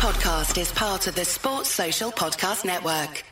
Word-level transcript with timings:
podcast 0.00 0.58
is 0.58 0.72
part 0.72 1.06
of 1.08 1.14
the 1.14 1.26
Sports 1.26 1.68
Social 1.68 2.10
Podcast 2.10 2.64
Network. 2.64 3.22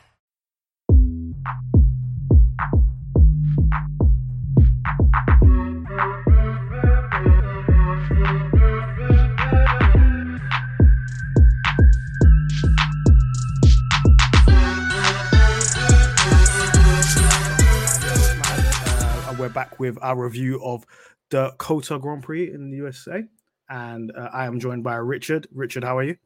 We're 19.38 19.48
back 19.48 19.80
with 19.80 19.96
our 20.02 20.22
review 20.22 20.62
of 20.62 20.84
the 21.30 21.54
COTA 21.56 21.98
Grand 21.98 22.22
Prix 22.24 22.52
in 22.52 22.70
the 22.70 22.76
USA, 22.76 23.24
and 23.70 24.12
uh, 24.14 24.28
I 24.34 24.44
am 24.44 24.60
joined 24.60 24.84
by 24.84 24.96
Richard. 24.96 25.46
Richard, 25.50 25.82
how 25.82 25.96
are 25.96 26.04
you? 26.04 26.16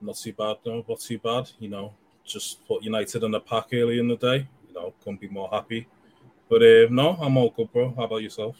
Not 0.00 0.16
too 0.16 0.32
bad, 0.32 0.56
no, 0.64 0.84
not 0.88 1.00
too 1.00 1.18
bad. 1.18 1.50
You 1.58 1.68
know, 1.68 1.94
just 2.24 2.66
put 2.66 2.82
United 2.82 3.22
in 3.24 3.30
the 3.30 3.40
pack 3.40 3.66
early 3.72 3.98
in 3.98 4.08
the 4.08 4.16
day. 4.16 4.48
You 4.68 4.74
know, 4.74 4.94
couldn't 5.02 5.20
be 5.20 5.28
more 5.28 5.48
happy. 5.50 5.86
But 6.48 6.62
uh, 6.62 6.86
no, 6.90 7.16
I'm 7.20 7.36
all 7.36 7.50
good, 7.50 7.72
bro. 7.72 7.94
How 7.96 8.04
about 8.04 8.22
yourself? 8.22 8.56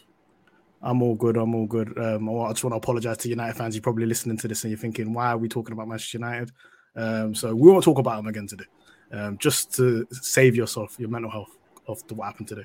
I'm 0.82 1.02
all 1.02 1.14
good. 1.14 1.36
I'm 1.36 1.54
all 1.54 1.66
good. 1.66 1.96
Um, 1.98 2.28
I 2.28 2.50
just 2.50 2.64
want 2.64 2.72
to 2.72 2.76
apologize 2.76 3.16
to 3.18 3.28
United 3.28 3.56
fans. 3.56 3.74
You're 3.74 3.82
probably 3.82 4.06
listening 4.06 4.36
to 4.38 4.48
this 4.48 4.62
and 4.64 4.70
you're 4.70 4.78
thinking, 4.78 5.12
why 5.12 5.32
are 5.32 5.38
we 5.38 5.48
talking 5.48 5.72
about 5.72 5.88
Manchester 5.88 6.18
United? 6.18 6.52
Um, 6.94 7.34
so 7.34 7.54
we 7.54 7.70
won't 7.70 7.84
talk 7.84 7.98
about 7.98 8.16
them 8.16 8.26
again 8.26 8.46
today, 8.46 8.64
um, 9.12 9.38
just 9.38 9.74
to 9.76 10.06
save 10.10 10.54
yourself, 10.54 10.96
your 10.98 11.08
mental 11.08 11.30
health 11.30 11.56
of 11.86 12.02
what 12.10 12.26
happened 12.26 12.48
today. 12.48 12.64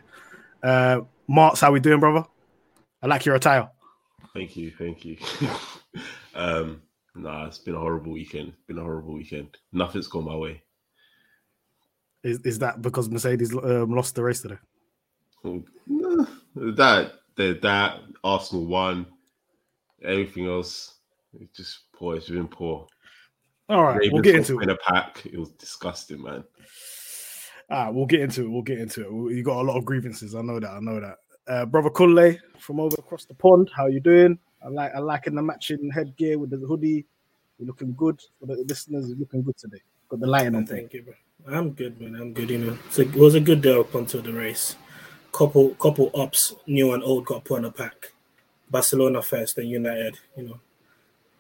Uh, 0.61 1.01
Martz, 1.29 1.61
how 1.61 1.71
we 1.71 1.79
doing, 1.79 1.99
brother? 1.99 2.25
I 3.01 3.07
like 3.07 3.25
your 3.25 3.35
attire. 3.35 3.69
Thank 4.33 4.55
you, 4.57 4.71
thank 4.71 5.05
you. 5.05 5.17
um, 6.35 6.81
nah, 7.16 7.45
it's 7.45 7.58
been 7.58 7.76
a 7.76 7.80
horrible 7.80 8.12
weekend. 8.12 8.49
It's 8.49 8.67
been 8.67 8.77
a 8.77 8.84
horrible 8.84 9.13
weekend. 9.13 9.58
Nothing's 9.72 10.08
gone 10.08 10.26
my 10.26 10.35
way. 10.35 10.61
Is 12.23 12.39
is 12.42 12.59
that 12.59 12.81
because 12.81 13.09
Mercedes 13.09 13.53
um, 13.53 13.94
lost 13.94 14.16
the 14.16 14.23
race 14.23 14.42
today? 14.42 14.58
Nah, 15.44 16.25
that 16.55 17.14
that 17.36 17.61
that 17.61 18.00
Arsenal 18.23 18.66
won. 18.66 19.05
Everything 20.03 20.47
else, 20.47 20.95
it's 21.39 21.58
just 21.58 21.92
poor. 21.94 22.16
It's 22.16 22.30
been 22.30 22.47
poor. 22.47 22.88
All 23.70 23.83
right, 23.83 24.11
we'll 24.11 24.22
get 24.22 24.36
into 24.36 24.59
in 24.59 24.64
it. 24.64 24.64
In 24.64 24.70
a 24.70 24.77
pack. 24.77 25.25
It 25.25 25.38
was 25.38 25.52
disgusting, 25.52 26.22
man. 26.22 26.44
Ah, 27.70 27.89
we'll 27.89 28.05
get 28.05 28.22
into 28.22 28.44
it. 28.44 28.50
We'll 28.50 28.61
get 28.61 28.80
into 28.80 29.30
it. 29.30 29.36
You 29.36 29.44
got 29.44 29.61
a 29.61 29.64
lot 29.64 29.77
of 29.77 29.86
grievances. 29.86 30.36
I 30.36 30.42
know 30.42 30.59
that. 30.59 30.70
I 30.70 30.80
know 30.80 31.00
that. 31.00 31.16
Uh, 31.48 31.66
brother 31.66 31.89
Kunle 31.89 32.38
from 32.59 32.80
over 32.80 32.95
across 33.00 33.25
the 33.25 33.33
pond. 33.33 33.70
How 33.75 33.88
you 33.88 34.00
doing? 34.00 34.38
I 34.64 34.69
like 34.69 34.95
I 34.95 35.00
liking 35.00 35.36
the 35.36 35.42
matching 35.42 35.92
headgear 35.92 36.39
with 36.39 36.50
the 36.50 36.58
hoodie. 36.58 37.06
You're 37.59 37.67
looking 37.67 37.94
good 37.94 38.22
for 38.39 38.45
the 38.45 38.64
listeners. 38.67 39.09
You're 39.09 39.17
looking 39.17 39.44
good 39.44 39.58
today. 39.58 39.81
Got 40.09 40.22
the 40.22 40.28
lighting 40.28 40.55
on. 40.55 40.66
Thank 40.66 40.94
you, 40.94 41.03
bro. 41.03 41.14
I'm 41.47 41.72
good, 41.72 42.00
man. 42.00 42.16
I'm 42.20 42.33
good. 42.33 42.50
You 42.50 42.59
know, 42.59 42.78
so 42.89 43.02
it 43.02 43.14
was 43.16 43.36
a 43.36 43.39
good 43.39 43.61
day 43.61 43.78
up 43.78 43.94
until 43.95 44.22
the 44.22 44.31
race. 44.31 44.75
Couple, 45.31 45.70
couple 45.75 46.11
ups, 46.14 46.53
new 46.67 46.94
and 46.94 47.03
old, 47.03 47.25
got 47.25 47.44
put 47.44 47.59
in 47.59 47.66
a 47.66 47.72
pack. 47.72 48.14
Barcelona 48.70 49.22
first, 49.22 49.55
then 49.55 49.67
United. 49.67 50.20
You 50.38 50.44
know, 50.44 50.59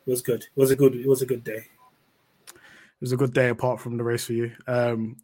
it 0.05 0.09
was 0.09 0.21
good. 0.21 0.43
It 0.43 0.59
was 0.59 0.71
a 0.71 0.75
good. 0.75 0.95
It 0.95 1.07
was 1.07 1.21
a 1.21 1.25
good 1.25 1.43
day. 1.43 1.67
It 2.47 3.01
was 3.01 3.11
a 3.11 3.17
good 3.17 3.33
day 3.33 3.49
apart 3.49 3.79
from 3.79 3.97
the 3.97 4.03
race 4.03 4.25
for 4.25 4.33
you. 4.33 4.51
Um, 4.67 5.17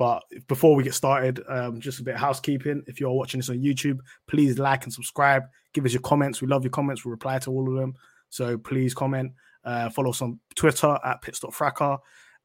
but 0.00 0.22
before 0.48 0.74
we 0.74 0.82
get 0.82 0.94
started, 0.94 1.42
um, 1.46 1.78
just 1.78 2.00
a 2.00 2.02
bit 2.02 2.14
of 2.14 2.20
housekeeping. 2.22 2.82
If 2.86 2.98
you're 2.98 3.12
watching 3.12 3.38
this 3.38 3.50
on 3.50 3.58
YouTube, 3.58 3.98
please 4.28 4.58
like 4.58 4.84
and 4.84 4.92
subscribe. 4.92 5.42
Give 5.74 5.84
us 5.84 5.92
your 5.92 6.00
comments. 6.00 6.40
We 6.40 6.48
love 6.48 6.64
your 6.64 6.70
comments. 6.70 7.04
We 7.04 7.10
reply 7.10 7.38
to 7.40 7.50
all 7.50 7.68
of 7.68 7.78
them. 7.78 7.92
So 8.30 8.56
please 8.56 8.94
comment. 8.94 9.32
Uh, 9.62 9.90
follow 9.90 10.08
us 10.08 10.22
on 10.22 10.40
Twitter 10.54 10.98
at 11.04 11.20
pitstopfracas 11.20 11.98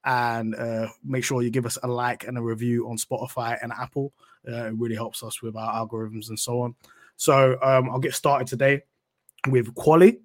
and 0.03 0.53
uh, 0.55 0.87
make 1.01 1.23
sure 1.23 1.43
you 1.43 1.49
give 1.49 1.65
us 1.65 1.77
a 1.81 1.87
like 1.87 2.27
and 2.27 2.37
a 2.37 2.41
review 2.41 2.89
on 2.89 2.97
Spotify 2.97 3.57
and 3.61 3.71
Apple. 3.71 4.11
Uh, 4.45 4.65
it 4.65 4.73
really 4.77 4.95
helps 4.95 5.23
us 5.23 5.41
with 5.41 5.55
our 5.55 5.87
algorithms 5.87 6.27
and 6.27 6.37
so 6.37 6.59
on. 6.59 6.75
So 7.15 7.57
um, 7.61 7.89
I'll 7.89 7.99
get 7.99 8.15
started 8.15 8.49
today 8.49 8.81
with 9.47 9.73
quali, 9.75 10.19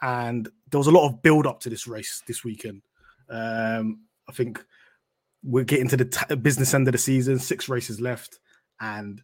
and 0.00 0.48
there 0.70 0.78
was 0.78 0.86
a 0.86 0.92
lot 0.92 1.08
of 1.08 1.22
build 1.22 1.48
up 1.48 1.58
to 1.62 1.70
this 1.70 1.88
race 1.88 2.22
this 2.28 2.44
weekend. 2.44 2.82
Um, 3.28 4.02
I 4.28 4.32
think 4.32 4.64
we're 5.42 5.64
getting 5.64 5.88
to 5.88 5.96
the 5.96 6.04
t- 6.04 6.34
business 6.36 6.74
end 6.74 6.88
of 6.88 6.92
the 6.92 6.98
season, 6.98 7.38
six 7.38 7.68
races 7.68 8.00
left, 8.00 8.38
and 8.80 9.22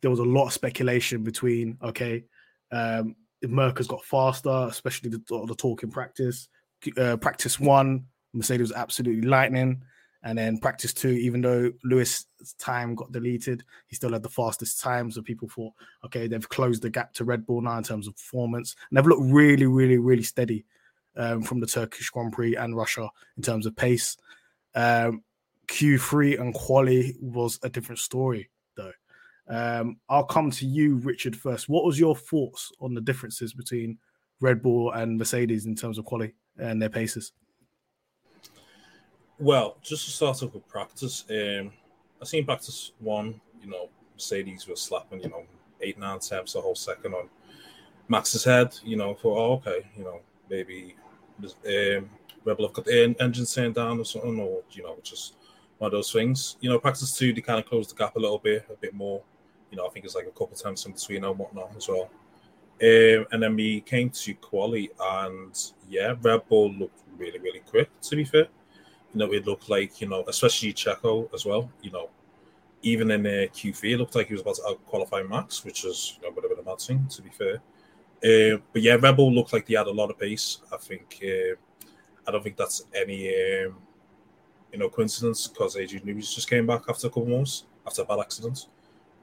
there 0.00 0.10
was 0.10 0.20
a 0.20 0.24
lot 0.24 0.46
of 0.46 0.52
speculation 0.52 1.22
between 1.22 1.78
okay, 1.82 2.24
um, 2.72 3.16
if 3.40 3.50
Merc 3.50 3.78
has 3.78 3.86
got 3.86 4.04
faster, 4.04 4.66
especially 4.68 5.10
the, 5.10 5.22
the 5.46 5.54
talk 5.56 5.82
in 5.82 5.90
practice. 5.90 6.48
Uh, 6.96 7.16
practice 7.16 7.58
one, 7.58 8.04
Mercedes 8.32 8.68
was 8.68 8.72
absolutely 8.72 9.28
lightning. 9.28 9.82
And 10.24 10.36
then 10.36 10.58
practice 10.58 10.92
two, 10.92 11.10
even 11.10 11.42
though 11.42 11.70
Lewis' 11.84 12.26
time 12.58 12.96
got 12.96 13.12
deleted, 13.12 13.62
he 13.86 13.94
still 13.94 14.12
had 14.12 14.24
the 14.24 14.28
fastest 14.28 14.80
time. 14.80 15.10
So 15.12 15.22
people 15.22 15.48
thought, 15.48 15.74
okay, 16.04 16.26
they've 16.26 16.48
closed 16.48 16.82
the 16.82 16.90
gap 16.90 17.12
to 17.14 17.24
Red 17.24 17.46
Bull 17.46 17.60
now 17.60 17.78
in 17.78 17.84
terms 17.84 18.08
of 18.08 18.16
performance. 18.16 18.74
And 18.90 18.96
they've 18.96 19.06
looked 19.06 19.32
really, 19.32 19.66
really, 19.66 19.98
really 19.98 20.24
steady 20.24 20.64
um, 21.16 21.42
from 21.42 21.60
the 21.60 21.66
Turkish 21.66 22.10
Grand 22.10 22.32
Prix 22.32 22.56
and 22.56 22.76
Russia 22.76 23.08
in 23.36 23.42
terms 23.44 23.64
of 23.64 23.76
pace. 23.76 24.16
Um, 24.74 25.22
Q3 25.68 26.40
and 26.40 26.54
quali 26.54 27.16
was 27.20 27.58
a 27.62 27.68
different 27.68 27.98
story, 27.98 28.50
though. 28.76 28.92
Um, 29.48 29.98
I'll 30.08 30.24
come 30.24 30.50
to 30.52 30.66
you, 30.66 30.96
Richard, 30.96 31.36
first. 31.36 31.68
What 31.68 31.84
was 31.84 31.98
your 31.98 32.16
thoughts 32.16 32.70
on 32.80 32.94
the 32.94 33.00
differences 33.00 33.54
between 33.54 33.98
Red 34.40 34.62
Bull 34.62 34.92
and 34.92 35.18
Mercedes 35.18 35.66
in 35.66 35.74
terms 35.74 35.98
of 35.98 36.04
quali 36.04 36.34
and 36.58 36.80
their 36.80 36.90
paces? 36.90 37.32
Well, 39.38 39.76
just 39.82 40.04
to 40.06 40.10
start 40.10 40.42
off 40.42 40.54
with 40.54 40.66
practice, 40.68 41.24
um, 41.30 41.72
I 42.20 42.24
seen 42.24 42.44
practice 42.44 42.92
one. 42.98 43.40
You 43.62 43.70
know, 43.70 43.88
Mercedes 44.14 44.66
was 44.66 44.82
slapping, 44.82 45.22
you 45.22 45.28
know, 45.28 45.44
eight, 45.80 45.98
nine 45.98 46.18
temps 46.18 46.56
a 46.56 46.60
whole 46.60 46.74
second 46.74 47.14
on 47.14 47.28
Max's 48.08 48.44
head. 48.44 48.76
You 48.84 48.96
know, 48.96 49.14
for 49.14 49.38
oh, 49.38 49.52
okay, 49.54 49.86
you 49.96 50.04
know, 50.04 50.20
maybe 50.50 50.96
um, 51.40 52.10
Red 52.44 52.56
Bull 52.56 52.66
have 52.66 52.74
got 52.74 52.84
the 52.84 53.14
engine 53.20 53.46
turned 53.46 53.76
down 53.76 54.00
or 54.00 54.04
something, 54.04 54.40
or 54.40 54.62
you 54.72 54.82
know, 54.82 54.98
just 55.02 55.34
one 55.78 55.88
of 55.88 55.92
those 55.92 56.12
things. 56.12 56.56
You 56.60 56.70
know, 56.70 56.78
practice 56.78 57.16
two, 57.16 57.32
they 57.32 57.40
kind 57.40 57.58
of 57.58 57.66
closed 57.66 57.90
the 57.90 57.94
gap 57.94 58.16
a 58.16 58.18
little 58.18 58.38
bit, 58.38 58.66
a 58.70 58.76
bit 58.76 58.94
more. 58.94 59.22
You 59.70 59.76
know, 59.76 59.86
I 59.86 59.90
think 59.90 60.04
it's 60.04 60.14
like 60.14 60.26
a 60.26 60.30
couple 60.30 60.56
times 60.56 60.84
in 60.86 60.92
between 60.92 61.24
and 61.24 61.38
whatnot 61.38 61.72
as 61.76 61.88
well. 61.88 62.10
Um, 62.80 63.26
and 63.32 63.42
then 63.42 63.56
we 63.56 63.80
came 63.80 64.10
to 64.10 64.34
quali, 64.34 64.90
and 65.00 65.72
yeah, 65.88 66.14
Red 66.22 66.48
Bull 66.48 66.72
looked 66.72 67.00
really, 67.16 67.38
really 67.38 67.60
quick. 67.60 67.90
To 68.02 68.16
be 68.16 68.24
fair, 68.24 68.46
you 69.12 69.18
know, 69.18 69.32
it 69.32 69.46
looked 69.46 69.68
like 69.68 70.00
you 70.00 70.08
know, 70.08 70.24
especially 70.28 70.72
Checo 70.72 71.32
as 71.34 71.44
well. 71.44 71.70
You 71.82 71.90
know, 71.90 72.10
even 72.82 73.10
in 73.10 73.24
the 73.24 73.48
Q3, 73.52 73.94
it 73.94 73.98
looked 73.98 74.14
like 74.14 74.28
he 74.28 74.34
was 74.34 74.42
about 74.42 74.56
to 74.56 74.78
qualify 74.86 75.22
Max, 75.22 75.64
which 75.64 75.84
is 75.84 76.18
you 76.20 76.28
know, 76.28 76.36
a 76.36 76.40
bit 76.40 76.50
of 76.50 76.58
a 76.58 76.62
mad 76.62 76.78
thing. 76.78 77.06
To 77.08 77.22
be 77.22 77.30
fair, 77.30 77.56
uh, 78.24 78.58
but 78.72 78.82
yeah, 78.82 78.94
Red 78.94 79.16
Bull 79.16 79.32
looked 79.32 79.52
like 79.52 79.66
they 79.66 79.74
had 79.74 79.88
a 79.88 79.92
lot 79.92 80.10
of 80.10 80.18
pace. 80.18 80.58
I 80.72 80.76
think 80.76 81.20
uh, 81.22 81.56
I 82.28 82.30
don't 82.30 82.44
think 82.44 82.56
that's 82.56 82.84
any 82.94 83.28
um, 83.64 83.76
you 84.72 84.78
know 84.78 84.88
coincidence 84.88 85.46
because 85.46 85.76
Adrian 85.76 86.04
Newey 86.06 86.20
just 86.34 86.48
came 86.48 86.66
back 86.66 86.82
after 86.88 87.06
a 87.06 87.10
couple 87.10 87.26
months 87.26 87.64
after 87.86 88.02
a 88.02 88.04
bad 88.04 88.20
accident. 88.20 88.66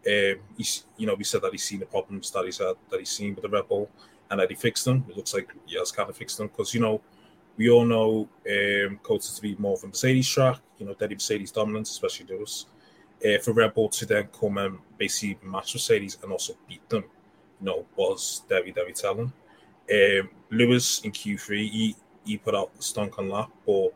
Um, 0.07 0.35
he's, 0.57 0.85
you 0.97 1.07
know, 1.07 1.15
we 1.15 1.23
said 1.23 1.41
that 1.41 1.51
he's 1.51 1.63
seen 1.63 1.79
the 1.79 1.85
problems 1.85 2.29
that 2.31 2.45
he's 2.45 2.59
had, 2.59 2.75
that 2.91 2.99
he's 2.99 3.09
seen 3.09 3.33
with 3.33 3.43
the 3.43 3.49
Red 3.49 3.67
Bull, 3.67 3.89
and 4.29 4.39
that 4.39 4.49
he 4.49 4.55
fixed 4.55 4.85
them. 4.85 5.05
It 5.09 5.17
looks 5.17 5.33
like 5.33 5.51
he 5.65 5.77
has 5.77 5.91
kind 5.91 6.09
of 6.09 6.17
fixed 6.17 6.37
them 6.37 6.47
because 6.47 6.73
you 6.73 6.81
know 6.81 7.01
we 7.57 7.69
all 7.69 7.85
know 7.85 8.27
um, 8.49 8.99
COTA 9.01 9.35
to 9.35 9.41
be 9.41 9.55
more 9.55 9.73
of 9.73 9.83
a 9.83 9.87
Mercedes 9.87 10.29
track. 10.29 10.59
You 10.77 10.85
know, 10.85 10.93
Daddy 10.93 11.15
Mercedes 11.15 11.51
dominance, 11.51 11.91
especially 11.91 12.25
those. 12.25 12.67
Uh, 13.25 13.39
for 13.39 13.53
Red 13.53 13.73
Bull 13.73 13.89
to 13.89 14.05
then 14.05 14.27
come 14.39 14.57
and 14.57 14.77
basically 14.97 15.39
match 15.41 15.73
Mercedes 15.73 16.17
and 16.21 16.31
also 16.31 16.53
beat 16.67 16.87
them, 16.89 17.05
you 17.61 17.65
know, 17.65 17.85
was 17.95 18.43
very 18.49 18.71
very 18.71 18.93
telling. 18.93 19.31
Um, 19.91 20.29
Lewis 20.51 21.01
in 21.01 21.11
Q3, 21.11 21.69
he 21.69 21.95
he 22.25 22.37
put 22.37 22.55
out 22.55 22.75
the 22.75 22.83
stunk 22.83 23.17
on 23.17 23.29
lap, 23.29 23.49
but 23.65 23.93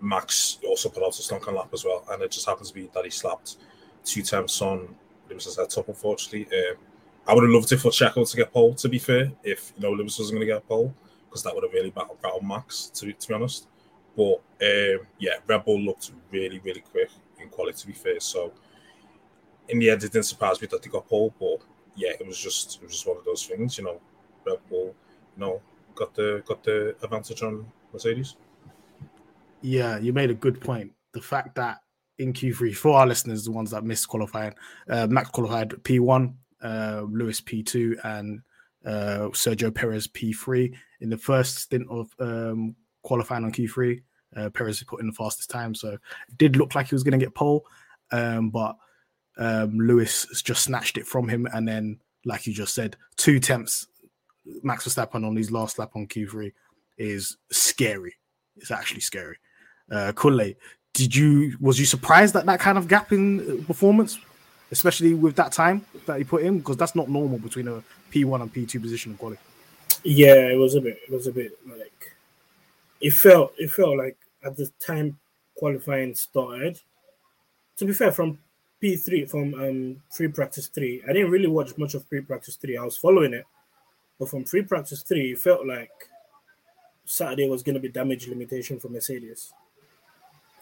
Max 0.00 0.58
also 0.66 0.88
put 0.88 1.02
out 1.02 1.18
a 1.18 1.22
stunk 1.22 1.48
on 1.48 1.54
lap 1.54 1.70
as 1.72 1.84
well, 1.84 2.04
and 2.10 2.22
it 2.22 2.30
just 2.30 2.46
happens 2.46 2.68
to 2.68 2.74
be 2.74 2.90
that 2.94 3.04
he 3.04 3.10
slapped 3.10 3.56
two 4.04 4.22
times 4.22 4.60
on 4.60 4.94
Lewis's 5.28 5.56
head 5.56 5.70
top. 5.70 5.88
Unfortunately, 5.88 6.46
um, 6.58 6.76
I 7.26 7.34
would 7.34 7.44
have 7.44 7.52
loved 7.52 7.72
it 7.72 7.78
for 7.78 7.90
Checo 7.90 8.28
to 8.28 8.36
get 8.36 8.52
pole. 8.52 8.74
To 8.74 8.88
be 8.88 8.98
fair, 8.98 9.32
if 9.42 9.72
you 9.76 9.82
know 9.82 9.92
Lewis 9.92 10.18
wasn't 10.18 10.36
going 10.38 10.46
to 10.46 10.54
get 10.54 10.68
pole, 10.68 10.94
because 11.28 11.42
that 11.42 11.54
would 11.54 11.64
have 11.64 11.72
really 11.72 11.90
battled, 11.90 12.20
battled 12.20 12.44
Max. 12.46 12.90
To, 12.94 13.12
to 13.12 13.28
be 13.28 13.34
honest, 13.34 13.68
but 14.16 14.40
um, 14.62 15.06
yeah, 15.18 15.34
Red 15.46 15.64
Bull 15.64 15.80
looked 15.80 16.12
really 16.30 16.58
really 16.60 16.82
quick 16.82 17.10
in 17.40 17.48
quality. 17.48 17.78
To 17.78 17.86
be 17.86 17.92
fair, 17.92 18.20
so 18.20 18.52
in 19.68 19.78
the 19.78 19.90
end, 19.90 20.02
it 20.04 20.12
didn't 20.12 20.26
surprise 20.26 20.60
me 20.60 20.68
that 20.70 20.82
they 20.82 20.90
got 20.90 21.08
pole, 21.08 21.34
but 21.40 21.58
yeah, 21.96 22.10
it 22.18 22.26
was 22.26 22.38
just 22.38 22.76
it 22.76 22.82
was 22.82 22.92
just 22.92 23.06
one 23.06 23.16
of 23.16 23.24
those 23.24 23.46
things, 23.46 23.78
you 23.78 23.84
know. 23.84 24.00
Red 24.46 24.58
Bull, 24.68 24.94
you 25.36 25.40
know, 25.40 25.62
got 25.94 26.14
the 26.14 26.42
got 26.46 26.62
the 26.62 26.94
advantage 27.02 27.42
on 27.42 27.66
Mercedes. 27.92 28.36
Yeah, 29.64 29.98
you 29.98 30.12
made 30.12 30.30
a 30.30 30.34
good 30.34 30.60
point. 30.60 30.92
The 31.14 31.22
fact 31.22 31.54
that 31.54 31.78
in 32.18 32.34
Q3, 32.34 32.76
for 32.76 32.98
our 32.98 33.06
listeners, 33.06 33.46
the 33.46 33.50
ones 33.50 33.70
that 33.70 33.82
missed 33.82 34.06
qualifying, 34.08 34.54
uh, 34.90 35.06
Max 35.06 35.30
qualified 35.30 35.70
P1, 35.70 36.34
uh, 36.62 37.04
Lewis 37.10 37.40
P2, 37.40 37.96
and 38.04 38.42
uh, 38.84 39.30
Sergio 39.32 39.74
Perez 39.74 40.06
P3. 40.06 40.74
In 41.00 41.08
the 41.08 41.16
first 41.16 41.56
stint 41.56 41.86
of 41.88 42.10
um, 42.20 42.76
qualifying 43.04 43.42
on 43.44 43.52
Q3. 43.52 44.02
Uh, 44.36 44.50
Perez 44.50 44.82
put 44.82 45.00
in 45.00 45.06
the 45.06 45.14
fastest 45.14 45.48
time, 45.48 45.74
so 45.74 45.92
it 45.92 46.36
did 46.36 46.56
look 46.56 46.74
like 46.74 46.88
he 46.88 46.94
was 46.94 47.02
going 47.02 47.18
to 47.18 47.24
get 47.24 47.34
pole, 47.34 47.64
um, 48.12 48.50
but 48.50 48.76
um, 49.38 49.78
Lewis 49.78 50.26
just 50.42 50.64
snatched 50.64 50.98
it 50.98 51.06
from 51.06 51.26
him, 51.26 51.48
and 51.54 51.66
then, 51.66 52.00
like 52.26 52.46
you 52.46 52.52
just 52.52 52.74
said, 52.74 52.96
two 53.16 53.40
temps. 53.40 53.86
Max 54.62 54.86
Verstappen 54.86 55.26
on 55.26 55.36
his 55.36 55.50
last 55.50 55.78
lap 55.78 55.92
on 55.94 56.06
Q3 56.06 56.52
is 56.98 57.38
scary. 57.50 58.14
It's 58.56 58.70
actually 58.70 59.00
scary. 59.00 59.38
Uh, 59.94 60.12
Kunle, 60.12 60.56
did 60.92 61.14
you 61.14 61.56
was 61.60 61.78
you 61.78 61.86
surprised 61.86 62.34
at 62.36 62.46
that 62.46 62.60
kind 62.60 62.78
of 62.78 62.88
gap 62.88 63.12
in 63.12 63.64
performance, 63.64 64.18
especially 64.70 65.14
with 65.14 65.36
that 65.36 65.52
time 65.52 65.84
that 66.06 66.18
he 66.18 66.24
put 66.24 66.42
in? 66.42 66.58
Because 66.58 66.76
that's 66.76 66.94
not 66.94 67.08
normal 67.08 67.38
between 67.38 67.68
a 67.68 67.82
P1 68.10 68.40
and 68.40 68.52
P2 68.52 68.80
position 68.80 69.12
in 69.12 69.18
quality. 69.18 69.40
Yeah, 70.04 70.48
it 70.48 70.58
was 70.58 70.74
a 70.74 70.80
bit. 70.80 70.98
It 71.08 71.12
was 71.12 71.26
a 71.26 71.32
bit 71.32 71.58
like 71.66 72.12
it 73.00 73.12
felt. 73.12 73.54
It 73.58 73.70
felt 73.70 73.96
like 73.96 74.16
at 74.44 74.56
the 74.56 74.70
time 74.80 75.18
qualifying 75.54 76.14
started. 76.14 76.80
To 77.78 77.84
be 77.84 77.92
fair, 77.92 78.12
from 78.12 78.38
P 78.80 78.96
three, 78.96 79.24
from 79.24 79.54
um 79.54 80.02
free 80.10 80.28
practice 80.28 80.68
three, 80.68 81.02
I 81.08 81.12
didn't 81.12 81.30
really 81.30 81.48
watch 81.48 81.76
much 81.78 81.94
of 81.94 82.04
free 82.06 82.20
practice 82.20 82.56
three. 82.56 82.76
I 82.76 82.84
was 82.84 82.96
following 82.96 83.32
it, 83.32 83.46
but 84.18 84.28
from 84.28 84.44
free 84.44 84.62
practice 84.62 85.02
three, 85.02 85.32
it 85.32 85.38
felt 85.38 85.66
like 85.66 85.90
Saturday 87.04 87.48
was 87.48 87.62
going 87.62 87.74
to 87.74 87.80
be 87.80 87.88
damage 87.88 88.28
limitation 88.28 88.78
for 88.78 88.88
Mercedes. 88.88 89.52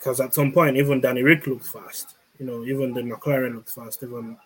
Because 0.03 0.21
at 0.21 0.35
some 0.35 0.51
point, 0.51 0.77
even 0.77 1.01
Danny 1.01 1.23
Ric 1.23 1.47
looked 1.47 1.67
fast. 1.67 2.17
You 2.41 2.47
know, 2.47 2.65
even 2.65 2.93
the 2.93 3.03
McLaren 3.03 3.55
looked 3.55 3.71
fast. 3.71 4.03
Even 4.03 4.37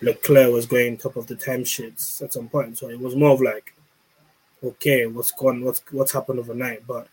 Leclerc 0.00 0.50
was 0.50 0.64
going 0.64 0.96
top 0.96 1.16
of 1.16 1.26
the 1.26 1.36
time 1.36 1.64
sheets 1.64 2.22
at 2.22 2.32
some 2.32 2.48
point. 2.48 2.78
So 2.78 2.88
it 2.88 2.98
was 2.98 3.14
more 3.14 3.32
of 3.32 3.42
like, 3.42 3.74
okay, 4.64 5.04
what's 5.04 5.32
gone, 5.32 5.62
what's 5.62 5.82
what's 5.90 6.12
happened 6.12 6.38
overnight. 6.38 6.86
But 6.86 7.08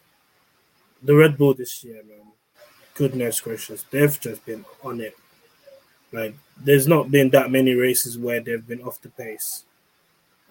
the 1.01 1.13
Red 1.13 1.37
Bull 1.37 1.53
this 1.55 1.83
year, 1.83 2.01
man, 2.07 2.31
goodness 2.95 3.41
gracious, 3.41 3.83
they've 3.91 4.17
just 4.17 4.45
been 4.45 4.63
on 4.81 5.01
it. 5.01 5.17
Like, 6.13 6.35
there's 6.63 6.87
not 6.87 7.11
been 7.11 7.31
that 7.31 7.51
many 7.51 7.73
races 7.73 8.17
where 8.17 8.39
they've 8.39 8.65
been 8.65 8.83
off 8.83 9.01
the 9.01 9.09
pace. 9.09 9.65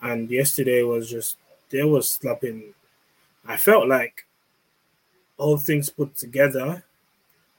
And 0.03 0.31
yesterday 0.31 0.83
was 0.83 1.09
just, 1.09 1.39
they 1.71 1.83
were 1.83 2.03
slapping. 2.03 2.75
I 3.47 3.57
felt 3.57 3.89
like 3.89 4.27
all 5.39 5.57
things 5.57 5.89
put 5.89 6.15
together, 6.15 6.85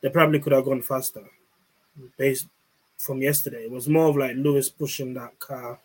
they 0.03 0.09
probably 0.09 0.39
could 0.39 0.51
have 0.51 0.65
gone 0.65 0.81
faster 0.81 1.23
based 2.17 2.47
from 2.97 3.21
yesterday. 3.21 3.63
It 3.63 3.71
was 3.71 3.87
more 3.87 4.09
of 4.09 4.17
like 4.17 4.35
Lewis 4.35 4.69
pushing 4.69 5.13
that 5.15 5.39
car 5.39 5.79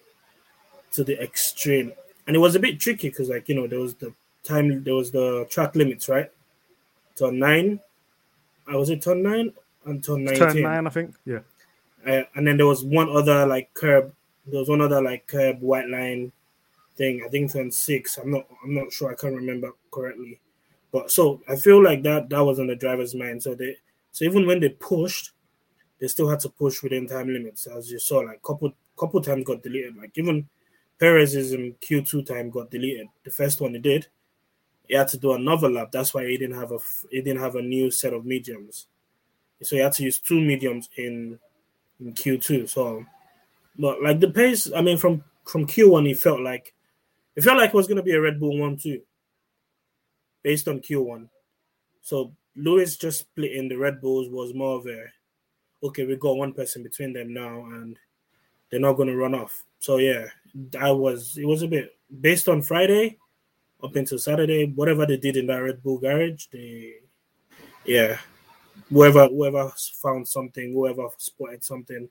to 0.93 1.05
the 1.05 1.20
extreme. 1.23 1.93
And 2.26 2.37
it 2.37 2.41
was 2.41 2.56
a 2.56 2.61
bit 2.61 2.81
tricky 2.81 3.09
because, 3.09 3.31
like, 3.31 3.49
you 3.49 3.55
know, 3.55 3.67
there 3.67 3.79
was 3.79 3.94
the 3.94 4.12
time, 4.44 4.82
there 4.82 4.94
was 4.94 5.12
the 5.12 5.47
track 5.49 5.75
limits, 5.76 6.09
right? 6.09 6.31
Turn 7.17 7.38
nine. 7.38 7.81
I 8.67 8.76
was 8.76 8.91
it 8.91 9.00
turn 9.00 9.23
nine 9.23 9.53
and 9.87 10.05
turn 10.05 10.25
19. 10.25 10.38
Turn 10.38 10.62
nine, 10.62 10.87
I 10.87 10.91
think. 10.91 11.15
Yeah. 11.25 11.41
Uh, 12.06 12.23
and 12.35 12.47
then 12.47 12.56
there 12.56 12.67
was 12.67 12.85
one 12.85 13.09
other 13.09 13.47
like 13.47 13.73
curb. 13.73 14.12
There 14.47 14.61
was 14.61 14.69
one 14.69 14.81
other 14.81 15.00
like 15.00 15.26
curb 15.26 15.61
white 15.61 15.88
line 15.88 16.32
thing. 16.97 17.23
I 17.25 17.29
think 17.29 17.53
turn 17.53 17.70
six. 17.70 18.19
I'm 18.19 18.31
not. 18.31 18.47
I'm 18.62 18.75
not 18.75 18.93
sure. 18.93 19.11
I 19.11 19.15
can't 19.15 19.35
remember 19.35 19.73
correctly. 19.91 20.38
But 20.93 21.11
so 21.11 21.41
I 21.49 21.56
feel 21.56 21.82
like 21.82 22.03
that 22.03 22.29
that 22.29 22.41
was 22.41 22.61
on 22.61 22.67
the 22.67 22.76
driver's 22.76 23.15
mind. 23.15 23.43
So 23.43 23.55
they 23.55 23.76
so 24.19 24.25
even 24.25 24.49
when 24.49 24.59
they 24.59 24.70
pushed, 24.70 25.31
they 26.00 26.09
still 26.09 26.29
had 26.29 26.41
to 26.41 26.49
push 26.49 26.82
within 26.82 27.06
time 27.06 27.32
limits. 27.32 27.69
As 27.69 27.88
you 27.88 28.00
saw, 28.00 28.19
like 28.19 28.43
couple 28.43 28.73
couple 28.99 29.20
times 29.20 29.44
got 29.44 29.62
deleted. 29.62 29.97
Like 29.97 30.11
even 30.17 30.49
Perez's 30.99 31.53
in 31.53 31.76
Q 31.81 32.03
two 32.03 32.23
time 32.23 32.50
got 32.50 32.69
deleted. 32.69 33.06
The 33.23 33.31
first 33.31 33.61
one 33.61 33.75
he 33.75 33.79
did, 33.79 34.09
he 34.88 34.94
had 34.97 35.06
to 35.06 35.19
do 35.19 35.35
another 35.35 35.70
lap. 35.70 35.91
That's 35.93 36.15
why 36.15 36.26
he 36.26 36.37
didn't 36.37 36.59
have 36.59 36.73
a 36.73 36.79
he 37.12 37.23
didn't 37.23 37.41
have 37.41 37.55
a 37.55 37.62
new 37.62 37.93
set 37.93 38.12
of 38.12 38.26
mediums. 38.26 38.88
So 39.62 39.76
he 39.76 39.82
had 39.82 39.93
to 39.93 40.03
use 40.03 40.19
two 40.19 40.41
mediums 40.41 40.88
in 40.97 41.38
in 42.00 42.12
Q 42.12 42.38
two. 42.38 42.67
So, 42.67 43.06
but 43.79 44.03
like 44.03 44.19
the 44.19 44.32
pace, 44.32 44.69
I 44.75 44.82
mean, 44.82 44.99
from 44.99 45.23
from 45.44 45.65
Q 45.65 45.91
one, 45.91 46.06
he 46.06 46.15
felt 46.15 46.41
like 46.41 46.75
it 47.37 47.44
felt 47.44 47.59
like 47.59 47.70
it 47.70 47.76
was 47.76 47.87
going 47.87 47.99
to 47.99 48.03
be 48.03 48.15
a 48.15 48.20
Red 48.20 48.41
Bull 48.41 48.59
one 48.59 48.76
two, 48.76 49.00
based 50.43 50.67
on 50.67 50.81
Q 50.81 51.03
one. 51.03 51.31
So 52.03 52.32
Lewis 52.58 52.96
just 52.96 53.20
splitting 53.20 53.69
the 53.69 53.76
Red 53.76 54.00
Bulls 54.00 54.28
was 54.28 54.52
more 54.55 54.78
of 54.78 54.87
a 54.87 55.06
okay. 55.82 56.05
We 56.05 56.16
got 56.16 56.37
one 56.37 56.52
person 56.52 56.82
between 56.82 57.12
them 57.12 57.32
now, 57.32 57.64
and 57.66 57.99
they're 58.70 58.81
not 58.81 58.94
going 58.94 59.08
to 59.08 59.16
run 59.16 59.34
off. 59.34 59.64
So 59.78 59.99
yeah, 59.99 60.26
I 60.78 60.90
was 60.90 61.38
it 61.38 61.46
was 61.46 61.62
a 61.62 61.69
bit 61.69 61.96
based 62.20 62.49
on 62.49 62.62
Friday 62.62 63.19
up 63.82 63.94
until 63.96 64.19
Saturday. 64.19 64.66
Whatever 64.66 65.06
they 65.06 65.16
did 65.16 65.37
in 65.37 65.46
that 65.46 65.62
Red 65.62 65.82
Bull 65.82 65.99
garage, 65.99 66.46
they 66.46 66.94
yeah, 67.84 68.19
whoever 68.90 69.28
whoever 69.28 69.72
found 70.02 70.26
something, 70.26 70.72
whoever 70.72 71.08
spotted 71.16 71.62
something, 71.64 72.08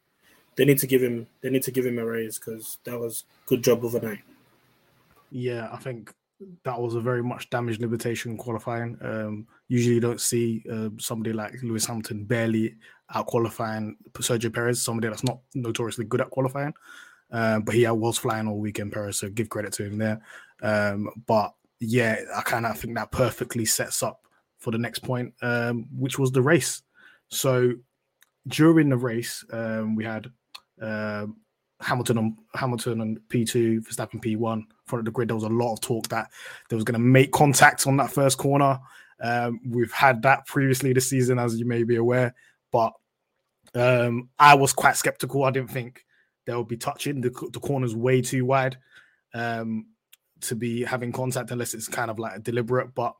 they 0.55 0.65
need 0.65 0.79
to 0.79 0.88
give 0.88 1.03
him 1.03 1.27
they 1.41 1.49
need 1.49 1.63
to 1.63 1.71
give 1.71 1.85
him 1.85 1.99
a 1.99 2.05
raise 2.05 2.39
because 2.39 2.79
that 2.85 2.99
was 2.99 3.25
good 3.45 3.63
job 3.63 3.83
overnight. 3.83 4.21
Yeah, 5.29 5.69
I 5.71 5.77
think 5.77 6.13
that 6.63 6.79
was 6.79 6.95
a 6.95 7.01
very 7.01 7.23
much 7.23 7.49
damage 7.49 7.79
limitation 7.79 8.37
qualifying. 8.37 8.97
Um, 9.01 9.47
usually, 9.67 9.95
you 9.95 10.01
don't 10.01 10.21
see 10.21 10.63
uh, 10.71 10.89
somebody 10.99 11.33
like 11.33 11.61
Lewis 11.63 11.85
Hamilton 11.85 12.25
barely 12.25 12.75
out 13.13 13.27
qualifying 13.27 13.95
Sergio 14.13 14.53
Perez, 14.53 14.81
somebody 14.81 15.07
that's 15.07 15.23
not 15.23 15.39
notoriously 15.55 16.05
good 16.05 16.21
at 16.21 16.29
qualifying. 16.29 16.73
Uh, 17.31 17.59
but 17.59 17.75
he 17.75 17.87
was 17.87 18.17
flying 18.17 18.47
all 18.47 18.59
weekend, 18.59 18.91
Perez, 18.91 19.19
so 19.19 19.29
give 19.29 19.49
credit 19.49 19.73
to 19.73 19.83
him 19.83 19.97
there. 19.97 20.21
Um, 20.61 21.09
but 21.25 21.53
yeah, 21.79 22.19
I 22.35 22.41
kind 22.41 22.65
of 22.65 22.77
think 22.77 22.95
that 22.95 23.11
perfectly 23.11 23.65
sets 23.65 24.01
up 24.03 24.21
for 24.59 24.71
the 24.71 24.77
next 24.77 24.99
point, 24.99 25.33
um, 25.41 25.87
which 25.95 26.17
was 26.17 26.31
the 26.31 26.41
race. 26.41 26.81
So 27.29 27.73
during 28.47 28.89
the 28.89 28.97
race, 28.97 29.43
um, 29.51 29.95
we 29.95 30.05
had 30.05 30.31
uh, 30.81 31.25
Hamilton 31.81 32.17
on 32.17 32.37
Hamilton 32.55 33.01
on 33.01 33.19
P2, 33.29 33.85
Verstappen 33.85 34.23
P1 34.23 34.63
front 34.87 35.01
of 35.01 35.05
the 35.05 35.11
grid. 35.11 35.29
There 35.29 35.35
was 35.35 35.43
a 35.43 35.49
lot 35.49 35.73
of 35.73 35.81
talk 35.81 36.07
that 36.09 36.29
they 36.69 36.75
was 36.75 36.83
going 36.83 36.99
to 36.99 36.99
make 36.99 37.31
contact 37.31 37.87
on 37.87 37.97
that 37.97 38.11
first 38.11 38.37
corner. 38.37 38.79
Um, 39.21 39.59
we've 39.67 39.91
had 39.91 40.21
that 40.23 40.45
previously 40.45 40.93
this 40.93 41.09
season, 41.09 41.39
as 41.39 41.59
you 41.59 41.65
may 41.65 41.83
be 41.83 41.95
aware, 41.95 42.35
but 42.71 42.93
um, 43.75 44.29
I 44.39 44.55
was 44.55 44.73
quite 44.73 44.95
skeptical. 44.95 45.43
I 45.43 45.51
didn't 45.51 45.71
think 45.71 46.05
they 46.45 46.55
would 46.55 46.67
be 46.67 46.77
touching 46.77 47.21
the, 47.21 47.29
the 47.51 47.59
corners 47.59 47.95
way 47.95 48.21
too 48.21 48.45
wide 48.45 48.77
um, 49.33 49.87
to 50.41 50.55
be 50.55 50.83
having 50.83 51.11
contact 51.11 51.51
unless 51.51 51.73
it's 51.73 51.87
kind 51.87 52.09
of 52.09 52.19
like 52.19 52.37
a 52.37 52.39
deliberate. 52.39 52.93
But 52.95 53.15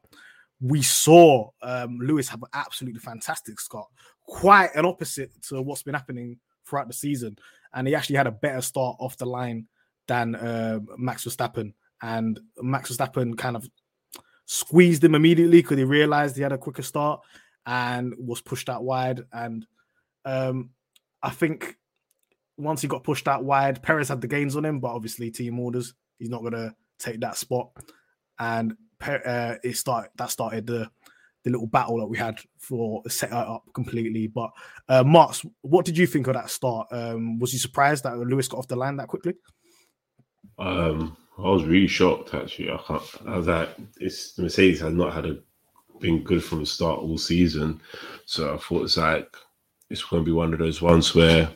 we 0.61 0.81
saw 0.81 1.49
um, 1.61 2.00
Lewis 2.00 2.29
have 2.29 2.41
an 2.41 2.50
absolutely 2.53 3.00
fantastic 3.00 3.59
Scott, 3.59 3.88
quite 4.24 4.74
an 4.75 4.86
opposite 4.86 5.31
to 5.43 5.62
what's 5.62 5.83
been 5.83 5.93
happening 5.93 6.39
throughout 6.65 6.88
the 6.88 6.93
season. 6.93 7.38
And 7.74 7.88
he 7.88 7.95
actually 7.95 8.15
had 8.15 8.27
a 8.27 8.31
better 8.31 8.62
start 8.62 8.97
off 9.00 9.17
the 9.17 9.25
line 9.25 9.67
than 10.07 10.35
uh, 10.35 10.79
Max 10.97 11.25
Verstappen. 11.25 11.73
And 12.01 12.39
Max 12.61 12.91
Verstappen 12.91 13.37
kind 13.37 13.55
of 13.55 13.67
squeezed 14.45 15.03
him 15.03 15.15
immediately 15.15 15.61
because 15.61 15.77
he 15.77 15.83
realized 15.83 16.35
he 16.35 16.43
had 16.43 16.51
a 16.51 16.57
quicker 16.57 16.83
start 16.83 17.21
and 17.65 18.13
was 18.17 18.41
pushed 18.41 18.69
out 18.69 18.83
wide. 18.83 19.21
And 19.33 19.65
um, 20.25 20.71
I 21.21 21.29
think 21.31 21.77
once 22.57 22.81
he 22.81 22.87
got 22.87 23.03
pushed 23.03 23.27
out 23.27 23.43
wide, 23.43 23.83
Perez 23.83 24.09
had 24.09 24.21
the 24.21 24.27
gains 24.27 24.55
on 24.55 24.65
him, 24.65 24.79
but 24.79 24.93
obviously 24.93 25.31
team 25.31 25.59
orders, 25.59 25.93
he's 26.17 26.29
not 26.29 26.43
gonna 26.43 26.73
take 26.99 27.19
that 27.21 27.37
spot. 27.37 27.69
And 28.39 28.75
uh, 29.01 29.55
it 29.63 29.77
started 29.77 30.09
that 30.17 30.31
started 30.31 30.65
the 30.65 30.89
the 31.43 31.51
little 31.51 31.67
battle 31.67 31.97
that 31.97 32.07
we 32.07 32.17
had 32.17 32.39
for 32.57 33.01
set 33.07 33.31
up 33.31 33.63
completely. 33.73 34.27
But 34.27 34.51
uh, 34.89 35.03
Martz, 35.03 35.45
what 35.61 35.85
did 35.85 35.97
you 35.97 36.07
think 36.07 36.27
of 36.27 36.33
that 36.33 36.49
start? 36.49 36.87
Um, 36.91 37.39
was 37.39 37.53
you 37.53 37.59
surprised 37.59 38.03
that 38.03 38.17
Lewis 38.17 38.47
got 38.47 38.57
off 38.57 38.67
the 38.67 38.75
line 38.75 38.97
that 38.97 39.07
quickly? 39.07 39.33
Um, 40.59 41.17
I 41.37 41.49
was 41.49 41.65
really 41.65 41.87
shocked 41.87 42.33
actually. 42.33 42.71
I 42.71 42.77
can't. 42.77 43.03
I 43.27 43.37
was 43.37 43.47
like, 43.47 43.69
it's 43.99 44.33
the 44.33 44.43
Mercedes 44.43 44.81
has 44.81 44.93
not 44.93 45.13
had 45.13 45.25
a 45.25 45.37
been 45.99 46.23
good 46.23 46.43
from 46.43 46.59
the 46.59 46.65
start 46.65 46.99
all 46.99 47.17
season, 47.17 47.81
so 48.25 48.53
I 48.53 48.57
thought 48.57 48.83
it's 48.83 48.97
like 48.97 49.35
it's 49.89 50.03
going 50.03 50.23
to 50.23 50.25
be 50.25 50.31
one 50.31 50.53
of 50.53 50.59
those 50.59 50.81
ones 50.81 51.15
where 51.15 51.49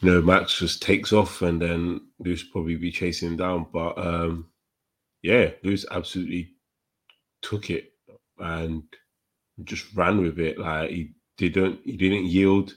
you 0.00 0.10
know 0.10 0.20
Max 0.20 0.58
just 0.58 0.82
takes 0.82 1.12
off 1.12 1.42
and 1.42 1.60
then 1.60 2.00
Lewis 2.18 2.42
probably 2.42 2.76
be 2.76 2.90
chasing 2.90 3.30
him 3.30 3.36
down. 3.36 3.66
But 3.72 3.96
um, 3.98 4.48
yeah, 5.22 5.50
Lewis 5.62 5.86
absolutely 5.90 6.50
took 7.42 7.70
it 7.70 7.92
and 8.38 8.82
just 9.64 9.94
ran 9.94 10.20
with 10.20 10.38
it. 10.38 10.58
Like 10.58 10.90
he 10.90 11.12
didn't 11.36 11.80
he 11.84 11.96
didn't 11.96 12.26
yield. 12.26 12.76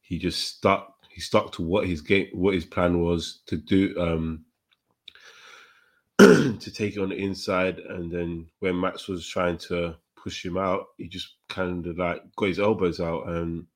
He 0.00 0.18
just 0.18 0.56
stuck 0.56 0.95
he 1.16 1.22
stuck 1.22 1.52
to 1.54 1.62
what 1.62 1.88
his 1.88 2.02
game 2.02 2.28
what 2.34 2.54
his 2.54 2.66
plan 2.66 3.00
was 3.02 3.42
to 3.48 3.56
do 3.58 3.96
um 3.98 4.44
to 6.18 6.72
take 6.72 6.96
it 6.96 7.00
on 7.02 7.10
the 7.10 7.16
inside 7.16 7.78
and 7.80 8.12
then 8.12 8.46
when 8.60 8.80
Max 8.80 9.08
was 9.08 9.28
trying 9.28 9.58
to 9.58 9.96
push 10.16 10.44
him 10.44 10.58
out, 10.58 10.86
he 10.98 11.08
just 11.08 11.36
kind 11.48 11.86
of 11.86 11.98
like 11.98 12.22
got 12.36 12.48
his 12.48 12.60
elbows 12.60 13.00
out 13.00 13.28
and 13.28 13.66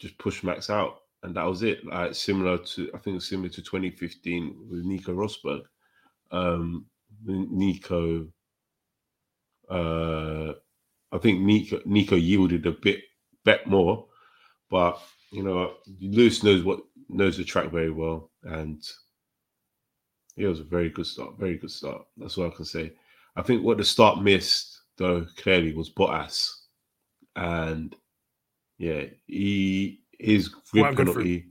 just 0.00 0.18
pushed 0.18 0.44
Max 0.44 0.70
out. 0.70 0.98
And 1.22 1.36
that 1.36 1.44
was 1.46 1.62
it. 1.64 1.86
Like 1.86 2.14
similar 2.14 2.58
to 2.58 2.90
I 2.94 2.98
think 2.98 3.22
similar 3.22 3.50
to 3.50 3.62
2015 3.62 4.68
with 4.70 4.84
Nico 4.84 5.14
Rosberg. 5.14 5.62
Um 6.32 6.86
Nico 7.26 8.28
Uh, 9.70 10.54
I 11.12 11.18
think 11.18 11.40
Nico 11.42 11.80
Nico 11.86 12.16
yielded 12.16 12.66
a 12.66 12.72
bit 12.72 13.00
bit 13.44 13.66
more, 13.66 14.08
but 14.70 15.00
you 15.30 15.42
know 15.42 15.74
Lewis 16.00 16.42
knows 16.42 16.64
what 16.64 16.80
knows 17.08 17.36
the 17.36 17.44
track 17.44 17.70
very 17.70 17.90
well, 17.90 18.30
and 18.44 18.82
it 20.36 20.46
was 20.46 20.60
a 20.60 20.64
very 20.64 20.90
good 20.90 21.06
start. 21.06 21.38
Very 21.38 21.56
good 21.56 21.70
start. 21.70 22.02
That's 22.16 22.38
all 22.38 22.46
I 22.46 22.50
can 22.50 22.64
say. 22.64 22.92
I 23.36 23.42
think 23.42 23.62
what 23.62 23.78
the 23.78 23.84
start 23.84 24.22
missed 24.22 24.82
though 24.96 25.26
clearly 25.36 25.74
was 25.74 25.90
Bottas, 25.90 26.50
and 27.36 27.94
yeah, 28.78 29.04
he 29.26 30.00
his 30.18 30.48
grid 30.48 30.82
Weren't 30.82 30.96
good 30.96 31.06
for 31.08 31.12
penalty. 31.14 31.46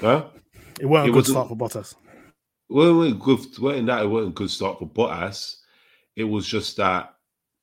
Huh? 0.00 0.26
It 0.80 0.86
wasn't 0.86 1.08
It 1.08 1.10
a 1.10 1.14
good 1.14 1.26
start 1.26 1.48
for 1.48 1.56
Bottas. 1.56 1.94
Well, 2.68 2.88
it 2.88 2.94
wasn't 2.94 3.20
good. 3.20 3.58
Wasn't 3.58 3.86
that 3.86 4.02
it 4.02 4.08
wasn't 4.08 4.32
a 4.32 4.34
good 4.34 4.50
start 4.50 4.78
for 4.78 4.88
Bottas? 4.88 5.56
It 6.16 6.24
was 6.24 6.46
just 6.46 6.76
that 6.76 7.14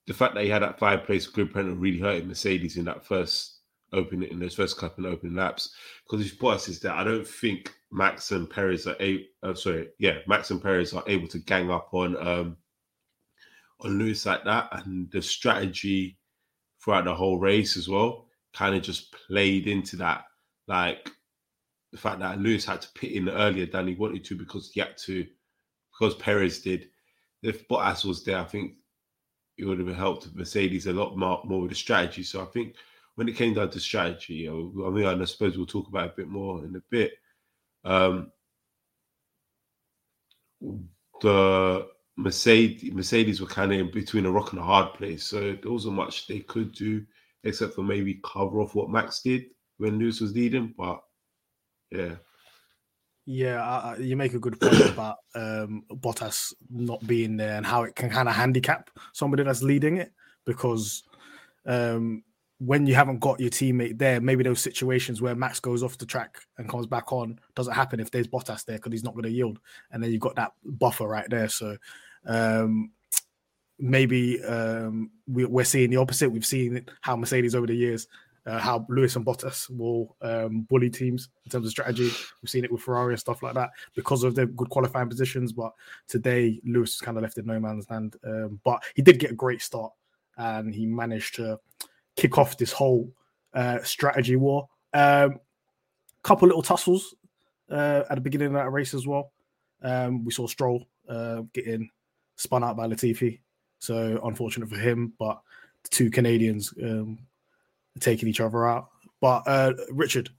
the 0.08 0.14
fact 0.14 0.34
that 0.36 0.44
he 0.44 0.50
had 0.50 0.64
that 0.64 0.80
five 0.80 1.04
place 1.04 1.28
grid 1.28 1.54
penalty 1.54 1.78
really 1.78 2.00
hurted 2.00 2.28
Mercedes 2.28 2.78
in 2.78 2.86
that 2.86 3.06
first 3.06 3.59
open 3.94 4.24
it 4.24 4.32
in 4.32 4.40
those 4.40 4.56
first 4.56 4.78
couple 4.78 5.06
of 5.06 5.14
open 5.14 5.36
laps. 5.36 5.74
Because 6.04 6.26
if 6.26 6.38
Bottas 6.40 6.70
is 6.70 6.80
there, 6.80 6.94
I 6.94 7.04
don't 7.04 7.28
think 7.28 7.74
Max 7.92 8.32
and 8.32 8.50
Perez 8.50 8.88
are 8.88 8.96
able. 9.00 9.24
Uh, 9.44 9.54
sorry, 9.54 9.90
yeah, 10.00 10.20
Max 10.28 10.52
and 10.52 10.62
Perez 10.62 10.94
are 10.94 11.04
able 11.08 11.28
to 11.28 11.40
gang 11.40 11.72
up 11.72 11.90
on 11.94 12.16
um 12.18 12.58
on 13.82 13.98
Lewis 13.98 14.26
like 14.26 14.44
that, 14.44 14.70
and 14.72 15.10
the 15.12 15.22
strategy 15.22 16.18
throughout 16.84 17.06
the 17.06 17.16
whole 17.16 17.40
race 17.40 17.78
as 17.78 17.90
well 17.90 18.26
kind 18.54 18.76
of 18.76 18.82
just 18.82 19.12
played 19.12 19.68
into 19.68 19.96
that, 19.98 20.26
like 20.68 21.12
the 21.92 21.98
fact 21.98 22.20
that 22.20 22.40
Lewis 22.40 22.66
had 22.66 22.82
to 22.82 22.92
pit 22.94 23.12
in 23.12 23.30
earlier 23.30 23.66
than 23.66 23.88
he 23.88 23.96
wanted 23.96 24.24
to 24.26 24.36
because 24.36 24.72
he 24.72 24.80
had 24.80 24.98
to, 24.98 25.26
because 25.92 26.16
Perez 26.16 26.60
did. 26.60 26.90
If 27.42 27.68
Bottas 27.68 28.06
was 28.06 28.24
there, 28.24 28.40
I 28.40 28.44
think 28.44 28.74
it 29.58 29.66
would 29.66 29.80
have 29.80 29.96
helped 29.96 30.34
Mercedes 30.36 30.88
a 30.88 30.94
lot 30.94 31.18
more, 31.18 31.42
more 31.46 31.62
with 31.62 31.72
the 31.72 31.76
strategy. 31.76 32.24
So 32.24 32.42
I 32.42 32.46
think 32.46 32.76
when 33.20 33.28
it 33.28 33.36
came 33.36 33.54
down 33.54 33.70
to 33.70 33.82
strategy, 33.82 34.48
I 34.48 34.54
mean, 34.54 35.06
and 35.06 35.22
I 35.22 35.26
suppose 35.26 35.58
we'll 35.58 35.66
talk 35.66 35.90
about 35.90 36.12
a 36.12 36.14
bit 36.16 36.30
more 36.30 36.64
in 36.64 36.74
a 36.78 36.82
bit. 36.90 37.12
Um, 37.84 38.32
the 41.22 41.86
Mercedes 42.16 42.94
Mercedes 42.94 43.42
were 43.42 43.48
kind 43.48 43.74
of 43.74 43.80
in 43.82 43.92
between 43.92 44.26
a 44.26 44.32
rock 44.32 44.54
and 44.54 44.62
a 44.62 44.64
hard 44.64 44.94
place, 44.94 45.26
so 45.26 45.58
there 45.62 45.70
wasn't 45.70 45.96
much 45.96 46.28
they 46.28 46.40
could 46.40 46.72
do 46.74 47.06
except 47.44 47.74
for 47.74 47.84
maybe 47.84 48.22
cover 48.24 48.62
off 48.62 48.74
what 48.74 48.90
Max 48.90 49.22
did 49.22 49.48
when 49.80 50.00
Lewis 50.00 50.22
was 50.22 50.34
leading. 50.34 50.74
But 50.78 51.02
yeah, 51.92 52.16
Yeah, 53.26 53.62
I- 53.62 53.98
you 53.98 54.16
make 54.16 54.34
a 54.34 54.40
good 54.40 54.62
point 54.62 54.80
about 54.94 55.18
um, 55.36 55.84
Bottas 55.92 56.54
not 56.70 57.06
being 57.06 57.36
there 57.36 57.58
and 57.58 57.66
how 57.66 57.84
it 57.84 57.98
can 57.98 58.10
kind 58.10 58.30
of 58.30 58.36
handicap 58.36 58.90
somebody 59.12 59.44
that's 59.44 59.62
leading 59.62 59.98
it 59.98 60.14
because 60.46 61.04
um, 61.66 62.24
when 62.60 62.86
you 62.86 62.94
haven't 62.94 63.20
got 63.20 63.40
your 63.40 63.50
teammate 63.50 63.98
there, 63.98 64.20
maybe 64.22 64.44
those 64.44 64.62
situations 64.62 65.22
where 65.22 65.36
Max 65.36 65.60
goes 65.60 65.82
off 65.82 65.98
the 65.98 66.06
track 66.06 66.40
and 66.58 66.70
comes 66.70 66.88
back 66.88 67.12
on 67.12 67.40
doesn't 67.56 67.74
happen 67.74 68.00
if 68.00 68.12
there's 68.12 68.28
Bottas 68.28 68.66
there 68.66 68.78
because 68.78 68.92
he's 68.92 69.04
not 69.04 69.14
going 69.14 69.24
to 69.24 69.32
yield, 69.32 69.60
and 69.92 70.04
then 70.04 70.12
you've 70.12 70.22
got 70.22 70.36
that 70.36 70.54
buffer 70.64 71.08
right 71.08 71.30
there. 71.30 71.50
So 71.50 71.78
um, 72.26 72.92
maybe 73.80 74.44
um, 74.44 75.10
we, 75.28 75.46
we're 75.46 75.64
seeing 75.64 75.90
the 75.90 75.98
opposite. 75.98 76.30
We've 76.30 76.46
seen 76.46 76.86
how 77.02 77.16
Mercedes 77.16 77.56
over 77.56 77.68
the 77.68 77.76
years 77.76 78.08
uh, 78.46 78.58
how 78.58 78.86
Lewis 78.90 79.16
and 79.16 79.26
Bottas 79.26 79.70
will 79.70 80.16
um, 80.22 80.62
bully 80.62 80.90
teams 80.90 81.30
in 81.46 81.52
terms 81.52 81.66
of 81.66 81.72
strategy. 81.72 82.10
We've 82.42 82.50
seen 82.50 82.64
it 82.64 82.72
with 82.72 82.82
Ferrari 82.82 83.14
and 83.14 83.20
stuff 83.20 83.44
like 83.44 83.54
that 83.54 83.70
because 83.96 84.24
of 84.24 84.34
their 84.34 84.48
good 84.48 84.70
qualifying 84.70 85.10
positions. 85.10 85.52
But 85.52 85.74
today, 86.08 86.60
Lewis 86.66 86.96
is 86.96 87.02
kind 87.02 87.18
of 87.18 87.24
left 87.24 87.38
in 87.38 87.46
no 87.46 87.60
man's 87.60 87.90
land. 87.90 88.16
Um, 88.26 88.60
but 88.64 88.84
he 88.96 89.02
did 89.02 89.20
get 89.20 89.32
a 89.32 89.36
great 89.36 89.62
start 89.62 89.94
and 90.38 90.74
he 90.74 90.86
managed 90.86 91.36
to 91.36 91.60
kick 92.16 92.38
off 92.38 92.58
this 92.58 92.72
whole 92.72 93.12
uh, 93.54 93.80
strategy 93.84 94.36
war. 94.36 94.68
Um, 94.94 95.40
couple 96.24 96.48
little 96.48 96.62
tussles 96.62 97.16
uh, 97.70 98.04
at 98.10 98.16
the 98.16 98.22
beginning 98.22 98.48
of 98.48 98.54
that 98.54 98.72
race 98.72 98.94
as 98.94 99.08
well. 99.08 99.32
Um, 99.82 100.26
we 100.26 100.32
saw 100.32 100.48
Stroll 100.48 100.86
uh, 101.08 101.42
getting 101.54 101.90
spun 102.36 102.64
out 102.64 102.76
by 102.76 102.88
Latifi. 102.88 103.40
So 103.80 104.20
unfortunate 104.26 104.70
for 104.70 104.78
him, 104.78 105.14
but 105.18 105.42
the 105.84 105.90
two 105.90 106.12
Canadians 106.12 106.74
um, 106.82 107.20
taking 108.00 108.28
each 108.28 108.42
other 108.42 108.68
out. 108.68 108.90
But 109.22 109.44
uh, 109.48 109.74
Richard, 109.92 110.30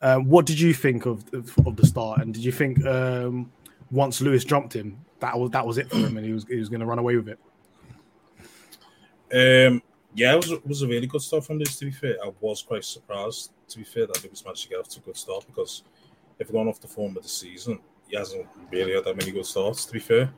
uh, 0.00 0.16
what 0.16 0.46
did 0.46 0.58
you 0.58 0.72
think 0.72 1.06
of, 1.06 1.24
of 1.34 1.76
the 1.76 1.86
start? 1.86 2.20
And 2.20 2.32
did 2.32 2.42
you 2.42 2.52
think 2.52 2.84
um, 2.86 3.52
once 3.90 4.20
Lewis 4.20 4.44
jumped 4.44 4.74
him, 4.74 4.98
that 5.20 5.38
was 5.38 5.50
that 5.50 5.66
was 5.66 5.76
it 5.76 5.90
for 5.90 5.96
him, 5.96 6.16
and 6.16 6.24
he 6.24 6.32
was 6.32 6.46
he 6.46 6.56
was 6.56 6.70
going 6.70 6.80
to 6.80 6.86
run 6.86 6.98
away 6.98 7.16
with 7.16 7.28
it? 7.28 7.38
Um, 9.32 9.82
yeah, 10.14 10.34
it 10.34 10.36
was, 10.36 10.50
it 10.50 10.66
was 10.66 10.82
a 10.82 10.88
really 10.88 11.06
good 11.06 11.22
start 11.22 11.44
from 11.44 11.58
this. 11.58 11.76
To 11.78 11.84
be 11.84 11.90
fair, 11.90 12.16
I 12.24 12.32
was 12.40 12.62
quite 12.62 12.84
surprised. 12.84 13.52
To 13.68 13.78
be 13.78 13.84
fair, 13.84 14.06
that 14.06 14.24
Lewis 14.24 14.44
managed 14.44 14.64
to 14.64 14.68
get 14.68 14.78
off 14.78 14.88
to 14.88 15.00
a 15.00 15.02
good 15.02 15.16
start 15.16 15.46
because 15.46 15.84
if 16.38 16.48
we're 16.48 16.54
going 16.54 16.68
off 16.68 16.80
the 16.80 16.88
form 16.88 17.16
of 17.16 17.22
the 17.22 17.28
season, 17.28 17.78
he 18.08 18.16
hasn't 18.16 18.46
really 18.72 18.94
had 18.94 19.04
that 19.04 19.16
many 19.16 19.30
good 19.30 19.46
starts. 19.46 19.84
To 19.84 19.92
be 19.92 20.00
fair, 20.00 20.32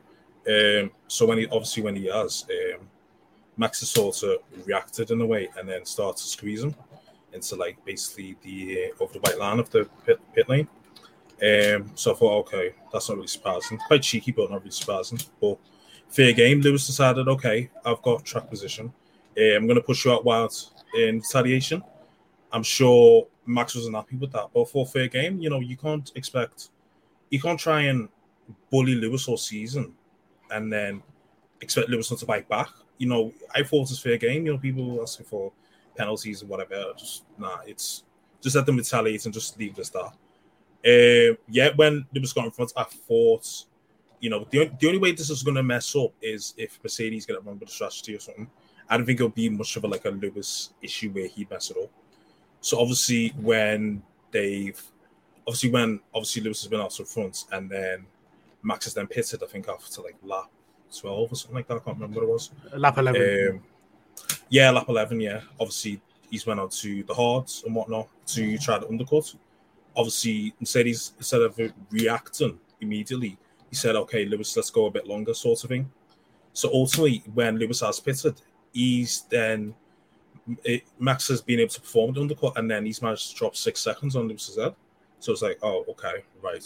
um, 0.47 0.91
so 1.07 1.25
when 1.25 1.39
he 1.39 1.47
obviously 1.47 1.83
when 1.83 1.95
he 1.95 2.05
has, 2.05 2.45
um, 2.49 2.87
Max 3.57 3.79
has 3.79 3.89
sort 3.89 4.21
of 4.23 4.37
reacted 4.65 5.11
in 5.11 5.21
a 5.21 5.25
way 5.25 5.49
and 5.57 5.67
then 5.67 5.85
started 5.85 6.21
to 6.21 6.27
squeeze 6.27 6.63
him 6.63 6.75
into 7.33 7.55
like 7.55 7.83
basically 7.85 8.35
the 8.41 8.91
uh, 8.91 9.03
over 9.03 9.13
the 9.13 9.19
white 9.19 9.39
line 9.39 9.59
of 9.59 9.69
the 9.71 9.89
pit, 10.05 10.19
pit 10.35 10.47
lane. 10.49 10.67
Um, 11.41 11.91
so 11.95 12.13
I 12.13 12.15
thought, 12.15 12.39
okay, 12.47 12.75
that's 12.91 13.09
not 13.09 13.15
really 13.15 13.27
surprising. 13.27 13.77
Quite 13.87 14.03
cheeky, 14.03 14.31
but 14.31 14.51
not 14.51 14.59
really 14.59 14.71
surprising. 14.71 15.19
But 15.41 15.57
fair 16.09 16.31
game. 16.31 16.61
Lewis 16.61 16.85
decided, 16.85 17.27
okay, 17.27 17.69
I've 17.83 18.01
got 18.01 18.23
track 18.23 18.49
position. 18.49 18.93
Uh, 19.37 19.55
I'm 19.55 19.65
going 19.65 19.75
to 19.75 19.81
push 19.81 20.05
you 20.05 20.11
out 20.11 20.25
wild 20.25 20.53
in 20.95 21.17
retaliation. 21.17 21.81
I'm 22.51 22.63
sure 22.63 23.27
Max 23.45 23.75
wasn't 23.75 23.95
happy 23.95 24.15
with 24.15 24.31
that. 24.33 24.49
But 24.53 24.69
for 24.69 24.85
fair 24.85 25.07
game, 25.07 25.39
you 25.39 25.49
know, 25.49 25.59
you 25.59 25.75
can't 25.75 26.11
expect, 26.15 26.69
you 27.29 27.39
can't 27.39 27.59
try 27.59 27.81
and 27.81 28.09
bully 28.69 28.95
Lewis 28.95 29.27
all 29.27 29.37
season 29.37 29.93
and 30.51 30.71
then 30.71 31.01
expect 31.61 31.89
Lewis 31.89 32.11
not 32.11 32.19
to 32.19 32.25
bite 32.25 32.47
back. 32.47 32.69
You 32.97 33.07
know, 33.07 33.33
I 33.55 33.63
thought 33.63 33.89
it 33.89 33.91
it's 33.91 33.99
fair 33.99 34.17
game. 34.17 34.45
You 34.45 34.53
know, 34.53 34.59
people 34.59 34.99
asking 35.01 35.25
for 35.25 35.51
penalties 35.97 36.41
and 36.41 36.49
whatever. 36.49 36.93
Just 36.97 37.23
nah, 37.37 37.59
it's 37.65 38.03
just 38.41 38.55
let 38.55 38.65
them 38.65 38.77
retaliate 38.77 39.25
and 39.25 39.33
just 39.33 39.57
leave 39.57 39.77
as 39.79 39.89
that. 39.91 40.13
Uh, 40.85 41.35
yeah, 41.47 41.69
when 41.75 42.05
Lewis 42.13 42.33
got 42.33 42.45
in 42.45 42.51
front, 42.51 42.73
I 42.75 42.83
thought, 42.83 43.65
you 44.19 44.29
know, 44.29 44.45
the, 44.51 44.69
the 44.79 44.87
only 44.87 44.99
way 44.99 45.13
this 45.13 45.29
is 45.29 45.41
going 45.41 45.55
to 45.55 45.63
mess 45.63 45.95
up 45.95 46.11
is 46.21 46.53
if 46.57 46.77
Mercedes 46.83 47.25
get 47.25 47.37
it 47.37 47.45
wrong 47.45 47.57
with 47.57 47.69
the 47.69 47.73
strategy 47.73 48.15
or 48.15 48.19
something. 48.19 48.49
I 48.89 48.97
don't 48.97 49.05
think 49.05 49.19
it'll 49.19 49.29
be 49.29 49.49
much 49.49 49.75
of 49.75 49.83
a 49.83 49.87
like 49.87 50.05
a 50.05 50.09
Lewis 50.09 50.73
issue 50.81 51.11
where 51.11 51.27
he 51.27 51.47
mess 51.49 51.71
it 51.71 51.77
up. 51.77 51.89
So 52.61 52.79
obviously 52.79 53.29
when 53.39 54.03
they've 54.31 54.81
obviously 55.47 55.71
when 55.71 55.99
obviously 56.13 56.43
Lewis 56.43 56.61
has 56.61 56.69
been 56.69 56.81
out 56.81 56.91
to 56.91 57.05
front 57.05 57.45
and 57.51 57.69
then 57.69 58.05
Max 58.61 58.85
has 58.85 58.93
then 58.93 59.07
pitted, 59.07 59.43
I 59.43 59.47
think 59.47 59.67
after 59.67 60.01
like 60.01 60.15
lap 60.23 60.49
twelve 60.97 61.31
or 61.31 61.35
something 61.35 61.55
like 61.55 61.67
that. 61.67 61.75
I 61.75 61.79
can't 61.79 61.97
remember 61.97 62.21
what 62.21 62.29
it 62.29 62.31
was. 62.31 62.51
Lap 62.75 62.97
eleven. 62.97 63.49
Um, 63.53 63.63
yeah, 64.49 64.69
lap 64.69 64.85
11, 64.87 65.19
yeah. 65.19 65.41
Obviously, 65.59 66.01
he's 66.29 66.45
went 66.45 66.59
on 66.59 66.69
to 66.69 67.03
the 67.03 67.13
hards 67.13 67.63
and 67.65 67.75
whatnot 67.75 68.07
to 68.27 68.57
try 68.57 68.79
to 68.79 68.87
undercut. 68.87 69.33
Obviously, 69.95 70.53
Mercedes, 70.59 71.13
instead 71.17 71.41
of 71.41 71.59
reacting 71.89 72.59
immediately, 72.81 73.37
he 73.69 73.75
said, 73.75 73.95
okay, 73.95 74.25
Lewis, 74.25 74.55
let's 74.55 74.69
go 74.69 74.85
a 74.85 74.91
bit 74.91 75.07
longer, 75.07 75.33
sort 75.33 75.63
of 75.63 75.69
thing. 75.69 75.91
So 76.53 76.69
ultimately, 76.71 77.23
when 77.33 77.57
Lewis 77.57 77.81
has 77.81 77.99
pitted, 77.99 78.41
he's 78.73 79.21
then, 79.29 79.73
it, 80.63 80.83
Max 80.99 81.27
has 81.29 81.41
been 81.41 81.59
able 81.59 81.69
to 81.69 81.81
perform 81.81 82.09
on 82.09 82.13
the 82.15 82.21
undercut 82.21 82.57
and 82.57 82.69
then 82.69 82.85
he's 82.85 83.01
managed 83.01 83.29
to 83.29 83.35
drop 83.35 83.55
six 83.55 83.79
seconds 83.79 84.15
on 84.15 84.27
Lewis's 84.27 84.57
head. 84.57 84.75
So 85.19 85.31
it's 85.31 85.41
like, 85.41 85.57
oh, 85.61 85.85
okay, 85.89 86.23
right. 86.41 86.63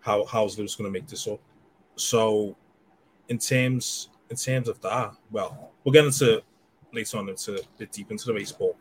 How 0.00 0.24
How's 0.24 0.58
Lewis 0.58 0.74
going 0.74 0.92
to 0.92 0.92
make 0.92 1.06
this 1.06 1.26
up? 1.26 1.40
So, 1.96 2.56
in 3.28 3.38
terms 3.38 4.10
in 4.28 4.36
terms 4.36 4.68
of 4.68 4.80
that, 4.82 5.14
well, 5.30 5.72
we'll 5.84 5.92
get 5.92 6.04
into 6.04 6.42
later 6.92 7.18
on 7.18 7.28
into 7.28 7.56
a 7.56 7.60
bit 7.78 7.92
deep 7.92 8.10
into 8.10 8.26
the 8.26 8.34
race, 8.34 8.52
but 8.52 8.74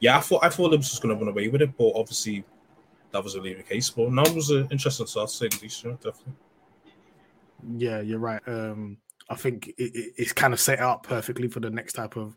yeah, 0.00 0.16
I 0.16 0.20
thought 0.20 0.44
I 0.44 0.48
thought 0.48 0.70
Lewis 0.70 0.90
was 0.90 1.00
going 1.00 1.16
to 1.16 1.20
run 1.22 1.30
away 1.30 1.48
with 1.48 1.62
it, 1.62 1.76
but 1.76 1.92
obviously 1.94 2.44
that 3.12 3.22
was 3.22 3.36
really 3.36 3.54
the 3.54 3.62
case. 3.62 3.90
But 3.90 4.10
no, 4.10 4.22
it 4.22 4.34
was 4.34 4.50
an 4.50 4.68
interesting 4.70 5.06
start 5.06 5.28
to 5.28 5.34
say 5.34 5.48
the 5.48 5.58
least, 5.62 5.84
yeah, 5.84 5.92
definitely. 5.92 6.34
Yeah, 7.76 8.00
you're 8.00 8.18
right. 8.18 8.42
Um, 8.46 8.98
I 9.28 9.34
think 9.36 9.68
it, 9.68 9.74
it, 9.78 10.12
it's 10.16 10.32
kind 10.32 10.52
of 10.52 10.60
set 10.60 10.80
up 10.80 11.04
perfectly 11.04 11.48
for 11.48 11.60
the 11.60 11.70
next 11.70 11.94
type 11.94 12.16
of 12.16 12.36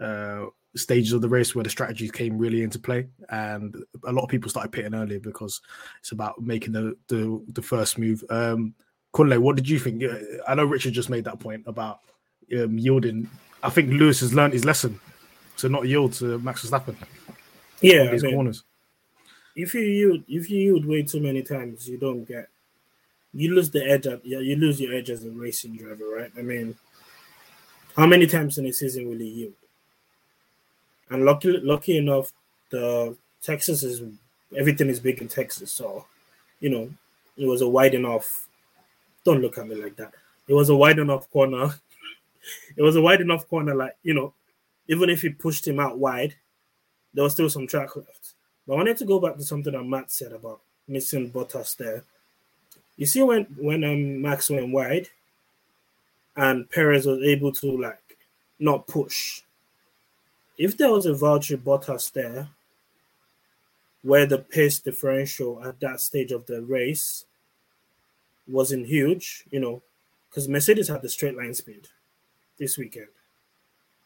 uh, 0.00 0.46
stages 0.74 1.12
of 1.12 1.20
the 1.20 1.28
race 1.28 1.54
where 1.54 1.64
the 1.64 1.70
strategies 1.70 2.10
came 2.10 2.38
really 2.38 2.62
into 2.62 2.78
play, 2.78 3.06
and 3.30 3.76
a 4.06 4.12
lot 4.12 4.24
of 4.24 4.28
people 4.28 4.50
started 4.50 4.72
pitting 4.72 4.94
earlier 4.94 5.20
because 5.20 5.60
it's 6.00 6.12
about 6.12 6.40
making 6.40 6.72
the 6.72 6.96
the, 7.08 7.42
the 7.48 7.62
first 7.62 7.98
move. 7.98 8.22
Um, 8.30 8.74
Kunle, 9.14 9.38
what 9.38 9.56
did 9.56 9.68
you 9.68 9.78
think? 9.78 10.02
I 10.48 10.54
know 10.54 10.64
Richard 10.64 10.94
just 10.94 11.10
made 11.10 11.24
that 11.24 11.38
point 11.38 11.64
about 11.66 12.00
um, 12.56 12.78
yielding. 12.78 13.28
I 13.62 13.70
think 13.70 13.90
Lewis 13.90 14.20
has 14.20 14.34
learned 14.34 14.54
his 14.54 14.64
lesson 14.64 14.98
to 15.58 15.68
not 15.68 15.86
yield 15.86 16.14
to 16.14 16.38
Max 16.38 16.64
Verstappen. 16.64 16.96
Yeah, 17.80 18.02
in 18.02 18.08
I 18.08 18.12
mean, 18.12 18.34
corners. 18.34 18.64
if 19.54 19.74
you 19.74 19.80
yield, 19.82 20.24
if 20.28 20.50
you 20.50 20.58
yield 20.58 20.86
way 20.86 21.02
too 21.02 21.20
many 21.20 21.42
times, 21.42 21.88
you 21.88 21.98
don't 21.98 22.24
get, 22.24 22.48
you 23.34 23.54
lose 23.54 23.70
the 23.70 23.84
edge. 23.84 24.06
At, 24.06 24.24
yeah, 24.24 24.38
you 24.38 24.56
lose 24.56 24.80
your 24.80 24.94
edge 24.94 25.10
as 25.10 25.24
a 25.24 25.30
racing 25.30 25.76
driver, 25.76 26.04
right? 26.08 26.32
I 26.38 26.42
mean, 26.42 26.76
How 27.96 28.06
many 28.06 28.26
times 28.26 28.56
in 28.58 28.66
a 28.66 28.72
season 28.72 29.08
will 29.08 29.18
he 29.18 29.26
yield? 29.26 29.52
And 31.10 31.24
lucky, 31.24 31.52
lucky 31.58 31.98
enough, 31.98 32.32
the 32.70 33.16
Texas 33.42 33.82
is 33.82 34.02
everything 34.56 34.88
is 34.88 35.00
big 35.00 35.20
in 35.20 35.28
Texas, 35.28 35.72
so 35.72 36.06
you 36.60 36.70
know 36.70 36.90
it 37.36 37.46
was 37.46 37.60
a 37.60 37.68
wide 37.68 37.94
enough. 37.94 38.48
Don't 39.24 39.42
look 39.42 39.58
at 39.58 39.68
me 39.68 39.74
like 39.74 39.96
that. 39.96 40.14
It 40.48 40.54
was 40.54 40.70
a 40.70 40.76
wide 40.76 40.98
enough 40.98 41.30
corner. 41.30 41.74
it 42.76 42.82
was 42.82 42.96
a 42.96 43.02
wide 43.02 43.20
enough 43.20 43.46
corner, 43.48 43.74
like 43.74 43.96
you 44.02 44.14
know, 44.14 44.32
even 44.88 45.10
if 45.10 45.20
he 45.20 45.28
pushed 45.28 45.66
him 45.68 45.78
out 45.78 45.98
wide, 45.98 46.34
there 47.12 47.24
was 47.24 47.34
still 47.34 47.50
some 47.50 47.66
track 47.66 47.94
left. 47.94 48.32
But 48.66 48.74
I 48.74 48.76
wanted 48.76 48.96
to 48.98 49.04
go 49.04 49.20
back 49.20 49.36
to 49.36 49.42
something 49.42 49.72
that 49.72 49.82
Matt 49.82 50.10
said 50.10 50.32
about 50.32 50.60
missing 50.88 51.30
Bottas 51.30 51.76
there. 51.76 52.04
You 53.02 53.06
see 53.06 53.20
when 53.24 53.46
when 53.58 53.82
um, 53.82 54.22
Max 54.22 54.48
went 54.48 54.70
wide, 54.70 55.08
and 56.36 56.70
Perez 56.70 57.04
was 57.04 57.20
able 57.24 57.50
to 57.50 57.76
like 57.76 58.16
not 58.60 58.86
push. 58.86 59.42
If 60.56 60.76
there 60.76 60.92
was 60.92 61.04
a 61.06 61.10
Valtteri 61.10 61.56
Bottas 61.60 62.12
there, 62.12 62.50
where 64.02 64.24
the 64.24 64.38
pace 64.38 64.78
differential 64.78 65.64
at 65.64 65.80
that 65.80 66.00
stage 66.00 66.30
of 66.30 66.46
the 66.46 66.62
race 66.62 67.24
wasn't 68.46 68.86
huge, 68.86 69.46
you 69.50 69.58
know, 69.58 69.82
because 70.30 70.48
Mercedes 70.48 70.86
had 70.86 71.02
the 71.02 71.08
straight 71.08 71.36
line 71.36 71.54
speed 71.54 71.88
this 72.56 72.78
weekend. 72.78 73.08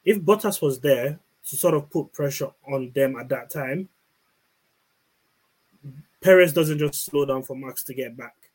If 0.06 0.22
Bottas 0.22 0.62
was 0.62 0.80
there 0.80 1.18
to 1.50 1.56
sort 1.56 1.74
of 1.74 1.90
put 1.90 2.14
pressure 2.14 2.48
on 2.66 2.92
them 2.94 3.16
at 3.16 3.28
that 3.28 3.50
time, 3.50 3.90
Perez 6.22 6.54
doesn't 6.54 6.78
just 6.78 7.04
slow 7.04 7.26
down 7.26 7.42
for 7.42 7.54
Max 7.54 7.82
to 7.82 7.92
get 7.92 8.16
back 8.16 8.45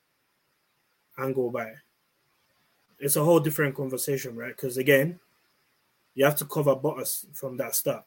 and 1.17 1.35
go 1.35 1.49
by. 1.49 1.71
It's 2.99 3.15
a 3.15 3.23
whole 3.23 3.39
different 3.39 3.75
conversation, 3.75 4.35
right? 4.35 4.55
Because 4.55 4.77
again, 4.77 5.19
you 6.13 6.25
have 6.25 6.35
to 6.37 6.45
cover 6.45 6.75
Bottas 6.75 7.25
from 7.33 7.57
that 7.57 7.75
start, 7.75 8.03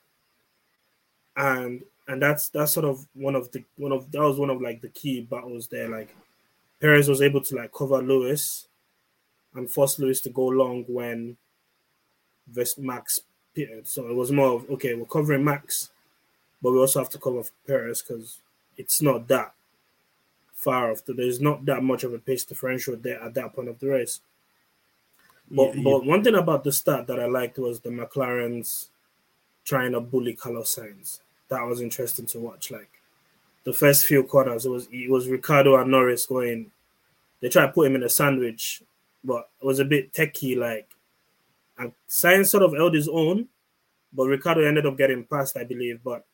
and 1.36 1.82
and 2.06 2.22
that's 2.22 2.48
that's 2.50 2.72
sort 2.72 2.86
of 2.86 3.06
one 3.14 3.34
of 3.34 3.50
the 3.52 3.64
one 3.76 3.92
of 3.92 4.10
that 4.12 4.20
was 4.20 4.38
one 4.38 4.50
of 4.50 4.60
like 4.60 4.80
the 4.82 4.88
key 4.88 5.22
battles 5.22 5.68
there. 5.68 5.88
Like 5.88 6.14
Perez 6.80 7.08
was 7.08 7.22
able 7.22 7.40
to 7.42 7.56
like 7.56 7.72
cover 7.72 8.02
Lewis 8.02 8.68
and 9.54 9.70
force 9.70 9.98
Lewis 9.98 10.20
to 10.22 10.30
go 10.30 10.46
long 10.46 10.84
when 10.86 11.36
Vest 12.46 12.78
Max 12.78 13.20
pitted. 13.54 13.88
So 13.88 14.08
it 14.08 14.14
was 14.14 14.30
more 14.30 14.54
of 14.54 14.70
okay, 14.70 14.94
we're 14.94 15.06
covering 15.06 15.44
Max, 15.44 15.90
but 16.62 16.72
we 16.72 16.78
also 16.78 17.00
have 17.00 17.10
to 17.10 17.18
cover 17.18 17.42
Perez 17.66 18.02
because 18.02 18.38
it's 18.76 19.00
not 19.00 19.28
that 19.28 19.54
far 20.64 20.90
off. 20.90 21.02
There's 21.06 21.40
not 21.40 21.64
that 21.66 21.82
much 21.82 22.02
of 22.02 22.14
a 22.14 22.18
pace 22.18 22.44
differential 22.44 22.96
there 22.96 23.22
at 23.22 23.34
that 23.34 23.54
point 23.54 23.68
of 23.68 23.78
the 23.78 23.88
race. 23.88 24.20
But, 25.50 25.76
yeah, 25.76 25.82
but 25.84 26.06
one 26.06 26.24
thing 26.24 26.34
about 26.34 26.64
the 26.64 26.72
start 26.72 27.06
that 27.06 27.20
I 27.20 27.26
liked 27.26 27.58
was 27.58 27.80
the 27.80 27.90
McLarens 27.90 28.88
trying 29.64 29.92
to 29.92 30.00
bully 30.00 30.34
Carlos 30.34 30.74
Sainz. 30.74 31.20
That 31.48 31.62
was 31.66 31.82
interesting 31.82 32.26
to 32.26 32.38
watch. 32.38 32.70
Like 32.70 32.88
the 33.64 33.72
first 33.72 34.06
few 34.06 34.24
quarters, 34.24 34.64
it 34.64 34.70
was 34.70 34.88
it 34.90 35.10
was 35.10 35.28
Ricciardo 35.28 35.76
and 35.76 35.90
Norris 35.90 36.26
going. 36.26 36.70
They 37.40 37.50
tried 37.50 37.66
to 37.66 37.72
put 37.72 37.86
him 37.86 37.96
in 37.96 38.02
a 38.02 38.08
sandwich, 38.08 38.82
but 39.22 39.50
it 39.60 39.66
was 39.66 39.78
a 39.78 39.84
bit 39.84 40.12
techie. 40.14 40.56
Like, 40.56 40.88
and 41.78 41.92
Sainz 42.08 42.48
sort 42.48 42.62
of 42.62 42.72
held 42.72 42.94
his 42.94 43.08
own, 43.08 43.48
but 44.14 44.26
Ricciardo 44.26 44.64
ended 44.64 44.86
up 44.86 44.96
getting 44.96 45.24
past, 45.24 45.58
I 45.58 45.64
believe. 45.64 46.00
But 46.02 46.24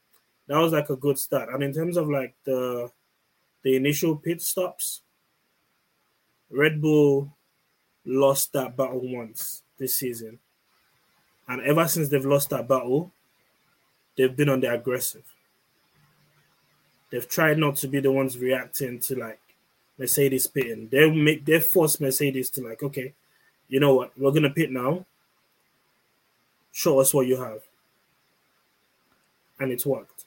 that 0.46 0.58
was 0.58 0.72
like 0.72 0.88
a 0.88 0.96
good 0.96 1.18
start. 1.18 1.48
And 1.48 1.64
in 1.64 1.72
terms 1.72 1.96
of 1.96 2.08
like 2.08 2.34
the 2.44 2.90
the 3.62 3.76
initial 3.76 4.16
pit 4.16 4.40
stops, 4.40 5.02
Red 6.50 6.80
Bull 6.80 7.36
lost 8.04 8.52
that 8.52 8.76
battle 8.76 9.00
once 9.02 9.62
this 9.78 9.96
season. 9.96 10.38
And 11.48 11.62
ever 11.62 11.86
since 11.88 12.08
they've 12.08 12.24
lost 12.24 12.50
that 12.50 12.68
battle, 12.68 13.12
they've 14.16 14.34
been 14.34 14.48
on 14.48 14.60
the 14.60 14.72
aggressive. 14.72 15.24
They've 17.10 17.28
tried 17.28 17.58
not 17.58 17.76
to 17.76 17.88
be 17.88 18.00
the 18.00 18.12
ones 18.12 18.38
reacting 18.38 19.00
to 19.00 19.16
like 19.16 19.40
Mercedes 19.98 20.46
pitting. 20.46 20.88
They 20.90 21.10
make 21.10 21.44
they 21.44 21.60
force 21.60 22.00
Mercedes 22.00 22.50
to 22.50 22.62
like, 22.62 22.82
okay, 22.82 23.14
you 23.68 23.80
know 23.80 23.94
what, 23.94 24.16
we're 24.16 24.30
gonna 24.30 24.50
pit 24.50 24.70
now. 24.70 25.04
Show 26.72 27.00
us 27.00 27.12
what 27.12 27.26
you 27.26 27.36
have. 27.40 27.62
And 29.58 29.72
it's 29.72 29.84
worked. 29.84 30.19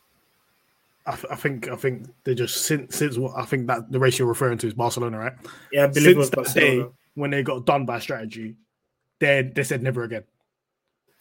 I, 1.05 1.17
I, 1.31 1.35
think 1.35 1.67
I 1.67 1.75
think 1.75 2.07
they 2.23 2.33
just 2.33 2.65
since 2.65 2.95
since 2.95 3.17
what 3.17 3.33
I 3.35 3.43
think 3.45 3.67
that 3.67 3.91
the 3.91 3.99
race 3.99 4.17
you're 4.17 4.27
referring 4.27 4.57
to 4.59 4.67
is 4.67 4.73
Barcelona, 4.73 5.17
right? 5.19 5.33
Yeah, 5.71 5.91
since 5.91 6.15
was 6.15 6.29
Barcelona. 6.29 6.83
Day, 6.83 6.89
when 7.15 7.31
they 7.31 7.43
got 7.43 7.65
done 7.65 7.85
by 7.85 7.99
strategy, 7.99 8.55
they 9.19 9.51
they 9.53 9.63
said 9.63 9.83
never 9.83 10.03
again, 10.03 10.23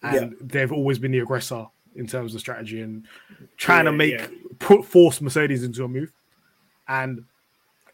and 0.02 0.32
yeah. 0.32 0.38
they've 0.40 0.72
always 0.72 0.98
been 0.98 1.12
the 1.12 1.18
aggressor 1.20 1.66
in 1.94 2.06
terms 2.06 2.34
of 2.34 2.40
strategy 2.40 2.80
and 2.80 3.06
trying 3.56 3.84
yeah, 3.84 3.90
to 3.90 3.96
make 3.96 4.12
yeah. 4.14 4.26
put 4.58 4.84
force 4.84 5.20
Mercedes 5.20 5.64
into 5.64 5.84
a 5.84 5.88
move, 5.88 6.12
and 6.88 7.24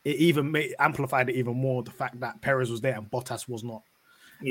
it 0.04 0.16
even 0.16 0.52
made, 0.52 0.74
amplified 0.78 1.28
it 1.30 1.36
even 1.36 1.56
more 1.56 1.82
the 1.82 1.90
fact 1.90 2.20
that 2.20 2.40
Perez 2.40 2.70
was 2.70 2.80
there 2.80 2.96
and 2.96 3.10
Bottas 3.10 3.48
was 3.48 3.64
not. 3.64 3.82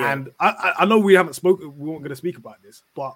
And 0.01 0.31
I, 0.39 0.73
I 0.79 0.85
know 0.85 0.97
we 0.99 1.13
haven't 1.13 1.33
spoken, 1.33 1.77
we 1.77 1.89
weren't 1.89 2.01
going 2.01 2.09
to 2.09 2.15
speak 2.15 2.37
about 2.37 2.61
this, 2.61 2.83
but 2.93 3.15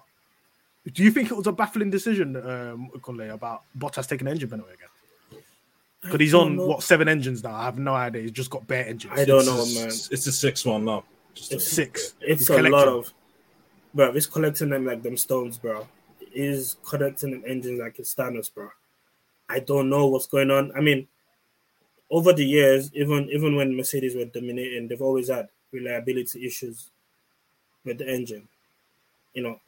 do 0.90 1.02
you 1.02 1.10
think 1.10 1.30
it 1.30 1.36
was 1.36 1.46
a 1.46 1.52
baffling 1.52 1.90
decision, 1.90 2.36
um, 2.36 2.90
Kunle, 2.98 3.32
about 3.32 3.62
Bottas 3.78 4.08
taking 4.08 4.26
engine 4.26 4.50
penalty 4.50 4.72
again? 4.74 4.88
Because 6.02 6.18
he's 6.18 6.34
on 6.34 6.56
know. 6.56 6.66
what 6.66 6.82
seven 6.82 7.06
engines 7.08 7.44
now. 7.44 7.54
I 7.54 7.64
have 7.64 7.78
no 7.78 7.94
idea. 7.94 8.22
He's 8.22 8.32
just 8.32 8.50
got 8.50 8.66
bare 8.66 8.86
engines. 8.86 9.12
I 9.16 9.24
don't 9.24 9.40
it's 9.40 9.46
know, 9.46 9.80
man. 9.80 9.88
It's 9.88 10.26
a 10.26 10.32
six 10.32 10.64
one 10.64 10.84
now. 10.84 11.04
Just 11.34 11.52
it's 11.52 11.68
six. 11.68 12.14
It's 12.20 12.40
he's 12.40 12.50
a 12.50 12.56
collecting. 12.56 12.72
lot 12.72 12.88
of, 12.88 13.12
bro. 13.94 14.12
He's 14.12 14.26
collecting 14.26 14.70
them 14.70 14.84
like 14.84 15.02
them 15.02 15.16
stones, 15.16 15.58
bro. 15.58 15.86
He's 16.32 16.76
collecting 16.84 17.30
them 17.30 17.44
engines 17.46 17.78
like 17.78 17.98
his 17.98 18.12
Thanos, 18.14 18.52
bro. 18.52 18.70
I 19.48 19.60
don't 19.60 19.88
know 19.88 20.08
what's 20.08 20.26
going 20.26 20.50
on. 20.50 20.72
I 20.76 20.80
mean, 20.80 21.06
over 22.10 22.32
the 22.32 22.44
years, 22.44 22.90
even 22.94 23.28
even 23.30 23.54
when 23.54 23.76
Mercedes 23.76 24.16
were 24.16 24.24
dominating, 24.24 24.88
they've 24.88 25.00
always 25.00 25.28
had 25.28 25.48
reliability 25.70 26.44
issues 26.44 26.90
with 27.84 27.98
the 27.98 28.08
engine. 28.12 28.48
You 29.34 29.44
know, 29.44 29.60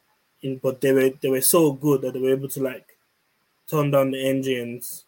in, 0.45 0.59
but 0.59 0.81
they 0.81 0.93
were 0.93 1.11
they 1.21 1.31
were 1.31 1.41
so 1.41 1.73
good 1.73 2.03
that 2.03 2.13
they 2.13 2.21
were 2.21 2.33
able 2.33 2.49
to 2.49 2.63
like 2.63 2.97
turn 3.69 3.91
down 3.91 4.11
the 4.11 4.29
engines 4.29 5.05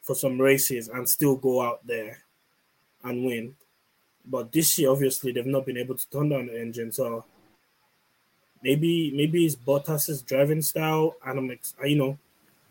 for 0.00 0.14
some 0.14 0.40
races 0.40 0.88
and 0.88 1.08
still 1.08 1.36
go 1.36 1.60
out 1.62 1.86
there 1.86 2.18
and 3.04 3.24
win. 3.24 3.54
But 4.24 4.52
this 4.52 4.78
year, 4.78 4.90
obviously, 4.90 5.32
they've 5.32 5.46
not 5.46 5.66
been 5.66 5.76
able 5.76 5.96
to 5.96 6.10
turn 6.10 6.30
down 6.30 6.46
the 6.46 6.60
engine. 6.60 6.90
So 6.92 7.24
maybe 8.62 9.12
maybe 9.14 9.44
it's 9.44 9.56
Bottas's 9.56 10.22
driving 10.22 10.62
style, 10.62 11.16
and 11.24 11.38
I'm 11.38 11.50
ex- 11.50 11.74
you 11.84 11.96
know 11.96 12.18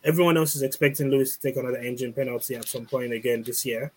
everyone 0.04 0.38
else 0.38 0.56
is 0.56 0.64
expecting 0.64 1.10
Lewis 1.10 1.36
to 1.36 1.42
take 1.42 1.58
another 1.58 1.78
engine 1.78 2.14
penalty 2.14 2.56
at 2.56 2.68
some 2.68 2.86
point 2.86 3.14
again 3.14 3.44
this 3.44 3.66
year. 3.66 3.92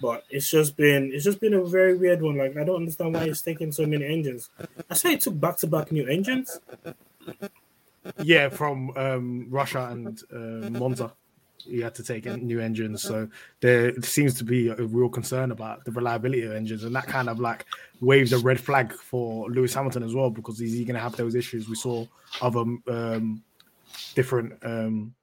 But 0.00 0.24
it's 0.30 0.50
just 0.50 0.76
been 0.76 1.10
it's 1.12 1.24
just 1.24 1.40
been 1.40 1.54
a 1.54 1.64
very 1.64 1.96
weird 1.96 2.22
one. 2.22 2.36
Like 2.36 2.56
I 2.56 2.64
don't 2.64 2.76
understand 2.76 3.14
why 3.14 3.26
he's 3.26 3.42
taking 3.42 3.72
so 3.72 3.86
many 3.86 4.04
engines. 4.04 4.50
I 4.90 4.94
say 4.94 5.10
he 5.10 5.18
took 5.18 5.38
back 5.40 5.56
to 5.58 5.66
back 5.66 5.90
new 5.90 6.06
engines. 6.06 6.60
Yeah, 8.22 8.48
from 8.48 8.96
um, 8.96 9.46
Russia 9.50 9.88
and 9.90 10.22
uh, 10.32 10.70
Monza, 10.70 11.12
he 11.64 11.80
had 11.80 11.94
to 11.96 12.02
take 12.02 12.24
new 12.24 12.60
engines. 12.60 13.02
So 13.02 13.28
there 13.60 14.00
seems 14.02 14.34
to 14.34 14.44
be 14.44 14.68
a 14.68 14.76
real 14.76 15.08
concern 15.08 15.50
about 15.50 15.84
the 15.84 15.90
reliability 15.90 16.42
of 16.42 16.52
engines, 16.52 16.84
and 16.84 16.94
that 16.94 17.06
kind 17.06 17.28
of 17.28 17.40
like 17.40 17.66
waves 18.00 18.32
a 18.32 18.38
red 18.38 18.60
flag 18.60 18.92
for 18.92 19.48
Lewis 19.50 19.74
Hamilton 19.74 20.02
as 20.02 20.14
well 20.14 20.30
because 20.30 20.58
he's 20.58 20.74
going 20.84 20.94
to 20.94 21.00
have 21.00 21.16
those 21.16 21.34
issues. 21.34 21.68
We 21.68 21.74
saw 21.74 22.06
other 22.40 22.60
um, 22.60 23.42
different 24.14 24.58
um, 24.62 25.14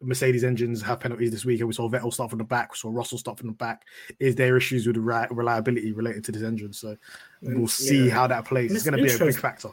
Mercedes 0.00 0.44
engines 0.44 0.80
have 0.82 1.00
penalties 1.00 1.30
this 1.30 1.44
week, 1.44 1.60
and 1.60 1.68
we 1.68 1.74
saw 1.74 1.88
Vettel 1.88 2.12
start 2.12 2.30
from 2.30 2.38
the 2.38 2.44
back, 2.44 2.72
we 2.72 2.76
saw 2.76 2.90
Russell 2.90 3.18
start 3.18 3.38
from 3.38 3.48
the 3.48 3.54
back. 3.54 3.82
Is 4.20 4.36
there 4.36 4.56
issues 4.56 4.86
with 4.86 4.96
reliability 4.96 5.92
related 5.92 6.24
to 6.24 6.32
this 6.32 6.42
engine? 6.42 6.72
So 6.72 6.96
we'll 7.42 7.66
see 7.66 8.06
yeah. 8.06 8.14
how 8.14 8.26
that 8.28 8.44
plays. 8.44 8.70
It's, 8.70 8.74
it's 8.74 8.90
going 8.90 8.96
to 8.96 9.04
be 9.04 9.12
a 9.12 9.26
big 9.26 9.40
factor. 9.40 9.70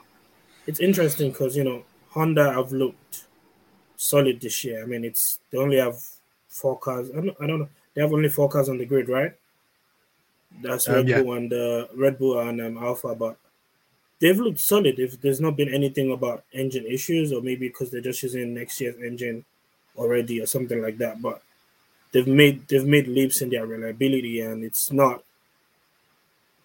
It's 0.66 0.80
interesting 0.80 1.32
because 1.32 1.56
you 1.56 1.64
know 1.64 1.84
Honda 2.10 2.54
have 2.54 2.72
looked 2.72 3.26
solid 3.98 4.42
this 4.42 4.64
year. 4.64 4.84
I 4.84 4.88
mean, 4.88 5.06
it's 5.06 5.40
they 5.52 5.60
only 5.60 5.78
have 5.78 5.96
four 6.48 6.78
cars. 6.80 7.10
I 7.12 7.16
don't, 7.18 7.38
I 7.40 7.48
don't 7.48 7.60
know. 7.60 7.70
They 7.94 8.02
have 8.02 8.14
only 8.14 8.30
four 8.30 8.50
cars 8.50 8.68
on 8.68 8.78
the 8.78 8.86
grid, 8.86 9.10
right? 9.10 9.34
That's 10.62 10.88
um, 10.88 10.96
Red 10.96 11.02
um, 11.02 11.08
yeah. 11.08 11.22
Bull 11.22 11.34
and 11.34 11.54
uh, 11.54 11.86
Red 11.96 12.18
Bull 12.18 12.40
and 12.40 12.62
um, 12.62 12.78
Alpha, 12.78 13.14
but 13.14 13.38
they've 14.20 14.38
looked 14.38 14.60
solid. 14.60 14.98
If 14.98 15.22
there's 15.22 15.40
not 15.42 15.56
been 15.56 15.70
anything 15.70 16.12
about 16.12 16.46
engine 16.52 16.86
issues, 16.86 17.32
or 17.32 17.42
maybe 17.42 17.68
because 17.68 17.92
they're 17.92 18.02
just 18.02 18.24
using 18.24 18.56
next 18.56 18.82
year's 18.82 18.96
engine 18.96 19.46
already 19.98 20.42
or 20.42 20.46
something 20.46 20.82
like 20.82 20.98
that. 21.00 21.22
But 21.22 21.42
they've 22.12 22.28
made 22.28 22.68
they've 22.68 22.86
made 22.86 23.08
leaps 23.08 23.42
in 23.42 23.50
their 23.50 23.66
reliability, 23.66 24.42
and 24.42 24.64
it's 24.64 24.92
not 24.92 25.24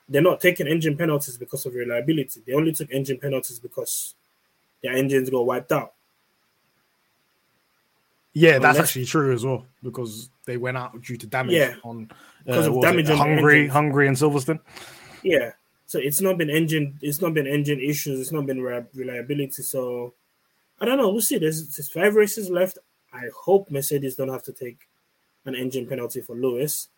they're 0.09 0.23
not 0.23 0.41
taking 0.41 0.67
engine 0.67 0.97
penalties 0.97 1.39
because 1.39 1.67
of 1.67 1.75
reliability. 1.75 2.43
They 2.47 2.53
only 2.53 2.73
took 2.73 2.91
engine 2.91 3.19
penalties 3.19 3.59
because 3.59 4.15
their 4.83 4.93
engines 4.93 5.31
got 5.31 5.47
wiped 5.47 5.73
out. 5.73 5.93
Yeah, 8.33 8.59
that's 8.59 8.77
Unless, 8.77 8.91
actually 8.91 9.05
true 9.07 9.33
as 9.33 9.45
well 9.45 9.67
because 9.83 10.31
they 10.45 10.57
went 10.57 10.77
out 10.77 11.01
due 11.03 11.17
to 11.17 11.27
damage 11.27 11.55
yeah, 11.55 11.75
on 11.83 12.11
because 12.45 12.69
uh, 12.69 12.73
of 12.73 12.83
damage 12.83 13.11
on 13.11 13.19
Hungary, 13.19 13.67
Hungary 13.67 14.07
and 14.07 14.17
Silverstone. 14.17 14.61
Yeah, 15.23 15.53
So 15.87 15.99
it's 15.99 16.21
not 16.21 16.39
been 16.39 16.49
engine. 16.49 16.97
It's 17.03 17.21
not 17.21 17.35
been 17.35 17.47
engine 17.47 17.81
issues. 17.81 18.21
It's 18.21 18.33
not 18.33 18.47
been 18.47 18.63
reliability. 18.63 19.63
So 19.63 20.15
I 20.81 20.85
don't 20.85 20.99
know. 20.99 21.11
We'll 21.11 21.21
see. 21.21 21.39
There's, 21.39 21.75
there's 21.75 21.91
five 21.91 22.15
races 22.15 22.49
left. 22.49 22.79
I 23.13 23.25
hope 23.37 23.71
Mercedes 23.71 24.15
don't 24.15 24.29
have 24.29 24.43
to 24.45 24.53
take 24.53 24.89
an 25.45 25.55
engine 25.55 25.87
penalty 25.87 26.21
for 26.21 26.37
Lewis, 26.37 26.89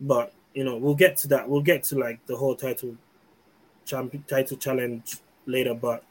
but 0.00 0.32
you 0.54 0.64
know 0.64 0.76
we'll 0.76 0.94
get 0.94 1.16
to 1.18 1.28
that. 1.28 1.48
We'll 1.48 1.62
get 1.62 1.82
to 1.84 1.98
like 1.98 2.24
the 2.26 2.36
whole 2.36 2.54
title 2.54 2.96
champion 3.84 4.24
title 4.28 4.56
challenge 4.56 5.16
later. 5.46 5.74
But 5.74 6.04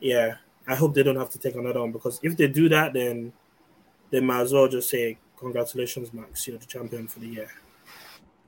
yeah, 0.00 0.36
I 0.66 0.74
hope 0.74 0.94
they 0.94 1.02
don't 1.02 1.16
have 1.16 1.30
to 1.30 1.38
take 1.38 1.54
another 1.54 1.80
one 1.80 1.92
because 1.92 2.20
if 2.22 2.36
they 2.36 2.48
do 2.48 2.68
that, 2.68 2.92
then 2.92 3.32
they 4.10 4.20
might 4.20 4.40
as 4.42 4.52
well 4.52 4.68
just 4.68 4.90
say 4.90 5.18
congratulations, 5.38 6.12
Max. 6.12 6.46
You're 6.46 6.58
the 6.58 6.66
champion 6.66 7.08
for 7.08 7.20
the 7.20 7.28
year. 7.28 7.48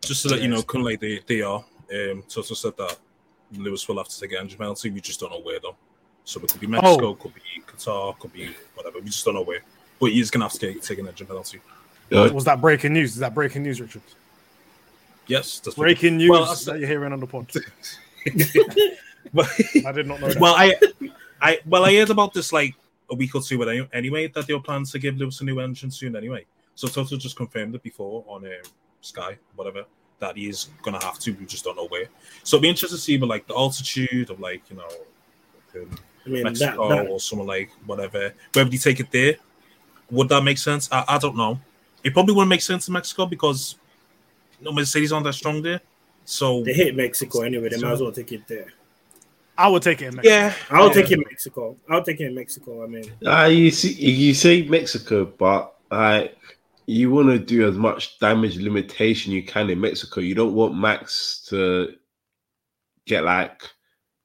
Just 0.02 0.22
to 0.22 0.28
let 0.30 0.40
you 0.42 0.48
know, 0.48 0.62
currently 0.62 0.96
they, 0.96 1.20
they 1.26 1.42
are. 1.42 1.64
Um, 1.92 2.22
Toto 2.28 2.54
said 2.54 2.76
that 2.78 2.98
Lewis 3.52 3.86
will 3.88 3.98
have 3.98 4.08
to 4.08 4.20
take 4.20 4.32
an 4.32 4.38
engine 4.38 4.58
penalty. 4.58 4.90
We 4.90 5.00
just 5.00 5.20
don't 5.20 5.30
know 5.30 5.40
where 5.40 5.58
though. 5.60 5.76
So 6.24 6.40
it 6.40 6.50
could 6.50 6.60
be 6.60 6.66
Mexico, 6.66 7.08
Oh. 7.08 7.14
could 7.14 7.34
be 7.34 7.40
Qatar, 7.66 8.18
could 8.18 8.32
be 8.32 8.50
whatever. 8.74 9.00
We 9.00 9.06
just 9.06 9.24
don't 9.24 9.34
know 9.34 9.42
where. 9.42 9.62
But 10.00 10.12
he's 10.12 10.30
gonna 10.30 10.46
have 10.46 10.52
to 10.52 10.58
take, 10.58 10.82
take 10.82 10.98
an 10.98 11.08
engine 11.08 11.26
penalty. 11.26 11.60
Uh, 12.12 12.30
Was 12.32 12.44
that 12.44 12.60
breaking 12.60 12.92
news? 12.92 13.12
Is 13.12 13.18
that 13.18 13.34
breaking 13.34 13.62
news, 13.62 13.80
Richard? 13.80 14.02
Yes, 15.26 15.60
that's 15.60 15.76
Breaking 15.76 16.16
news 16.16 16.30
Well, 16.30 16.44
that 16.44 16.80
you're 16.80 16.88
hearing 16.88 17.12
on 17.12 17.20
the 17.20 17.26
pod. 17.26 17.50
But- 19.32 19.48
I 19.86 19.92
did 19.92 20.06
not 20.06 20.20
know 20.20 20.28
that. 20.28 20.40
well, 20.40 20.54
I, 20.56 20.74
I, 21.40 21.60
well, 21.66 21.84
I 21.84 21.94
heard 21.94 22.10
about 22.10 22.32
this 22.32 22.52
like 22.52 22.74
a 23.10 23.14
week 23.14 23.34
or 23.34 23.42
two 23.42 23.62
ago 23.62 23.86
anyway 23.92 24.28
that 24.28 24.46
they 24.46 24.54
were 24.54 24.60
planning 24.60 24.86
to 24.86 24.98
give 24.98 25.18
Lewis 25.18 25.40
a 25.40 25.44
new 25.44 25.60
engine 25.60 25.90
soon 25.90 26.16
anyway. 26.16 26.46
So 26.74 26.88
Toto 26.88 27.16
just 27.16 27.36
confirmed 27.36 27.74
it 27.74 27.82
before 27.82 28.24
on 28.26 28.44
um, 28.46 28.52
Sky, 29.02 29.36
whatever, 29.54 29.84
that 30.18 30.36
he 30.36 30.48
is 30.48 30.68
gonna 30.82 31.02
have 31.04 31.18
to. 31.20 31.32
We 31.32 31.44
just 31.44 31.64
don't 31.64 31.76
know 31.76 31.86
where. 31.88 32.06
So 32.42 32.56
it'll 32.56 32.62
be 32.62 32.70
interesting 32.70 32.96
to 32.96 33.02
see, 33.02 33.18
but 33.18 33.28
like 33.28 33.46
the 33.46 33.54
altitude 33.54 34.30
of 34.30 34.40
like 34.40 34.62
you 34.70 34.76
know. 34.76 34.88
um, 35.80 35.90
I 36.26 36.28
mean, 36.28 36.42
that, 36.42 36.50
Mexico 36.50 36.88
that 36.88 37.06
or 37.08 37.20
someone 37.20 37.46
like 37.46 37.70
whatever. 37.86 38.32
Whether 38.54 38.70
you 38.70 38.78
take 38.78 39.00
it 39.00 39.10
there, 39.12 39.34
would 40.10 40.28
that 40.28 40.42
make 40.42 40.58
sense? 40.58 40.88
I, 40.92 41.04
I 41.08 41.18
don't 41.18 41.36
know. 41.36 41.58
It 42.02 42.12
probably 42.12 42.34
wouldn't 42.34 42.48
make 42.48 42.62
sense 42.62 42.88
in 42.88 42.94
Mexico 42.94 43.26
because 43.26 43.76
no 44.60 44.72
Mercedes 44.72 45.12
aren't 45.12 45.24
that 45.24 45.34
strong 45.34 45.62
there. 45.62 45.80
So 46.24 46.62
they 46.62 46.72
hate 46.72 46.96
Mexico 46.96 47.42
anyway. 47.42 47.68
They 47.68 47.78
might 47.78 47.92
as 47.92 48.00
well 48.00 48.12
take 48.12 48.32
it 48.32 48.46
there. 48.46 48.68
I 49.58 49.68
would 49.68 49.82
take 49.82 50.00
it 50.00 50.06
in 50.06 50.16
Mexico. 50.16 50.34
yeah, 50.34 50.54
I'll 50.70 50.86
yeah. 50.86 50.92
take 50.94 51.10
it 51.10 51.18
in 51.18 51.24
Mexico. 51.28 51.76
I'll 51.88 52.02
take 52.02 52.20
it 52.20 52.26
in 52.26 52.34
Mexico. 52.34 52.82
I 52.82 52.86
mean, 52.86 53.04
Uh, 53.26 53.44
you 53.46 53.70
see, 53.70 53.92
you 53.92 54.32
say 54.32 54.62
Mexico, 54.62 55.26
but 55.26 55.74
like 55.90 56.36
you 56.86 57.10
want 57.10 57.28
to 57.28 57.38
do 57.38 57.68
as 57.68 57.76
much 57.76 58.18
damage 58.18 58.56
limitation 58.56 59.32
you 59.32 59.42
can 59.42 59.68
in 59.70 59.80
Mexico. 59.80 60.20
You 60.20 60.34
don't 60.34 60.54
want 60.54 60.76
Max 60.76 61.44
to 61.50 61.94
get 63.06 63.24
like, 63.24 63.62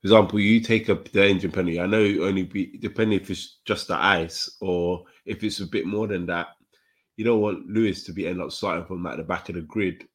for 0.05 0.09
example, 0.09 0.39
you 0.39 0.59
take 0.59 0.87
up 0.91 1.09
the 1.09 1.25
engine 1.25 1.49
penalty. 1.49 1.81
I 1.81 1.87
know 1.87 2.03
it 2.03 2.19
only 2.19 2.43
be 2.43 2.77
depending 2.77 3.19
if 3.19 3.31
it's 3.31 3.57
just 3.65 3.87
the 3.87 3.95
ice 3.95 4.55
or 4.61 5.03
if 5.25 5.43
it's 5.43 5.61
a 5.61 5.65
bit 5.65 5.87
more 5.87 6.05
than 6.05 6.27
that. 6.27 6.49
You 7.17 7.25
don't 7.25 7.41
want 7.41 7.67
Lewis 7.67 8.03
to 8.03 8.13
be 8.13 8.27
end 8.27 8.39
up 8.39 8.51
starting 8.51 8.85
from 8.85 9.01
like 9.01 9.17
the 9.17 9.23
back 9.23 9.49
of 9.49 9.55
the 9.55 9.61
grid 9.61 10.07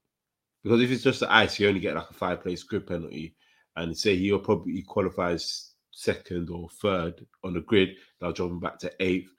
because 0.62 0.80
if 0.80 0.92
it's 0.92 1.02
just 1.02 1.18
the 1.18 1.34
ice, 1.34 1.58
you 1.58 1.66
only 1.66 1.80
get 1.80 1.96
like 1.96 2.08
a 2.08 2.14
five 2.14 2.40
place 2.40 2.62
grid 2.62 2.86
penalty. 2.86 3.34
And 3.74 3.98
say 3.98 4.14
he'll 4.16 4.38
probably 4.38 4.74
he 4.74 4.82
qualifies 4.82 5.72
second 5.90 6.50
or 6.50 6.68
third 6.80 7.26
on 7.42 7.54
the 7.54 7.60
grid, 7.60 7.96
they'll 8.20 8.30
drop 8.30 8.50
him 8.50 8.60
back 8.60 8.78
to 8.80 8.92
eighth, 9.00 9.32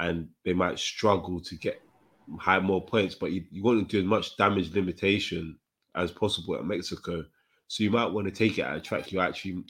and 0.00 0.26
they 0.42 0.54
might 0.54 0.78
struggle 0.78 1.38
to 1.42 1.54
get 1.56 1.82
high 2.38 2.60
more 2.60 2.82
points. 2.82 3.14
But 3.14 3.32
you, 3.32 3.44
you 3.50 3.62
want 3.62 3.86
to 3.86 3.94
do 3.94 4.00
as 4.02 4.08
much 4.08 4.38
damage 4.38 4.72
limitation 4.72 5.58
as 5.94 6.10
possible 6.10 6.54
at 6.54 6.64
Mexico, 6.64 7.26
so 7.66 7.84
you 7.84 7.90
might 7.90 8.10
want 8.12 8.26
to 8.26 8.30
take 8.30 8.58
it 8.58 8.62
at 8.62 8.76
a 8.76 8.80
track 8.80 9.12
you're 9.12 9.22
actually 9.22 9.64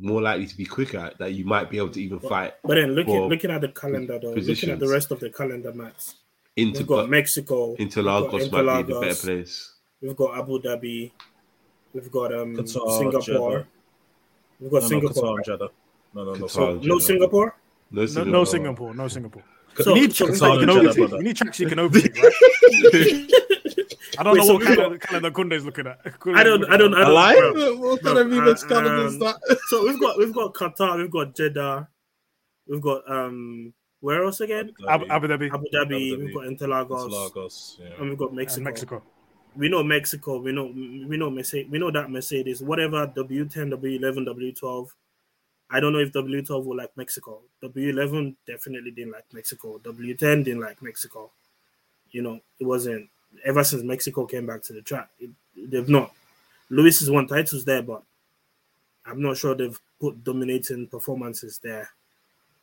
more 0.00 0.20
likely 0.22 0.46
to 0.46 0.56
be 0.56 0.64
quicker 0.64 1.10
that 1.18 1.32
you 1.32 1.44
might 1.44 1.70
be 1.70 1.76
able 1.78 1.90
to 1.90 2.00
even 2.02 2.18
fight 2.20 2.54
but 2.64 2.74
then 2.74 2.92
looking 2.94 3.28
looking 3.28 3.50
at 3.50 3.60
the 3.60 3.68
calendar 3.68 4.18
though, 4.20 4.32
looking 4.32 4.70
at 4.70 4.78
the 4.80 4.88
rest 4.88 5.10
of 5.10 5.20
the 5.20 5.30
calendar, 5.30 5.72
Max. 5.72 6.16
into 6.56 6.80
We've 6.80 6.86
got 6.88 7.08
Mexico. 7.10 7.76
Interlagos 7.76 8.32
we've 8.32 8.52
might 8.52 8.82
be 8.86 8.92
the 8.92 9.00
better 9.00 9.14
place. 9.14 9.74
We've 10.00 10.16
got 10.16 10.38
Abu 10.38 10.60
Dhabi. 10.60 11.10
We've 11.94 12.10
got 12.10 12.34
um 12.34 12.56
Qatar, 12.56 12.98
Singapore. 12.98 13.20
Jeddah. 13.22 13.66
We've 14.60 14.70
got 14.70 14.82
No, 14.82 14.82
no, 14.82 14.88
Singapore. 14.88 15.22
Qatar 15.22 15.52
and 15.52 15.60
right? 15.60 15.70
No, 16.14 16.24
no, 16.24 16.34
no. 16.34 16.44
Qatar. 16.46 16.50
So, 16.50 16.74
No 16.82 16.98
Singapore. 16.98 17.54
No, 17.90 18.00
No, 18.02 18.06
Singapore. 18.06 18.32
no 18.32 18.44
Singapore. 18.44 18.94
No 18.94 19.08
Singapore. 19.08 19.44
So- 19.76 19.94
you 19.94 20.02
need 20.02 20.14
so 20.14 20.26
tracks 20.26 20.32
it's 20.32 20.42
like 20.42 20.60
you 20.60 20.66
can 20.66 20.92
Jeddah, 20.92 21.16
You 21.16 21.22
need 21.22 21.36
tracks 21.36 21.60
you 21.60 21.66
can 21.68 21.78
overtake, 21.78 22.22
right? 22.22 22.32
I 24.18 24.22
don't 24.22 24.34
Wait, 24.34 24.38
know 24.40 24.46
so 24.46 24.52
what 24.54 24.60
we've 24.66 24.76
calendar, 24.76 24.98
calendar 24.98 25.30
Kunle's 25.30 25.64
looking 25.64 25.86
at. 25.86 25.98
I 26.04 26.42
don't. 26.42 26.64
I 26.64 26.76
don't. 26.76 26.94
I 26.94 27.00
don't. 27.00 27.10
Alive? 27.10 27.54
bro. 27.54 27.76
What 27.76 28.02
Bro, 28.02 28.14
kind 28.14 28.26
of 28.26 28.32
even 28.32 28.48
uh, 28.48 28.68
calendar 28.68 29.06
is 29.06 29.14
um, 29.14 29.20
that? 29.20 29.58
So 29.68 29.84
we've 29.84 30.00
got 30.00 30.18
we've 30.18 30.32
got 30.32 30.54
Qatar. 30.54 30.98
We've 30.98 31.10
got 31.10 31.34
Jeddah. 31.34 31.88
We've 32.66 32.80
got 32.80 33.10
um 33.10 33.72
where 34.00 34.24
else 34.24 34.40
again? 34.40 34.72
Abu, 34.88 35.06
Abu 35.08 35.28
Dhabi 35.28 35.54
Abu 35.54 35.64
Dhabi. 35.72 35.82
Abu 35.82 35.94
Dhabi. 35.94 36.18
We've 36.18 36.34
got 36.34 36.44
Interlagos. 36.44 37.10
Lagos. 37.10 37.78
Yeah. 37.80 37.88
And 37.98 38.10
we've 38.10 38.18
got 38.18 38.28
and 38.28 38.36
Mexico. 38.36 38.64
Mexico. 38.64 39.02
We 39.56 39.68
know 39.68 39.82
Mexico. 39.82 40.38
We 40.40 40.52
know 40.52 40.66
we 40.66 41.16
know 41.16 41.30
Mercedes. 41.30 41.70
We 41.70 41.78
know 41.78 41.90
that 41.90 42.10
Mercedes. 42.10 42.62
Whatever 42.62 43.06
W10, 43.06 43.72
W11, 43.72 44.26
W12. 44.26 44.88
I 45.70 45.80
don't 45.80 45.92
know 45.92 46.00
if 46.00 46.12
W12 46.12 46.64
will 46.64 46.76
like 46.76 46.94
Mexico. 46.96 47.42
W11 47.62 48.34
definitely 48.46 48.90
didn't 48.90 49.12
like 49.12 49.24
Mexico. 49.32 49.78
W10 49.78 50.44
didn't 50.44 50.60
like 50.60 50.82
Mexico. 50.82 51.30
You 52.10 52.22
know, 52.22 52.40
it 52.60 52.66
wasn't 52.66 53.08
ever 53.44 53.64
since 53.64 53.82
Mexico 53.82 54.26
came 54.26 54.46
back 54.46 54.62
to 54.62 54.72
the 54.72 54.82
track. 54.82 55.08
It, 55.20 55.30
they've 55.56 55.88
not. 55.88 56.12
Lewis 56.70 57.00
has 57.00 57.10
won 57.10 57.26
titles 57.26 57.64
there, 57.64 57.82
but 57.82 58.02
I'm 59.04 59.20
not 59.20 59.36
sure 59.36 59.54
they've 59.54 59.78
put 60.00 60.22
dominating 60.24 60.86
performances 60.86 61.60
there 61.62 61.90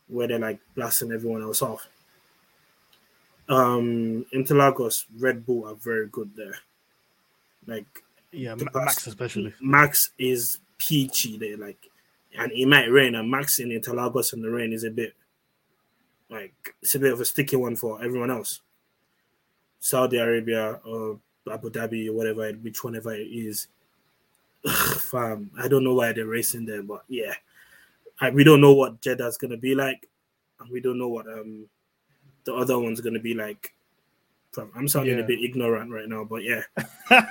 where 0.07 0.27
they're 0.27 0.39
like 0.39 0.59
blasting 0.75 1.11
everyone 1.11 1.41
else 1.43 1.61
off. 1.61 1.87
Um, 3.47 4.25
Interlagos, 4.33 5.05
Red 5.19 5.45
Bull 5.45 5.67
are 5.67 5.75
very 5.75 6.07
good 6.07 6.31
there. 6.35 6.55
Like 7.67 7.85
Yeah, 8.31 8.55
Max 8.55 8.73
best. 8.73 9.07
especially. 9.07 9.53
Max 9.61 10.11
is 10.17 10.59
peachy 10.77 11.37
there, 11.37 11.57
like, 11.57 11.77
and 12.37 12.51
it 12.51 12.67
might 12.67 12.91
rain. 12.91 13.15
And 13.15 13.29
Max 13.29 13.59
in 13.59 13.69
Interlagos 13.69 14.33
in 14.33 14.41
the 14.41 14.49
rain 14.49 14.71
is 14.73 14.83
a 14.83 14.91
bit 14.91 15.13
like 16.29 16.53
it's 16.81 16.93
a 16.95 16.99
bit 16.99 17.11
of 17.13 17.19
a 17.21 17.25
sticky 17.25 17.55
one 17.55 17.75
for 17.75 18.03
everyone 18.03 18.29
else. 18.31 18.61
Saudi 19.79 20.17
Arabia 20.17 20.79
or 20.85 21.19
Abu 21.51 21.69
Dhabi 21.69 22.09
or 22.09 22.13
whatever, 22.13 22.51
which 22.53 22.83
whenever 22.83 23.13
it 23.13 23.27
is. 23.27 23.67
Fam, 24.97 25.49
I 25.57 25.67
don't 25.69 25.83
know 25.85 25.93
why 25.95 26.11
they're 26.11 26.25
racing 26.25 26.65
there, 26.65 26.83
but 26.83 27.03
yeah, 27.07 27.33
I, 28.19 28.29
we 28.29 28.43
don't 28.43 28.59
know 28.61 28.73
what 28.73 28.99
Jeddah's 29.01 29.37
gonna 29.37 29.55
be 29.57 29.73
like, 29.73 30.07
and 30.59 30.69
we 30.69 30.81
don't 30.81 30.97
know 30.99 31.07
what 31.07 31.27
um 31.27 31.65
the 32.43 32.53
other 32.53 32.77
one's 32.77 32.99
gonna 33.01 33.19
be 33.19 33.33
like. 33.33 33.73
I'm 34.75 34.87
sounding 34.89 35.17
Yeah. 35.17 35.23
a 35.23 35.27
bit 35.27 35.39
ignorant 35.39 35.89
right 35.91 36.09
now, 36.09 36.25
but 36.25 36.43
yeah, 36.43 36.63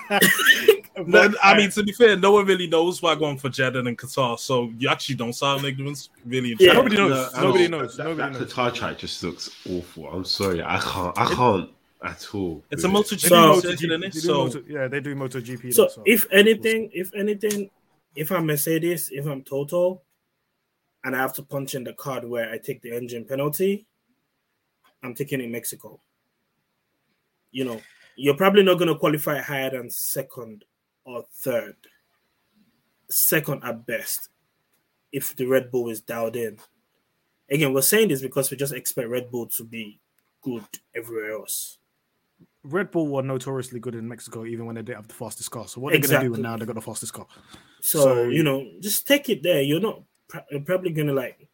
No, 1.06 1.30
I 1.42 1.56
mean, 1.56 1.70
to 1.72 1.82
be 1.82 1.92
fair, 1.92 2.16
no 2.16 2.32
one 2.32 2.46
really 2.46 2.66
knows 2.66 3.02
why 3.02 3.14
going 3.14 3.36
for 3.38 3.48
Jeddah 3.50 3.80
and 3.80 3.98
Qatar, 3.98 4.38
so 4.38 4.72
you 4.78 4.88
actually 4.88 5.16
don't 5.16 5.32
sound 5.34 5.64
ignorant. 5.64 6.08
Really, 6.24 6.56
Yeah. 6.58 6.72
nobody 6.72 6.96
knows. 6.96 7.34
No, 7.34 7.42
nobody 7.42 7.68
knows. 7.68 7.96
That, 7.96 8.04
nobody 8.04 8.32
that 8.32 8.40
knows. 8.40 8.52
Qatar 8.52 8.74
track 8.74 8.98
just 8.98 9.22
looks 9.22 9.50
awful. 9.68 10.08
I'm 10.08 10.24
sorry, 10.24 10.62
I 10.62 10.78
can't. 10.80 11.18
I 11.18 11.26
can't 11.34 11.70
at 12.02 12.34
all. 12.34 12.64
It's 12.70 12.84
a 12.84 12.86
with 12.88 12.90
it. 12.90 12.92
multi 12.92 13.16
They 13.16 13.28
So- 13.28 13.36
MotoGP, 13.36 13.62
circuit, 13.62 13.82
isn't 13.84 14.04
it? 14.04 14.14
So 14.14 14.44
Moto- 14.44 14.64
yeah, 14.68 14.88
they 14.88 15.00
do 15.00 15.14
MotoGP. 15.14 15.72
So 15.74 15.82
there, 15.82 15.90
so. 15.90 16.02
if 16.06 16.26
anything, 16.30 16.90
if 16.92 17.14
anything, 17.14 17.70
if 18.14 18.30
I'm 18.32 18.46
Mercedes, 18.46 19.10
if 19.12 19.26
I'm 19.26 19.42
Toto, 19.42 20.02
and 21.04 21.14
I 21.14 21.18
have 21.18 21.32
to 21.34 21.42
punch 21.42 21.74
in 21.74 21.84
the 21.84 21.92
card 21.92 22.24
where 22.24 22.50
I 22.50 22.58
take 22.58 22.82
the 22.82 22.94
engine 22.94 23.24
penalty, 23.24 23.86
I'm 25.02 25.14
taking 25.14 25.40
in 25.40 25.50
Mexico. 25.52 26.00
You 27.50 27.64
know, 27.64 27.80
you're 28.16 28.36
probably 28.36 28.62
not 28.62 28.78
going 28.78 28.88
to 28.88 28.98
qualify 28.98 29.38
higher 29.40 29.70
than 29.70 29.90
second 29.90 30.64
or 31.04 31.24
third, 31.32 31.76
second 33.08 33.62
at 33.64 33.86
best, 33.86 34.28
if 35.12 35.34
the 35.36 35.46
Red 35.46 35.70
Bull 35.70 35.88
is 35.88 36.00
dialed 36.00 36.36
in. 36.36 36.58
Again, 37.50 37.72
we're 37.72 37.80
saying 37.82 38.08
this 38.08 38.20
because 38.20 38.50
we 38.50 38.56
just 38.56 38.74
expect 38.74 39.08
Red 39.08 39.30
Bull 39.30 39.46
to 39.46 39.64
be 39.64 40.00
good 40.42 40.64
everywhere 40.94 41.32
else. 41.32 41.77
Red 42.64 42.90
Bull 42.90 43.08
were 43.08 43.22
notoriously 43.22 43.80
good 43.80 43.94
in 43.94 44.08
Mexico, 44.08 44.44
even 44.44 44.66
when 44.66 44.74
they 44.74 44.82
didn't 44.82 44.96
have 44.96 45.08
the 45.08 45.14
fastest 45.14 45.50
car. 45.50 45.66
So 45.68 45.80
what 45.80 45.90
they're 45.90 45.98
Exactly. 45.98 46.28
gonna 46.28 46.36
do 46.36 46.42
now 46.42 46.56
they 46.56 46.66
got 46.66 46.74
the 46.74 46.80
fastest 46.82 47.12
car? 47.12 47.26
So, 47.80 48.00
So- 48.00 48.28
you 48.28 48.42
know, 48.42 48.68
just 48.80 49.06
take 49.06 49.28
it 49.28 49.42
there. 49.42 49.62
You're 49.62 49.80
not 49.80 50.02
you're 50.50 50.60
probably 50.60 50.90
gonna 50.90 51.14
like, 51.14 51.48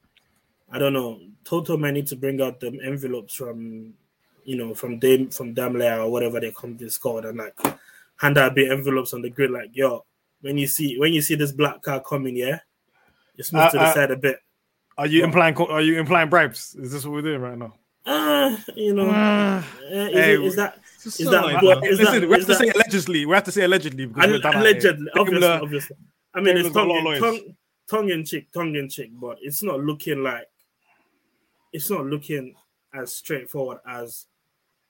I 0.70 0.78
don't 0.80 0.92
know. 0.94 1.20
Toto 1.44 1.76
might 1.76 1.92
need 1.92 2.08
to 2.08 2.16
bring 2.16 2.40
out 2.42 2.58
the 2.58 2.76
envelopes 2.82 3.34
from, 3.34 3.94
you 4.44 4.56
know, 4.56 4.74
from 4.74 4.98
Dame 4.98 5.30
from 5.30 5.54
Daimler 5.54 6.00
or 6.00 6.10
whatever 6.10 6.40
they 6.40 6.46
their 6.46 6.52
company's 6.52 6.98
called, 6.98 7.24
and 7.24 7.38
like 7.38 7.54
hand 8.16 8.36
out 8.38 8.54
big 8.56 8.70
envelopes 8.70 9.14
on 9.14 9.22
the 9.22 9.30
grid. 9.30 9.50
Like, 9.52 9.70
yo, 9.74 10.04
when 10.40 10.58
you 10.58 10.66
see 10.66 10.98
when 10.98 11.12
you 11.12 11.22
see 11.22 11.36
this 11.36 11.52
black 11.52 11.82
car 11.82 12.00
coming, 12.00 12.34
yeah, 12.36 12.58
just 13.36 13.52
move 13.52 13.62
Uh, 13.62 13.70
to 13.70 13.78
the 13.78 13.84
uh, 13.84 13.94
side 13.94 14.10
a 14.10 14.16
bit. 14.16 14.38
Are 14.98 15.06
you 15.06 15.20
Well- 15.20 15.28
implying? 15.28 15.56
Are 15.56 15.80
you 15.82 16.00
implying 16.00 16.28
bribes? 16.30 16.74
Is 16.74 16.90
this 16.92 17.04
what 17.04 17.12
we're 17.12 17.22
doing 17.22 17.40
right 17.40 17.58
now? 17.58 17.74
Ah, 18.06 18.58
you 18.74 18.92
know, 18.94 19.08
Uh, 19.08 19.62
uh, 19.84 19.94
is, 19.94 20.12
hey, 20.14 20.34
it, 20.34 20.42
is 20.42 20.56
that 20.56 20.78
Is 21.06 21.18
that 21.18 21.44
like 21.44 21.62
what- 21.62 21.82
Listen, 21.82 22.04
that- 22.20 22.28
we 22.28 22.36
have 22.36 22.40
to 22.42 22.46
that- 22.46 22.58
say 22.58 22.68
allegedly. 22.70 23.26
We 23.26 23.34
have 23.34 23.44
to 23.44 23.52
say 23.52 23.64
allegedly 23.64 24.06
because 24.06 24.26
we're 24.26 24.38
done 24.38 24.56
allegedly? 24.56 25.10
Obviously, 25.16 25.40
the- 25.40 25.60
obviously, 25.60 25.96
I 26.34 26.40
mean, 26.40 26.56
it's 26.56 26.66
it's 26.68 26.74
got 26.74 26.86
a 26.86 26.88
tongue, 26.88 27.06
in, 27.14 27.20
tongue, 27.20 27.56
tongue 27.88 28.08
in 28.10 28.24
cheek, 28.24 28.52
tongue 28.52 28.74
in 28.76 28.88
cheek, 28.88 29.10
but 29.14 29.38
it's 29.42 29.62
not 29.62 29.80
looking 29.80 30.22
like 30.22 30.48
it's 31.72 31.90
not 31.90 32.06
looking 32.06 32.54
as 32.92 33.12
straightforward 33.14 33.78
as 33.86 34.26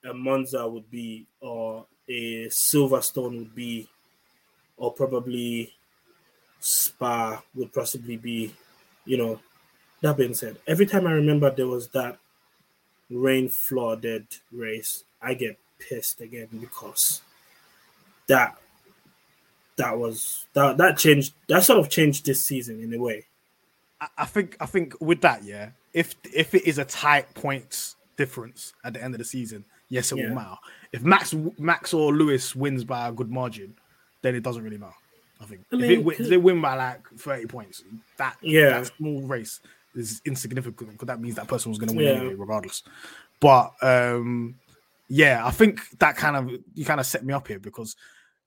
a 0.03 0.13
Monza 0.13 0.67
would 0.67 0.89
be, 0.91 1.25
or 1.39 1.85
a 2.07 2.45
Silverstone 2.47 3.39
would 3.39 3.55
be, 3.55 3.87
or 4.77 4.93
probably 4.93 5.73
Spa 6.59 7.41
would 7.55 7.73
possibly 7.73 8.17
be. 8.17 8.53
You 9.05 9.17
know, 9.17 9.39
that 10.01 10.17
being 10.17 10.33
said, 10.33 10.57
every 10.67 10.85
time 10.85 11.05
I 11.07 11.11
remember 11.11 11.49
there 11.51 11.67
was 11.67 11.87
that 11.89 12.17
rain 13.09 13.49
flooded 13.49 14.25
race, 14.51 15.03
I 15.21 15.33
get 15.35 15.59
pissed 15.87 16.21
again 16.21 16.47
because 16.59 17.21
that 18.27 18.57
that 19.77 19.97
was 19.97 20.45
that 20.53 20.77
that 20.77 20.97
changed 20.97 21.33
that 21.49 21.63
sort 21.63 21.79
of 21.79 21.89
changed 21.89 22.25
this 22.25 22.43
season 22.43 22.81
in 22.81 22.93
a 22.93 22.97
way. 22.99 23.25
I- 24.01 24.07
I 24.19 24.25
think 24.25 24.57
I 24.59 24.65
think 24.65 24.93
with 25.01 25.21
that, 25.21 25.43
yeah, 25.43 25.69
if 25.93 26.15
if 26.33 26.53
it 26.55 26.63
is 26.65 26.77
a 26.77 26.85
tight 26.85 27.33
points 27.33 27.95
difference 28.17 28.73
at 28.83 28.93
the 28.93 29.03
end 29.03 29.13
of 29.13 29.19
the 29.19 29.25
season, 29.25 29.65
yes, 29.89 30.11
it 30.11 30.17
Yeah. 30.17 30.29
will 30.29 30.35
matter. 30.35 30.55
If 30.91 31.01
Max 31.03 31.33
Max 31.57 31.93
or 31.93 32.13
Lewis 32.13 32.55
wins 32.55 32.83
by 32.83 33.07
a 33.07 33.11
good 33.11 33.29
margin, 33.29 33.75
then 34.21 34.35
it 34.35 34.43
doesn't 34.43 34.63
really 34.63 34.77
matter. 34.77 34.93
I 35.41 35.45
think 35.45 35.65
I 35.73 35.75
if, 35.75 35.83
it, 35.83 36.19
if 36.21 36.29
they 36.29 36.37
win 36.37 36.61
by 36.61 36.75
like 36.75 37.05
thirty 37.17 37.45
points, 37.45 37.83
that 38.17 38.37
Yeah. 38.41 38.79
that 38.81 38.91
small 38.97 39.21
race 39.23 39.59
is 39.93 40.21
insignificant 40.25 40.91
because 40.91 41.07
that 41.07 41.19
means 41.21 41.35
that 41.35 41.47
person 41.47 41.69
was 41.71 41.77
going 41.79 41.89
to 41.89 41.95
win 41.95 42.05
Yeah. 42.05 42.13
anyway, 42.21 42.33
regardless. 42.35 42.83
But 43.41 43.73
um, 43.81 44.55
yeah, 45.07 45.45
I 45.45 45.51
think 45.51 45.81
that 45.99 46.17
kind 46.17 46.35
of 46.35 46.59
you 46.73 46.85
kind 46.85 46.99
of 46.99 47.05
set 47.05 47.25
me 47.25 47.33
up 47.33 47.47
here 47.47 47.59
because 47.59 47.95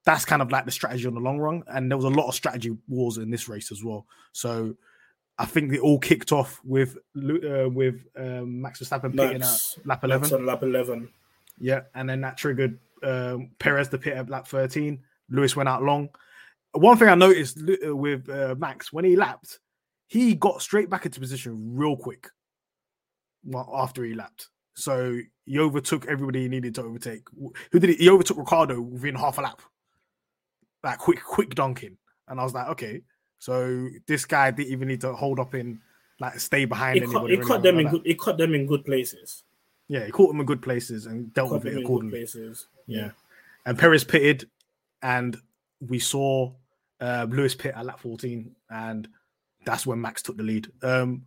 that's 0.04 0.24
kind 0.24 0.42
of 0.42 0.50
like 0.50 0.64
the 0.64 0.70
strategy 0.70 1.06
on 1.06 1.14
the 1.14 1.20
long 1.20 1.38
run, 1.38 1.62
and 1.68 1.90
there 1.90 1.98
was 1.98 2.04
a 2.04 2.10
lot 2.10 2.28
of 2.28 2.34
strategy 2.34 2.76
wars 2.88 3.18
in 3.18 3.30
this 3.30 3.48
race 3.48 3.70
as 3.70 3.84
well. 3.84 4.06
So 4.32 4.74
I 5.38 5.44
think 5.44 5.72
it 5.72 5.80
all 5.80 5.98
kicked 5.98 6.32
off 6.32 6.60
with 6.64 6.96
uh, 7.16 7.68
with 7.70 8.06
um, 8.16 8.60
Max 8.62 8.80
Verstappen 8.80 9.16
pitting 9.16 9.42
at 9.42 9.76
lap 9.84 10.04
eleven. 10.04 10.46
lap 10.46 10.62
eleven. 10.62 11.08
Yeah, 11.60 11.82
and 11.94 12.08
then 12.08 12.20
that 12.22 12.36
triggered 12.36 12.78
um, 13.02 13.50
Perez 13.58 13.88
to 13.88 13.98
pit 13.98 14.14
at 14.14 14.30
lap 14.30 14.46
13. 14.46 15.00
Lewis 15.30 15.56
went 15.56 15.68
out 15.68 15.82
long. 15.82 16.08
One 16.72 16.96
thing 16.96 17.08
I 17.08 17.14
noticed 17.14 17.60
uh, 17.86 17.94
with 17.94 18.28
uh, 18.28 18.54
Max 18.58 18.92
when 18.92 19.04
he 19.04 19.16
lapped, 19.16 19.58
he 20.06 20.34
got 20.34 20.62
straight 20.62 20.90
back 20.90 21.06
into 21.06 21.20
position 21.20 21.76
real 21.76 21.96
quick 21.96 22.28
well, 23.44 23.70
after 23.74 24.04
he 24.04 24.14
lapped. 24.14 24.48
So 24.78 25.18
he 25.44 25.58
overtook 25.58 26.06
everybody 26.06 26.42
he 26.42 26.48
needed 26.48 26.74
to 26.76 26.82
overtake. 26.82 27.22
Who 27.72 27.78
did 27.80 27.90
he? 27.90 27.96
He 27.96 28.08
overtook 28.08 28.38
Ricciardo 28.38 28.80
within 28.80 29.16
half 29.16 29.38
a 29.38 29.40
lap, 29.40 29.60
like 30.84 30.98
quick, 30.98 31.20
quick 31.22 31.54
dunking. 31.56 31.96
And 32.28 32.38
I 32.38 32.44
was 32.44 32.54
like, 32.54 32.68
okay, 32.68 33.02
so 33.38 33.88
this 34.06 34.24
guy 34.24 34.52
didn't 34.52 34.70
even 34.72 34.86
need 34.86 35.00
to 35.00 35.12
hold 35.14 35.40
up 35.40 35.54
in, 35.54 35.80
like, 36.20 36.38
stay 36.38 36.64
behind 36.64 36.96
He 36.96 37.00
caught, 37.06 37.30
anybody. 37.30 37.34
he 37.34 37.40
or 37.40 37.44
caught 37.44 37.62
them 37.62 37.76
like 37.76 37.86
in 37.86 37.90
good. 37.90 38.02
He 38.06 38.14
caught 38.14 38.38
them 38.38 38.54
in 38.54 38.66
good 38.66 38.84
places. 38.84 39.42
Yeah, 39.88 40.04
he 40.04 40.12
caught 40.12 40.28
them 40.28 40.40
in 40.40 40.46
good 40.46 40.62
places 40.62 41.06
and 41.06 41.32
dealt 41.34 41.50
with 41.50 41.66
it 41.66 41.78
accordingly. 41.78 42.18
places. 42.18 42.68
Yeah. 42.86 43.10
And 43.66 43.76
Perez 43.78 44.04
pitted, 44.04 44.48
and 45.02 45.36
we 45.80 45.98
saw 45.98 46.52
uh, 47.00 47.26
Lewis 47.28 47.54
pit 47.54 47.74
at 47.74 47.84
lap 47.84 47.98
14, 48.00 48.54
and 48.70 49.08
that's 49.64 49.86
when 49.86 50.00
Max 50.00 50.22
took 50.22 50.36
the 50.36 50.42
lead. 50.42 50.70
Um, 50.82 51.24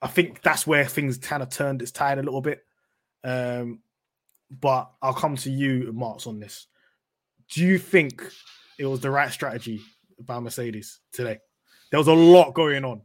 I 0.00 0.06
think 0.06 0.42
that's 0.42 0.66
where 0.66 0.84
things 0.84 1.18
kind 1.18 1.42
of 1.42 1.50
turned 1.50 1.82
its 1.82 1.90
tide 1.90 2.18
a 2.18 2.22
little 2.22 2.40
bit. 2.40 2.64
Um, 3.24 3.80
but 4.50 4.90
I'll 5.02 5.14
come 5.14 5.36
to 5.36 5.50
you, 5.50 5.92
Martz, 5.92 6.26
on 6.26 6.40
this. 6.40 6.66
Do 7.50 7.64
you 7.64 7.78
think 7.78 8.22
it 8.78 8.86
was 8.86 9.00
the 9.00 9.10
right 9.10 9.30
strategy 9.30 9.80
by 10.20 10.38
Mercedes 10.38 11.00
today? 11.12 11.38
There 11.90 11.98
was 11.98 12.08
a 12.08 12.14
lot 12.14 12.54
going 12.54 12.84
on. 12.84 13.02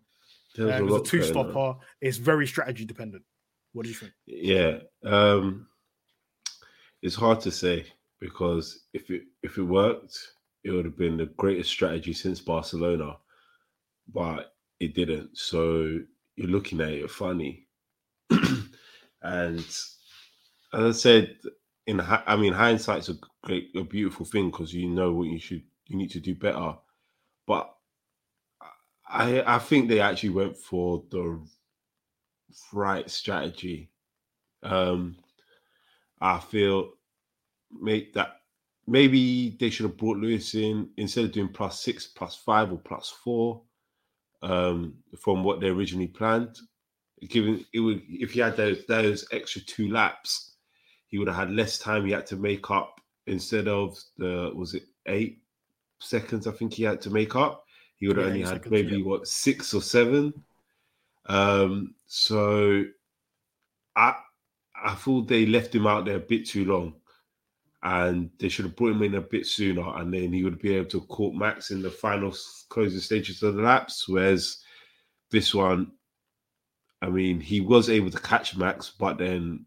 There 0.56 0.67
was 0.67 0.73
Uh, 0.73 0.77
a 0.77 0.79
it 0.79 0.86
was 0.86 1.01
a 1.01 1.06
two 1.06 1.23
stopper. 1.23 1.75
It's 2.01 2.17
very 2.17 2.45
strategy 2.45 2.86
dependent. 2.86 3.23
What 3.71 3.84
do 3.84 3.89
you 3.89 3.95
think? 3.95 4.13
Yeah, 4.27 4.79
um, 5.03 5.67
it's 7.01 7.15
hard 7.15 7.41
to 7.41 7.51
say 7.51 7.86
because 8.19 8.86
if 8.93 9.10
it 9.10 9.23
if 9.41 9.58
it 9.58 9.63
worked, 9.63 10.15
it 10.63 10.71
would 10.71 10.86
have 10.86 10.97
been 10.97 11.17
the 11.17 11.25
greatest 11.38 11.71
strategy 11.71 12.13
since 12.13 12.39
Barcelona, 12.39 13.17
but 14.13 14.53
it 14.79 14.93
didn't. 14.93 15.38
So 15.38 15.99
you're 16.36 16.50
looking 16.50 16.82
at 16.82 16.89
it 16.89 17.12
funny, 17.12 17.67
and 19.22 19.60
as 19.60 19.89
I 20.74 20.91
said, 20.91 21.38
in 21.88 22.02
I 22.02 22.36
mean, 22.36 22.54
hindsight's 22.54 23.10
a 23.10 23.15
great, 23.43 23.69
a 23.76 23.84
beautiful 23.84 24.26
thing 24.26 24.50
because 24.50 24.74
you 24.74 24.89
know 24.89 25.12
what 25.12 25.28
you 25.28 25.39
should, 25.39 25.63
you 25.88 25.98
need 25.98 26.12
to 26.12 26.19
do 26.19 26.36
better, 26.36 26.76
but. 27.48 27.69
I 29.06 29.43
I 29.56 29.60
think 29.60 29.89
they 29.89 30.00
actually 30.00 30.30
went 30.30 30.58
for 30.58 31.04
the 31.12 31.39
right 32.72 33.10
strategy. 33.10 33.89
Um, 34.63 35.17
I 36.22 36.39
feel 36.39 36.93
make 37.72 38.13
that 38.13 38.41
maybe 38.88 39.56
they 39.60 39.69
should 39.69 39.86
have 39.86 39.98
brought 39.98 40.17
Lewis 40.17 40.56
in 40.56 40.89
instead 40.98 41.26
of 41.26 41.32
doing 41.32 41.50
plus 41.50 41.82
six, 41.84 42.08
plus 42.08 42.36
five, 42.36 42.72
or 42.72 42.78
plus 42.78 43.10
four 43.10 43.62
um, 44.43 44.95
from 45.19 45.43
what 45.43 45.60
they 45.62 45.69
originally 45.69 46.08
planned. 46.08 46.60
Given 47.27 47.65
it 47.73 47.79
would, 47.79 48.03
if 48.10 48.34
he 48.34 48.41
had 48.41 48.58
those 48.58 48.86
those 48.86 49.25
extra 49.32 49.62
two 49.62 49.89
laps, 49.89 50.56
he 51.08 51.17
would 51.17 51.29
have 51.29 51.38
had 51.38 51.51
less 51.51 51.79
time. 51.79 52.06
He 52.06 52.12
had 52.12 52.27
to 52.27 52.36
make 52.36 52.69
up 52.69 52.99
instead 53.27 53.67
of 53.69 53.97
the 54.17 54.51
was 54.53 54.73
it 54.75 54.84
eight 55.08 55.39
seconds? 55.99 56.47
I 56.47 56.51
think 56.51 56.73
he 56.73 56.84
had 56.84 57.01
to 57.01 57.10
make 57.10 57.36
up. 57.36 57.65
He 57.97 58.08
would 58.08 58.17
have 58.17 58.27
Yeah, 58.27 58.27
only 58.27 58.41
had 58.43 58.65
seconds, 58.65 58.71
maybe 58.71 58.97
yeah. 58.97 58.99
what 58.99 59.27
six 59.27 59.73
or 59.73 59.82
seven. 59.82 60.34
Um, 61.27 61.95
so 62.06 62.84
I 63.95 64.15
I 64.75 64.95
thought 64.95 65.27
they 65.29 65.45
left 65.45 65.73
him 65.73 65.88
out 65.88 66.06
there 66.06 66.17
a 66.17 66.19
bit 66.19 66.45
too 66.47 66.65
long, 66.65 66.95
and 67.84 68.30
they 68.39 68.48
should 68.48 68.65
have 68.65 68.76
brought 68.76 68.91
him 68.91 69.04
in 69.04 69.15
a 69.15 69.22
bit 69.22 69.46
sooner, 69.46 69.88
and 69.98 70.13
then 70.13 70.32
he 70.32 70.43
would 70.43 70.60
be 70.60 70.76
able 70.76 70.89
to 70.89 71.02
caught 71.02 71.36
Max 71.36 71.72
in 71.72 71.82
the 71.82 71.91
final 71.91 72.34
closing 72.69 73.00
stages 73.00 73.43
of 73.43 73.56
the 73.56 73.62
laps. 73.62 74.08
Whereas 74.08 74.60
this 75.32 75.54
one, 75.54 75.91
I 77.02 77.10
mean, 77.10 77.41
he 77.41 77.60
was 77.60 77.89
able 77.89 78.10
to 78.12 78.19
catch 78.19 78.56
Max, 78.56 78.89
but 78.98 79.17
then 79.17 79.65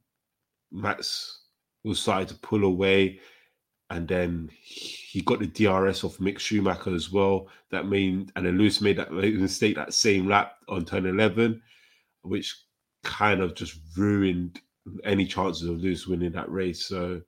Max 0.72 1.42
was 1.84 2.00
starting 2.00 2.28
to 2.28 2.34
pull 2.36 2.64
away, 2.64 3.20
and 3.90 4.08
then 4.08 4.50
he 4.62 5.20
got 5.20 5.40
the 5.40 5.46
DRS 5.46 6.02
off 6.02 6.16
Mick 6.16 6.38
Schumacher 6.38 6.94
as 6.94 7.12
well. 7.12 7.48
That 7.70 7.86
mean, 7.86 8.32
and 8.34 8.46
then 8.46 8.56
Lewis 8.56 8.80
made 8.80 8.96
that 8.96 9.12
mistake 9.12 9.76
that 9.76 9.92
same 9.92 10.26
lap 10.26 10.54
on 10.68 10.86
turn 10.86 11.04
eleven, 11.04 11.60
which 12.22 12.62
kind 13.04 13.42
of 13.42 13.54
just 13.54 13.78
ruined 13.96 14.60
any 15.04 15.26
chances 15.26 15.68
of 15.68 15.78
Lewis 15.78 16.06
winning 16.06 16.32
that 16.32 16.50
race. 16.50 16.86
So 16.86 17.20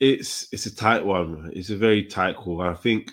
it's 0.00 0.48
it's 0.52 0.66
a 0.66 0.74
tight 0.74 1.04
one. 1.04 1.50
It's 1.54 1.70
a 1.70 1.76
very 1.76 2.04
tight 2.04 2.36
call. 2.36 2.60
I 2.60 2.74
think 2.74 3.12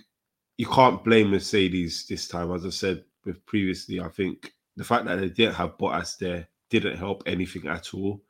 you 0.58 0.68
can't 0.68 1.04
blame 1.04 1.32
Mercedes 1.32 2.06
this 2.08 2.28
time. 2.28 2.52
As 2.52 2.66
I 2.66 2.70
said 2.70 3.04
with 3.26 3.46
previously, 3.46 4.00
I 4.00 4.10
think 4.10 4.54
the 4.76 4.84
fact 4.84 5.06
that 5.06 5.20
they 5.20 5.30
didn't 5.30 5.56
have 5.56 5.78
Bottas 5.78 6.18
there 6.18 6.48
didn't 6.70 6.98
help 6.98 7.24
anything 7.26 7.68
at 7.68 7.94
all 7.94 8.22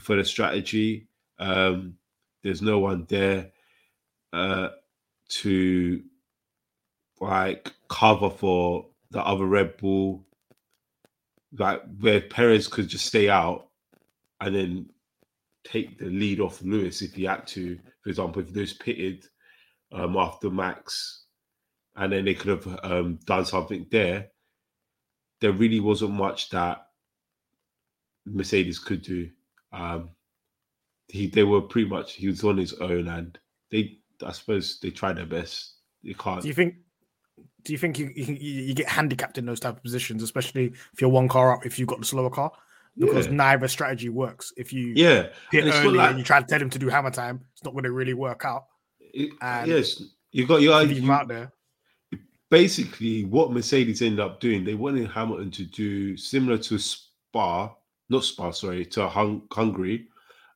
for 0.00 0.16
the 0.16 0.24
strategy. 0.24 1.08
Um, 1.38 1.96
there's 2.42 2.62
no 2.62 2.78
one 2.78 3.06
there 3.08 3.52
uh, 4.32 4.70
to 5.28 6.02
like 7.20 7.72
cover 7.88 8.30
for 8.30 8.86
the 9.10 9.20
other 9.20 9.46
Red 9.46 9.76
Bull, 9.76 10.26
like 11.56 11.82
where 12.00 12.20
Perez 12.20 12.68
could 12.68 12.88
just 12.88 13.06
stay 13.06 13.28
out 13.28 13.68
and 14.40 14.54
then 14.54 14.90
take 15.64 15.98
the 15.98 16.06
lead 16.06 16.40
off 16.40 16.62
Lewis 16.62 17.02
if 17.02 17.14
he 17.14 17.24
had 17.24 17.46
to. 17.48 17.78
For 18.02 18.10
example, 18.10 18.42
if 18.42 18.52
those 18.52 18.72
pitted 18.72 19.24
um, 19.92 20.16
after 20.16 20.50
Max, 20.50 21.24
and 21.96 22.12
then 22.12 22.24
they 22.24 22.34
could 22.34 22.64
have 22.64 22.78
um, 22.82 23.18
done 23.26 23.44
something 23.44 23.86
there. 23.90 24.28
There 25.40 25.52
really 25.52 25.80
wasn't 25.80 26.12
much 26.12 26.50
that 26.50 26.86
Mercedes 28.24 28.78
could 28.78 29.02
do. 29.02 29.30
Um, 29.72 30.10
he 31.08 31.26
they 31.26 31.44
were 31.44 31.60
pretty 31.60 31.88
much 31.88 32.14
he 32.14 32.28
was 32.28 32.44
on 32.44 32.56
his 32.56 32.74
own, 32.74 33.08
and 33.08 33.38
they 33.70 33.98
I 34.24 34.32
suppose 34.32 34.78
they 34.80 34.90
tried 34.90 35.16
their 35.16 35.26
best. 35.26 35.74
You 36.02 36.14
can't. 36.14 36.42
Do 36.42 36.48
you 36.48 36.54
think? 36.54 36.76
Do 37.64 37.72
you 37.72 37.78
think 37.78 37.98
you, 37.98 38.10
you, 38.16 38.34
you 38.34 38.74
get 38.74 38.88
handicapped 38.88 39.38
in 39.38 39.46
those 39.46 39.60
type 39.60 39.76
of 39.76 39.82
positions, 39.82 40.22
especially 40.22 40.66
if 40.92 41.00
you're 41.00 41.10
one 41.10 41.28
car 41.28 41.54
up, 41.54 41.64
if 41.64 41.78
you've 41.78 41.86
got 41.86 42.00
the 42.00 42.04
slower 42.04 42.30
car, 42.30 42.50
because 42.98 43.26
Yeah. 43.26 43.32
neither 43.34 43.68
strategy 43.68 44.08
works. 44.08 44.52
If 44.56 44.72
you 44.72 44.92
yeah, 44.96 45.28
hit 45.50 45.64
and 45.64 45.72
early 45.74 45.96
like- 45.98 46.10
and 46.10 46.18
you 46.18 46.24
try 46.24 46.40
to 46.40 46.46
tell 46.46 46.60
him 46.60 46.70
to 46.70 46.78
do 46.78 46.88
hammer 46.88 47.10
time, 47.10 47.40
it's 47.52 47.64
not 47.64 47.72
going 47.72 47.84
to 47.84 47.92
really 47.92 48.14
work 48.14 48.44
out. 48.44 48.66
it- 49.00 49.32
yes, 49.66 50.02
you 50.30 50.46
got 50.46 50.62
your 50.62 50.78
Leave 50.84 51.00
you, 51.00 51.12
out 51.12 51.28
there. 51.28 51.52
basically 52.50 53.24
what 53.24 53.52
Mercedes 53.52 54.02
ended 54.02 54.20
up 54.20 54.40
doing, 54.40 54.64
they 54.64 54.74
wanted 54.74 55.10
Hamilton 55.10 55.50
to 55.52 55.64
do 55.64 56.16
similar 56.16 56.58
to 56.58 56.78
Spa, 56.78 57.74
not 58.08 58.24
Spa, 58.24 58.50
sorry, 58.50 58.84
to 58.86 59.08
Hung- 59.08 59.46
Hungary. 59.50 60.08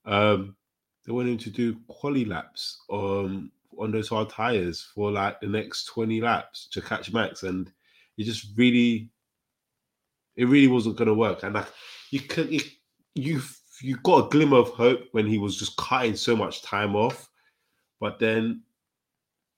Um, 0.05 0.57
they 1.05 1.13
wanted 1.13 1.33
him 1.33 1.39
to 1.39 1.51
do 1.51 1.77
quali 1.89 2.25
laps 2.25 2.83
um, 2.91 3.51
on 3.79 3.93
those 3.93 4.09
hard 4.09 4.29
tires 4.31 4.83
for 4.95 5.11
like 5.11 5.41
the 5.41 5.47
next 5.47 5.85
20 5.87 6.21
laps 6.21 6.67
to 6.73 6.81
catch 6.83 7.13
Max. 7.13 7.43
And 7.43 7.71
it 8.17 8.25
just 8.25 8.47
really, 8.57 9.11
it 10.37 10.47
really 10.47 10.69
wasn't 10.69 10.97
going 10.97 11.09
to 11.09 11.15
work. 11.15 11.43
And 11.43 11.55
like, 11.55 11.69
you 12.11 12.21
could, 12.21 12.51
you, 13.15 13.41
you, 13.83 13.97
got 14.03 14.27
a 14.27 14.29
glimmer 14.29 14.59
of 14.59 14.71
hope 14.71 15.09
when 15.13 15.27
he 15.27 15.39
was 15.39 15.57
just 15.57 15.77
cutting 15.77 16.17
so 16.17 16.37
much 16.37 16.63
time 16.63 16.95
off. 16.95 17.29
But 18.01 18.19
then 18.19 18.63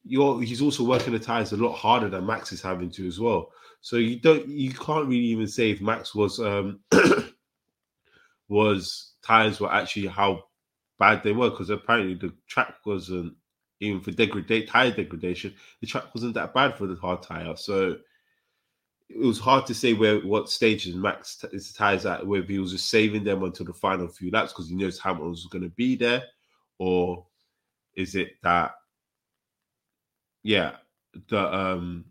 you're, 0.05 0.41
he's 0.43 0.63
also 0.63 0.85
working 0.85 1.13
the 1.13 1.19
tires 1.19 1.53
a 1.53 1.57
lot 1.57 1.75
harder 1.75 2.09
than 2.09 2.27
Max 2.27 2.53
is 2.53 2.63
having 2.63 2.91
to 2.91 3.07
as 3.07 3.21
well. 3.21 3.51
So 3.81 3.97
you 3.97 4.19
don't, 4.19 4.49
you 4.49 4.73
can't 4.73 5.07
really 5.07 5.25
even 5.27 5.49
say 5.49 5.71
if 5.71 5.81
Max 5.81 6.15
was, 6.15 6.41
um, 6.41 6.81
was 8.49 9.13
tires 9.23 9.61
were 9.61 9.73
actually 9.73 10.07
how 10.07 10.45
bad 10.99 11.23
they 11.23 11.33
were 11.33 11.51
because 11.51 11.71
apparently 11.71 12.15
the 12.15 12.35
track 12.47 12.75
wasn't 12.85 13.35
even 13.81 14.01
for 14.01 14.11
degrade 14.11 14.69
tire 14.69 14.91
degradation. 14.91 15.55
The 15.81 15.87
track 15.87 16.15
wasn't 16.15 16.35
that 16.35 16.55
bad 16.55 16.77
for 16.77 16.87
the 16.87 16.97
hard 16.97 17.23
tire, 17.23 17.57
so 17.57 17.97
it 19.09 19.19
was 19.19 19.39
hard 19.39 19.67
to 19.67 19.75
say 19.75 19.95
where 19.95 20.19
what 20.21 20.51
stages 20.51 20.95
Max 20.95 21.37
t- 21.37 21.49
his 21.53 21.73
tires 21.73 22.07
at. 22.07 22.27
Whether 22.27 22.47
he 22.47 22.59
was 22.59 22.73
just 22.73 22.91
saving 22.91 23.25
them 23.25 23.43
until 23.43 23.67
the 23.67 23.73
final 23.73 24.09
few 24.09 24.31
laps 24.31 24.53
because 24.53 24.69
he 24.69 24.77
knows 24.77 24.99
Hamilton 24.99 25.31
was 25.31 25.47
going 25.47 25.65
to 25.65 25.71
be 25.71 25.97
there, 25.97 26.25
or 26.79 27.27
is 27.95 28.15
it 28.15 28.33
that? 28.43 28.73
Yeah, 30.43 30.77
the 31.29 31.55
um, 31.55 32.05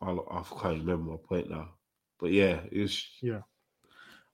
I, 0.00 0.10
I 0.10 0.42
can't 0.60 0.80
remember 0.80 1.12
my 1.12 1.16
point 1.16 1.50
now, 1.50 1.70
but 2.18 2.32
yeah, 2.32 2.60
it 2.70 2.80
was 2.80 3.06
Yeah. 3.22 3.40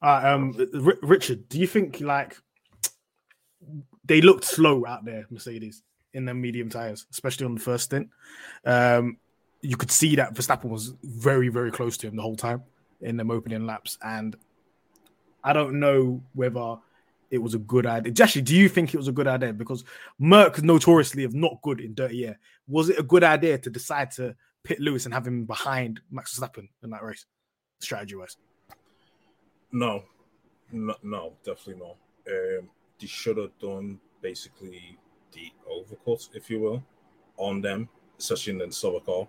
Uh, 0.02 0.20
um, 0.24 0.56
R- 0.74 0.98
Richard, 1.02 1.48
do 1.50 1.58
you 1.58 1.66
think 1.66 2.00
like 2.00 2.36
they 4.04 4.22
looked 4.22 4.44
slow 4.44 4.86
out 4.86 5.04
there, 5.04 5.26
Mercedes, 5.30 5.82
in 6.14 6.24
their 6.24 6.34
medium 6.34 6.70
tires, 6.70 7.06
especially 7.10 7.46
on 7.46 7.54
the 7.54 7.60
first 7.60 7.84
stint? 7.84 8.08
Um, 8.64 9.18
you 9.62 9.76
could 9.76 9.90
see 9.90 10.16
that 10.16 10.34
Verstappen 10.34 10.70
was 10.70 10.94
very, 11.02 11.48
very 11.48 11.70
close 11.70 11.96
to 11.98 12.08
him 12.08 12.16
the 12.16 12.22
whole 12.22 12.36
time 12.36 12.62
in 13.00 13.16
them 13.16 13.30
opening 13.30 13.66
laps, 13.66 13.98
and 14.02 14.36
I 15.42 15.52
don't 15.52 15.80
know 15.80 16.22
whether 16.34 16.76
it 17.30 17.38
was 17.38 17.54
a 17.54 17.58
good 17.58 17.86
idea. 17.86 18.12
Actually, 18.20 18.42
do 18.42 18.56
you 18.56 18.68
think 18.68 18.92
it 18.92 18.96
was 18.96 19.08
a 19.08 19.12
good 19.12 19.28
idea? 19.28 19.52
Because 19.52 19.84
Merc 20.18 20.62
notoriously 20.62 21.24
of 21.24 21.34
not 21.34 21.62
good 21.62 21.80
in 21.80 21.94
dirty 21.94 22.26
air. 22.26 22.38
Was 22.66 22.88
it 22.88 22.98
a 22.98 23.02
good 23.02 23.24
idea 23.24 23.58
to 23.58 23.70
decide 23.70 24.10
to 24.12 24.34
pit 24.64 24.80
Lewis 24.80 25.04
and 25.04 25.14
have 25.14 25.26
him 25.26 25.44
behind 25.44 26.00
Max 26.10 26.38
Verstappen 26.38 26.68
in 26.82 26.90
that 26.90 27.02
race, 27.02 27.26
strategy 27.78 28.16
wise? 28.16 28.36
No, 29.72 30.02
no, 30.72 30.94
no 31.02 31.32
definitely 31.44 31.86
not. 31.86 31.96
Um, 32.28 32.68
they 32.98 33.06
should 33.06 33.36
have 33.38 33.56
done 33.58 33.98
basically 34.20 34.98
the 35.32 35.52
overcut, 35.70 36.28
if 36.34 36.50
you 36.50 36.60
will, 36.60 36.82
on 37.36 37.60
them, 37.60 37.88
especially 38.18 38.52
in 38.54 38.58
the 38.58 38.72
slower 38.72 39.00
car, 39.00 39.26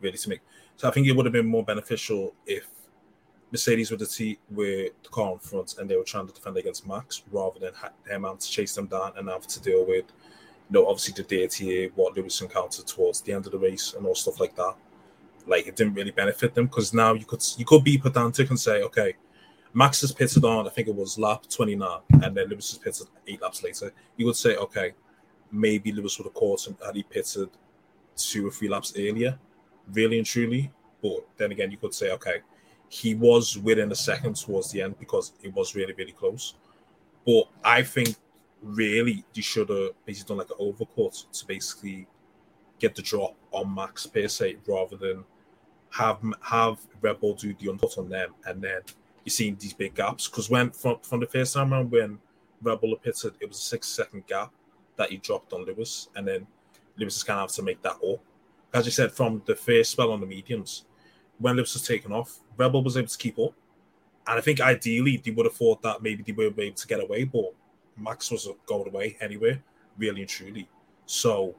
really 0.00 0.18
to 0.18 0.28
make. 0.28 0.40
So 0.76 0.88
I 0.88 0.90
think 0.90 1.06
it 1.06 1.12
would 1.12 1.26
have 1.26 1.32
been 1.32 1.46
more 1.46 1.64
beneficial 1.64 2.34
if 2.46 2.66
Mercedes 3.50 3.90
were 3.90 3.96
the 3.96 4.06
team 4.06 4.36
with 4.50 4.92
the 5.02 5.08
car 5.08 5.32
in 5.32 5.38
front 5.38 5.78
and 5.78 5.88
they 5.88 5.96
were 5.96 6.04
trying 6.04 6.26
to 6.26 6.32
defend 6.34 6.56
against 6.56 6.86
Max 6.86 7.22
rather 7.30 7.58
than 7.58 7.72
ha- 7.74 7.92
having 8.10 8.36
to 8.36 8.48
chase 8.48 8.74
them 8.74 8.86
down 8.86 9.12
and 9.16 9.28
have 9.28 9.46
to 9.46 9.60
deal 9.60 9.86
with, 9.86 10.04
you 10.68 10.72
know, 10.72 10.86
obviously 10.86 11.14
the 11.22 11.46
DTA, 11.46 11.92
what 11.94 12.16
Lewis 12.16 12.40
encountered 12.40 12.86
towards 12.86 13.20
the 13.20 13.32
end 13.32 13.46
of 13.46 13.52
the 13.52 13.58
race 13.58 13.94
and 13.94 14.04
all 14.06 14.14
stuff 14.14 14.40
like 14.40 14.56
that. 14.56 14.74
Like 15.46 15.66
it 15.66 15.76
didn't 15.76 15.94
really 15.94 16.10
benefit 16.10 16.54
them 16.54 16.66
because 16.66 16.92
now 16.92 17.14
you 17.14 17.24
could 17.24 17.42
you 17.56 17.64
could 17.64 17.84
be 17.84 17.96
pedantic 17.98 18.50
and 18.50 18.58
say, 18.58 18.82
okay, 18.82 19.14
Max 19.72 20.02
is 20.02 20.10
pitted 20.10 20.44
on, 20.44 20.66
I 20.66 20.70
think 20.70 20.88
it 20.88 20.94
was 20.94 21.18
lap 21.18 21.44
29, 21.48 22.00
and 22.22 22.36
then 22.36 22.48
Lewis 22.48 22.72
is 22.72 22.78
pitted 22.78 23.06
eight 23.28 23.40
laps 23.42 23.62
later. 23.62 23.92
You 24.16 24.26
would 24.26 24.34
say, 24.34 24.56
okay, 24.56 24.94
maybe 25.52 25.92
Lewis 25.92 26.18
would 26.18 26.24
have 26.24 26.34
caught 26.34 26.66
him 26.66 26.76
had 26.84 26.96
he 26.96 27.02
pitted 27.02 27.50
two 28.16 28.48
or 28.48 28.50
three 28.50 28.68
laps 28.68 28.92
earlier, 28.96 29.38
really 29.92 30.18
and 30.18 30.26
truly. 30.26 30.70
But 31.02 31.26
then 31.36 31.52
again, 31.52 31.70
you 31.70 31.76
could 31.76 31.94
say, 31.94 32.10
okay, 32.12 32.40
he 32.88 33.14
was 33.14 33.58
within 33.58 33.90
a 33.92 33.94
second 33.94 34.36
towards 34.36 34.70
the 34.70 34.82
end 34.82 34.98
because 34.98 35.32
it 35.42 35.52
was 35.54 35.74
really, 35.74 35.92
really 35.92 36.12
close. 36.12 36.54
But 37.24 37.44
I 37.64 37.82
think 37.82 38.16
really 38.62 39.24
they 39.34 39.42
should 39.42 39.68
have 39.68 39.90
basically 40.04 40.36
done 40.36 40.38
like 40.38 40.58
an 40.58 40.64
overcut 40.64 41.30
to 41.30 41.46
basically 41.46 42.06
get 42.78 42.94
the 42.94 43.02
drop 43.02 43.34
on 43.52 43.74
Max 43.74 44.06
per 44.06 44.28
se 44.28 44.58
rather 44.66 44.96
than 44.96 45.24
have 45.90 46.18
have 46.42 46.78
Red 47.00 47.20
Bull 47.20 47.34
do 47.34 47.54
the 47.54 47.70
undercut 47.70 47.98
on 47.98 48.08
them 48.08 48.34
and 48.44 48.60
then 48.60 48.80
you're 49.24 49.32
seeing 49.32 49.56
these 49.56 49.72
big 49.72 49.94
gaps. 49.94 50.28
Because 50.28 50.48
when 50.48 50.70
from, 50.70 50.98
from 51.02 51.20
the 51.20 51.26
first 51.26 51.54
time 51.54 51.72
around 51.72 51.90
when 51.90 52.18
Red 52.62 52.80
Bull 52.80 52.96
pitted, 52.96 53.34
it 53.40 53.48
was 53.48 53.58
a 53.58 53.62
six 53.62 53.88
second 53.88 54.26
gap 54.26 54.52
that 54.96 55.10
he 55.10 55.18
dropped 55.18 55.52
on 55.52 55.64
Lewis, 55.64 56.08
and 56.16 56.26
then 56.26 56.46
Lewis 56.96 57.16
is 57.16 57.24
kind 57.24 57.40
of 57.40 57.50
have 57.50 57.56
to 57.56 57.62
make 57.62 57.82
that 57.82 57.96
up. 57.96 58.20
As 58.76 58.84
you 58.84 58.92
said, 58.92 59.10
from 59.10 59.42
the 59.46 59.56
first 59.56 59.92
spell 59.92 60.12
on 60.12 60.20
the 60.20 60.26
mediums, 60.26 60.84
when 61.38 61.56
Lips 61.56 61.72
was 61.72 61.82
taken 61.86 62.12
off, 62.12 62.40
Red 62.58 62.72
Bull 62.72 62.84
was 62.84 62.98
able 62.98 63.08
to 63.08 63.16
keep 63.16 63.38
up. 63.38 63.54
And 64.26 64.38
I 64.38 64.42
think 64.42 64.60
ideally 64.60 65.16
they 65.16 65.30
would 65.30 65.46
have 65.46 65.54
thought 65.54 65.80
that 65.80 66.02
maybe 66.02 66.22
they 66.22 66.32
would 66.32 66.54
be 66.54 66.64
able 66.64 66.76
to 66.76 66.86
get 66.86 67.02
away, 67.02 67.24
but 67.24 67.54
Max 67.96 68.30
was 68.30 68.46
going 68.66 68.88
away 68.88 69.16
anyway, 69.18 69.62
really 69.96 70.20
and 70.20 70.28
truly. 70.28 70.68
So 71.06 71.54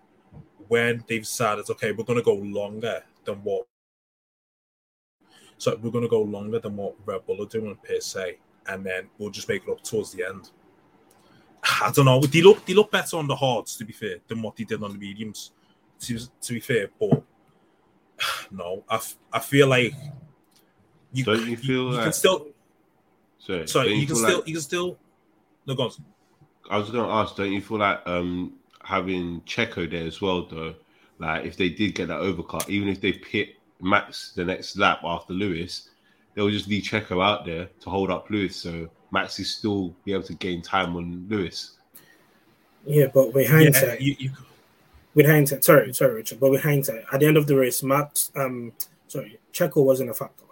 when 0.68 1.04
they've 1.08 1.24
decided, 1.24 1.68
okay, 1.72 1.92
we're 1.92 2.04
going 2.04 2.20
to 2.20 2.24
go 2.24 2.36
longer 2.36 3.04
than 3.26 3.38
what 3.38 3.66
so 5.58 5.76
we're 5.82 5.90
going 5.90 6.04
to 6.04 6.10
go 6.10 6.22
longer 6.22 6.60
than 6.60 6.76
what 6.76 6.94
Red 7.04 7.26
Bull 7.26 7.42
are 7.42 7.48
doing 7.48 7.76
per 7.84 8.00
se, 8.00 8.38
and 8.68 8.86
then 8.86 9.10
we'll 9.18 9.32
just 9.32 9.50
make 9.50 9.64
it 9.64 9.72
up 9.72 9.82
towards 9.82 10.12
the 10.12 10.24
end. 10.24 10.52
I 11.64 11.92
don't 11.92 12.06
know. 12.06 12.20
They 12.22 12.44
look 12.44 12.64
they 12.64 12.76
look 12.76 12.92
better 12.92 13.18
on 13.18 13.26
the 13.26 13.36
hards, 13.36 13.76
to 13.78 13.86
be 13.86 13.94
fair, 13.94 14.18
than 14.28 14.44
what 14.44 14.56
they 14.56 14.66
did 14.66 14.84
on 14.84 14.92
the 14.92 15.00
mediums. 15.00 15.54
To, 16.02 16.20
to 16.42 16.54
be 16.54 16.60
fair, 16.60 16.90
but 17.00 17.24
no, 18.52 18.84
I, 18.90 18.96
f- 18.96 19.16
I 19.34 19.40
feel 19.40 19.68
like 19.68 19.94
you 21.12 21.24
Don't 21.24 21.48
you 21.48 21.58
feel 21.58 21.70
you, 21.76 21.90
like- 21.92 22.04
can 22.04 22.14
still 22.14 22.48
sorry. 23.40 23.68
sorry 23.68 23.90
don't 23.90 24.00
you 24.00 24.06
can 24.08 24.16
still 24.16 24.38
like- 24.38 24.48
you 24.48 24.54
can 24.54 24.62
still 24.62 24.98
no 25.66 25.76
go 25.76 25.84
on. 25.84 25.92
I 26.70 26.78
was 26.78 26.90
going 26.92 27.06
to 27.06 27.12
ask, 27.12 27.36
don't 27.36 27.52
you 27.52 27.62
feel 27.62 27.78
like 27.80 28.02
um 28.08 28.54
having 28.84 29.42
Checo 29.42 29.90
there 29.90 30.06
as 30.06 30.22
well, 30.22 30.46
though? 30.46 30.76
Like, 31.20 31.46
if 31.46 31.58
they 31.58 31.70
did 31.70 31.96
get 31.96 32.10
that 32.10 32.20
overcut, 32.22 32.70
even 32.70 32.90
if 32.90 33.02
they 33.02 33.14
pit 33.14 33.56
Max 33.82 34.34
the 34.36 34.46
next 34.46 34.78
lap 34.78 35.00
after 35.04 35.34
Lewis, 35.34 35.90
they'll 36.36 36.50
just 36.50 36.68
leave 36.68 36.84
Checo 36.84 37.24
out 37.26 37.44
there 37.46 37.70
to 37.82 37.90
hold 37.90 38.12
up 38.12 38.30
Lewis, 38.30 38.56
so 38.56 38.88
Max 39.12 39.40
is 39.40 39.50
still 39.56 39.96
be 40.06 40.14
able 40.14 40.24
to 40.24 40.34
gain 40.36 40.62
time 40.62 40.96
on 40.96 41.26
Lewis. 41.30 41.72
Yeah, 42.86 43.08
but 43.14 43.34
with 43.34 43.46
Yeah, 43.50 43.56
hindsight, 43.56 44.02
you, 44.02 44.16
you, 44.20 44.32
with 45.18 45.26
hindsight, 45.26 45.64
sorry, 45.64 45.92
sorry, 45.94 46.14
Richard, 46.14 46.40
but 46.40 46.52
with 46.52 46.62
hindsight, 46.62 47.04
at 47.12 47.20
the 47.20 47.26
end 47.26 47.38
of 47.38 47.48
the 47.48 47.56
race, 47.58 47.82
Max, 47.82 48.32
um, 48.36 48.72
sorry, 49.08 49.40
Checo 49.52 49.84
wasn't 49.84 50.12
a 50.12 50.14
factor. 50.14 50.44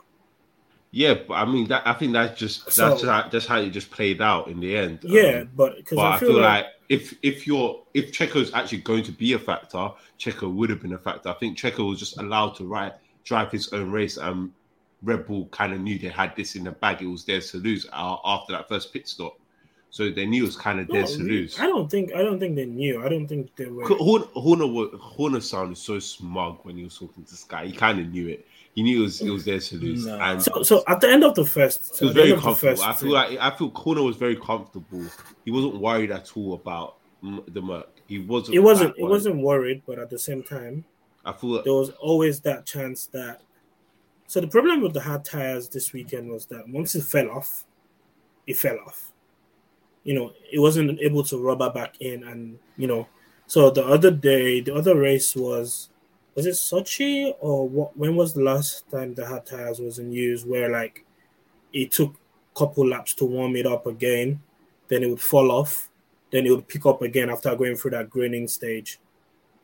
Yeah, 0.90 1.14
but 1.28 1.36
I 1.36 1.46
mean, 1.46 1.68
that 1.68 1.86
I 1.86 1.94
think 1.94 2.14
that's 2.14 2.40
just 2.40 2.72
So- 2.72 2.90
that's 2.90 3.04
how, 3.04 3.30
that's 3.30 3.46
how 3.46 3.60
it 3.60 3.70
just 3.70 3.92
played 3.92 4.22
out 4.24 4.48
in 4.48 4.60
the 4.60 4.76
end. 4.76 5.00
Yeah, 5.04 5.42
Um, 5.42 5.50
but 5.56 5.78
because 5.78 5.98
but 5.98 6.06
I 6.14 6.18
feel, 6.20 6.40
like, 6.42 6.66
if 6.90 7.14
if 7.22 7.46
you're 7.46 7.84
if 7.94 8.12
Checo's 8.12 8.52
actually 8.54 8.80
going 8.80 9.04
to 9.04 9.12
be 9.12 9.34
a 9.34 9.40
factor, 9.40 9.92
Checo 10.18 10.52
would 10.52 10.70
have 10.72 10.82
been 10.82 10.94
a 10.94 10.98
factor. 10.98 11.30
I 11.30 11.34
think 11.34 11.58
Checo 11.58 11.88
was 11.90 12.00
just 12.00 12.18
allowed 12.18 12.56
to 12.56 12.66
ride, 12.66 12.94
drive 13.24 13.52
his 13.52 13.72
own 13.72 13.92
race, 13.92 14.18
and 14.18 14.52
Red 15.04 15.28
Bull 15.28 15.46
kind 15.52 15.74
of 15.74 15.80
knew 15.82 16.00
they 16.00 16.08
had 16.08 16.36
this 16.36 16.56
in 16.56 16.64
the 16.64 16.72
bag. 16.72 17.02
It 17.04 17.08
was 17.08 17.24
theirs 17.26 17.52
to 17.52 17.58
lose 17.58 17.86
uh, 17.94 18.18
after 18.26 18.54
that 18.54 18.68
first 18.70 18.92
pit 18.94 19.08
stop, 19.08 19.38
so 19.96 20.10
they 20.10 20.26
knew 20.26 20.44
it 20.44 20.48
was 20.48 20.58
kind 20.58 20.82
of 20.82 20.90
theirs 20.90 21.16
to 21.16 21.24
lose. 21.24 21.58
I 21.58 21.68
don't 21.68 21.90
think 21.90 22.14
I 22.14 22.22
don't 22.22 22.38
think 22.38 22.58
they 22.58 22.66
knew. 22.66 23.02
I 23.02 23.08
don't 23.08 23.30
think 23.30 23.56
they 23.56 23.68
were. 23.68 23.86
Horner, 23.88 24.26
Horner, 24.34 24.98
Horner 24.98 25.40
sounded 25.40 25.78
so 25.78 26.00
smug 26.00 26.60
when 26.64 26.76
he 26.76 26.84
was 26.84 26.98
talking 26.98 27.24
to 27.24 27.34
Sky. 27.34 27.68
He 27.68 27.72
kind 27.72 28.02
of 28.02 28.10
knew 28.10 28.28
it. 28.28 28.46
He 28.74 28.84
knew 28.84 29.00
it 29.00 29.04
was 29.04 29.22
it 29.22 29.30
was 29.30 29.46
theirs 29.46 29.70
to 29.70 29.78
lose, 29.78 30.06
No. 30.06 30.20
and 30.20 30.44
So, 30.44 30.64
so 30.64 30.84
at 30.90 31.00
the 31.00 31.08
end 31.10 31.24
of 31.24 31.34
the 31.36 31.46
first, 31.46 31.92
was 31.92 32.02
at 32.02 32.02
the 32.02 32.08
end 32.08 32.16
very 32.16 32.32
comfortable. 32.42 32.72
first 32.76 32.84
I 32.84 32.92
feel 32.92 33.12
like 33.14 33.40
I 33.40 33.56
feel 33.56 33.70
Horner 33.70 34.04
was 34.04 34.18
very 34.18 34.36
comfortable. 34.36 35.02
He 35.46 35.52
wasn't 35.52 35.80
worried 35.80 36.12
at 36.12 36.30
all 36.36 36.56
about 36.56 36.98
the 37.48 37.62
Merc. 37.62 37.88
He 38.06 38.20
wasn't. 38.20 38.56
it 38.56 38.60
wasn't 38.60 38.98
it 38.98 39.02
worried. 39.02 39.12
wasn't 39.12 39.38
worried, 39.38 39.82
but 39.88 39.98
at 39.98 40.10
the 40.10 40.20
same 40.20 40.44
time, 40.44 40.84
I 41.24 41.32
feel 41.32 41.64
there 41.64 41.74
was 41.74 41.92
always 42.02 42.42
that 42.42 42.66
chance 42.66 43.06
that. 43.14 43.44
So 44.28 44.42
the 44.42 44.48
problem 44.48 44.82
with 44.82 44.92
the 44.92 45.00
hard 45.00 45.24
tires 45.24 45.70
this 45.70 45.94
weekend 45.94 46.30
was 46.30 46.48
that 46.48 46.68
once 46.68 46.96
it 46.96 47.06
fell 47.06 47.32
off, 47.32 47.64
it 48.46 48.58
fell 48.58 48.78
off. 48.86 49.14
You 50.06 50.14
know, 50.14 50.34
it 50.52 50.60
wasn't 50.60 51.00
able 51.02 51.24
to 51.26 51.38
rubber 51.38 51.70
back 51.70 52.00
in, 52.00 52.24
and 52.24 52.58
you 52.78 52.88
know, 52.88 53.08
so 53.48 53.70
the 53.70 53.86
other 53.86 54.12
day, 54.12 54.62
the 54.62 54.74
other 54.74 54.98
race 54.98 55.36
was, 55.36 55.90
was 56.34 56.46
it 56.46 56.52
Sochi 56.52 57.34
or 57.40 57.68
what? 57.68 57.98
When 57.98 58.16
was 58.16 58.34
the 58.34 58.42
last 58.42 58.90
time 58.90 59.14
the 59.14 59.26
hard 59.26 59.46
tires 59.46 59.80
was 59.80 60.00
in 60.00 60.12
use? 60.12 60.46
Where 60.46 60.70
like, 60.70 61.06
it 61.74 61.92
took 61.92 62.14
a 62.14 62.58
couple 62.58 62.88
laps 62.88 63.14
to 63.16 63.26
warm 63.26 63.58
it 63.58 63.66
up 63.66 63.88
again, 63.88 64.42
then 64.88 65.04
it 65.04 65.10
would 65.10 65.20
fall 65.22 65.52
off, 65.52 65.90
then 66.32 66.46
it 66.46 66.52
would 66.52 66.68
pick 66.68 66.86
up 66.86 67.02
again 67.02 67.30
after 67.30 67.56
going 67.56 67.76
through 67.76 67.92
that 67.92 68.10
graining 68.10 68.48
stage. 68.48 69.00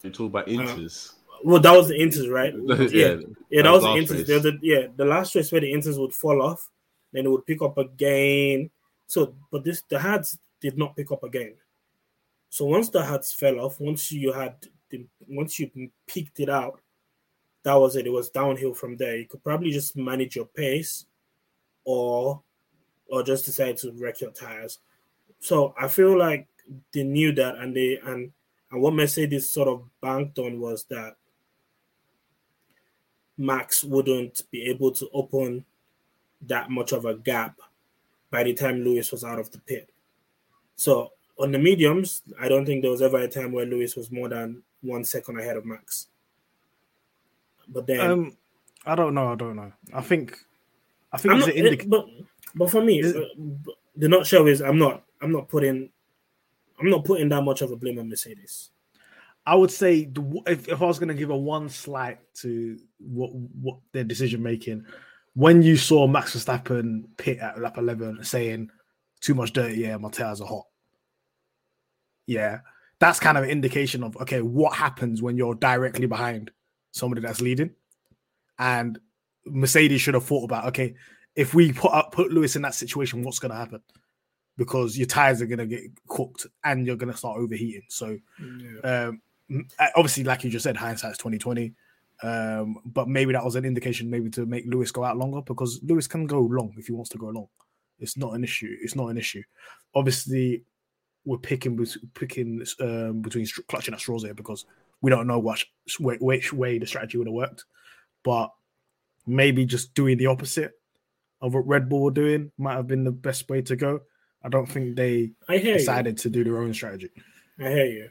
you 0.04 0.10
talk 0.10 0.28
about 0.28 0.48
uh, 0.48 0.52
inters. 0.52 1.14
Well, 1.44 1.60
that 1.60 1.72
was 1.76 1.88
the 1.88 1.96
Inters, 1.96 2.32
right? 2.32 2.54
yeah, 2.94 3.16
yeah, 3.50 3.64
that 3.64 3.72
was 3.72 3.84
the 3.84 3.89
Inters. 3.89 4.26
The 4.26 4.60
yeah, 4.62 4.88
the 4.96 5.06
last 5.06 5.36
race 5.36 5.52
where 5.52 5.62
the 5.62 5.72
Inters 5.72 6.00
would 6.00 6.14
fall 6.14 6.42
off, 6.42 6.70
then 7.12 7.26
it 7.26 7.30
would 7.30 7.46
pick 7.46 7.62
up 7.62 7.78
again. 7.78 8.70
So, 9.12 9.36
but 9.51 9.66
this 9.66 9.84
the 9.89 9.99
hards 9.99 10.39
did 10.62 10.78
not 10.78 10.95
pick 10.95 11.12
up 11.12 11.24
again. 11.24 11.55
So 12.47 12.64
once 12.64 12.88
the 12.88 13.03
hards 13.03 13.34
fell 13.34 13.59
off, 13.59 13.78
once 13.82 14.09
you 14.09 14.32
had 14.32 14.55
the, 14.89 15.05
once 15.28 15.59
you 15.59 15.70
peaked 16.07 16.39
it 16.39 16.49
out, 16.49 16.80
that 17.64 17.74
was 17.74 17.97
it. 17.97 18.07
It 18.07 18.12
was 18.12 18.30
downhill 18.30 18.74
from 18.74 18.95
there. 18.95 19.18
You 19.18 19.26
could 19.26 19.43
probably 19.43 19.72
just 19.72 19.97
manage 19.97 20.38
your 20.38 20.45
pace, 20.45 21.07
or 21.84 22.41
or 23.07 23.22
just 23.22 23.43
decide 23.43 23.76
to 23.80 23.91
wreck 23.91 24.22
your 24.22 24.32
tires. 24.32 24.80
So 25.41 25.76
I 25.78 25.89
feel 25.89 26.18
like 26.18 26.47
they 26.93 27.03
knew 27.03 27.34
that, 27.34 27.57
and 27.57 27.76
they 27.76 27.99
and 28.05 28.32
and 28.72 28.82
what 28.82 28.93
Mercedes 28.93 29.49
sort 29.49 29.68
of 29.68 29.84
banked 29.99 30.39
on 30.39 30.62
was 30.62 30.86
that 30.86 31.18
Max 33.38 33.84
wouldn't 33.84 34.43
be 34.51 34.70
able 34.70 34.91
to 34.91 35.09
open 35.12 35.66
that 36.43 36.70
much 36.70 36.93
of 36.93 37.03
a 37.03 37.16
gap 37.16 37.59
by 38.32 38.44
the 38.44 38.54
time 38.54 38.84
Lewis 38.84 39.12
was 39.12 39.24
out 39.24 39.38
of 39.40 39.52
the 39.52 39.60
pit. 39.60 39.92
So 40.76 41.12
on 41.38 41.52
the 41.52 41.60
mediums, 41.60 42.24
I 42.40 42.48
don't 42.48 42.66
think 42.66 42.82
there 42.82 42.92
was 42.92 43.02
ever 43.02 43.18
a 43.18 43.28
time 43.28 43.52
where 43.52 43.66
Lewis 43.66 43.96
was 43.96 44.12
more 44.12 44.30
than 44.30 44.64
one 44.82 45.04
second 45.04 45.40
ahead 45.40 45.58
of 45.58 45.66
Max. 45.66 46.08
But 47.68 47.86
then, 47.86 48.00
um, 48.00 48.38
I 48.86 48.96
don't 48.96 49.14
know. 49.14 49.32
I 49.32 49.36
don't 49.36 49.56
know. 49.56 49.72
I 49.94 50.02
think, 50.02 50.38
I 51.12 51.18
think 51.18 51.38
not, 51.38 51.50
indic- 51.50 51.90
but 51.90 52.08
but 52.56 52.72
for 52.72 52.84
me, 52.84 53.00
is, 53.00 53.16
uh, 53.16 53.26
the 53.96 54.10
nutshell 54.10 54.48
is 54.48 54.62
I'm 54.62 54.80
not 54.80 55.04
I'm 55.22 55.32
not 55.32 55.48
putting 55.48 55.90
I'm 56.80 56.90
not 56.90 57.06
putting 57.06 57.30
that 57.30 57.44
much 57.44 57.62
of 57.62 57.72
a 57.72 57.76
blame 57.76 58.00
on 58.00 58.10
Mercedes. 58.10 58.72
I 59.46 59.56
would 59.56 59.72
say 59.72 60.06
the, 60.06 60.42
if, 60.48 60.68
if 60.68 60.82
I 60.82 60.86
was 60.86 61.00
going 61.00 61.10
to 61.10 61.16
give 61.16 61.32
a 61.32 61.38
one 61.38 61.70
slight 61.70 62.20
to 62.36 62.80
what 63.00 63.34
what 63.34 63.78
their 63.92 64.04
decision 64.04 64.44
making, 64.44 64.86
when 65.34 65.62
you 65.62 65.78
saw 65.78 66.08
Max 66.08 66.36
Verstappen 66.36 67.04
pit 67.18 67.40
at 67.40 67.60
lap 67.60 67.78
eleven 67.78 68.24
saying 68.24 68.70
too 69.22 69.34
much 69.34 69.54
dirt, 69.54 69.74
yeah, 69.76 69.98
my 69.98 70.10
tires 70.10 70.42
are 70.42 70.48
hot. 70.48 70.66
Yeah, 72.28 72.60
that's 73.00 73.20
kind 73.20 73.38
of 73.38 73.44
an 73.46 73.50
indication 73.50 74.04
of 74.04 74.18
okay, 74.18 74.42
what 74.42 74.74
happens 74.74 75.22
when 75.22 75.38
you're 75.38 75.56
directly 75.56 76.06
behind 76.06 76.52
somebody 76.92 77.22
that's 77.22 77.42
leading, 77.42 77.72
and 78.60 79.00
Mercedes 79.46 80.02
should 80.02 80.14
have 80.14 80.26
thought 80.26 80.44
about 80.44 80.66
okay, 80.66 80.96
if 81.36 81.54
we 81.54 81.72
put 81.72 81.92
up 81.94 82.12
put 82.12 82.32
Lewis 82.32 82.56
in 82.56 82.62
that 82.64 82.76
situation, 82.76 83.24
what's 83.24 83.40
going 83.40 83.52
to 83.52 83.58
happen? 83.58 83.82
Because 84.58 84.98
your 84.98 85.08
tires 85.08 85.42
are 85.42 85.48
going 85.48 85.60
to 85.60 85.66
get 85.66 85.84
cooked 86.08 86.46
and 86.64 86.86
you're 86.86 86.98
going 86.98 87.12
to 87.12 87.18
start 87.18 87.38
overheating. 87.38 87.84
So, 87.88 88.18
yeah. 88.84 89.08
um, 89.08 89.22
obviously, 89.96 90.26
like 90.26 90.44
you 90.44 90.50
just 90.50 90.64
said, 90.64 90.78
hindsight's 90.78 91.18
twenty 91.18 91.38
twenty. 91.38 91.74
Um, 92.24 92.78
but 92.86 93.08
maybe 93.08 93.34
that 93.34 93.44
was 93.44 93.56
an 93.56 93.66
indication, 93.66 94.10
maybe 94.10 94.30
to 94.32 94.46
make 94.46 94.66
Lewis 94.68 94.92
go 94.92 95.04
out 95.04 95.18
longer 95.18 95.42
because 95.42 95.80
Lewis 95.84 96.08
can 96.08 96.28
go 96.28 96.42
long 96.42 96.74
if 96.78 96.88
he 96.88 96.94
wants 96.94 97.10
to 97.12 97.18
go 97.18 97.28
long. 97.28 97.48
It's 98.00 98.18
not 98.18 98.34
an 98.34 98.44
issue. 98.44 98.76
It's 98.82 98.96
not 98.96 99.08
an 99.08 99.18
issue. 99.18 99.44
Obviously, 99.96 100.64
we're 101.26 101.38
picking 101.38 101.86
picking 102.14 102.64
um, 102.80 103.22
between 103.22 103.46
clutching 103.68 103.94
at 103.94 104.00
straws 104.00 104.24
here 104.24 104.34
because 104.34 104.66
we 105.02 105.10
don't 105.10 105.28
know 105.28 105.40
which 105.40 105.72
which 106.00 106.54
way 106.54 106.78
the 106.80 106.86
strategy 106.86 107.18
would 107.18 107.28
have 107.28 107.34
worked. 107.34 107.66
But 108.24 108.52
maybe 109.26 109.66
just 109.66 109.94
doing 109.94 110.18
the 110.18 110.28
opposite 110.28 110.74
of 111.42 111.54
what 111.54 111.68
Red 111.68 111.90
Bull 111.90 112.04
were 112.04 112.12
doing 112.12 112.52
might 112.58 112.76
have 112.76 112.88
been 112.88 113.04
the 113.04 113.12
best 113.12 113.50
way 113.50 113.62
to 113.64 113.76
go. 113.76 114.02
I 114.44 114.50
don't 114.50 114.68
think 114.68 114.96
they 114.96 115.32
decided 115.48 116.18
you. 116.18 116.24
to 116.24 116.30
do 116.30 116.44
their 116.44 116.58
own 116.60 116.74
strategy. 116.74 117.10
I 117.60 117.70
hear 117.70 117.86
you. 117.86 118.10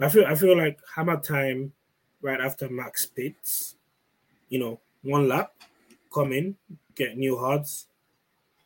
I 0.00 0.08
feel 0.08 0.26
I 0.26 0.34
feel 0.34 0.56
like 0.56 0.78
hammer 0.94 1.20
time 1.20 1.72
right 2.22 2.40
after 2.40 2.68
Max 2.68 3.06
pits, 3.06 3.76
you 4.48 4.58
know, 4.58 4.80
one 5.02 5.28
lap, 5.28 5.52
come 6.14 6.32
in, 6.32 6.56
get 6.94 7.16
new 7.18 7.38
hards, 7.38 7.88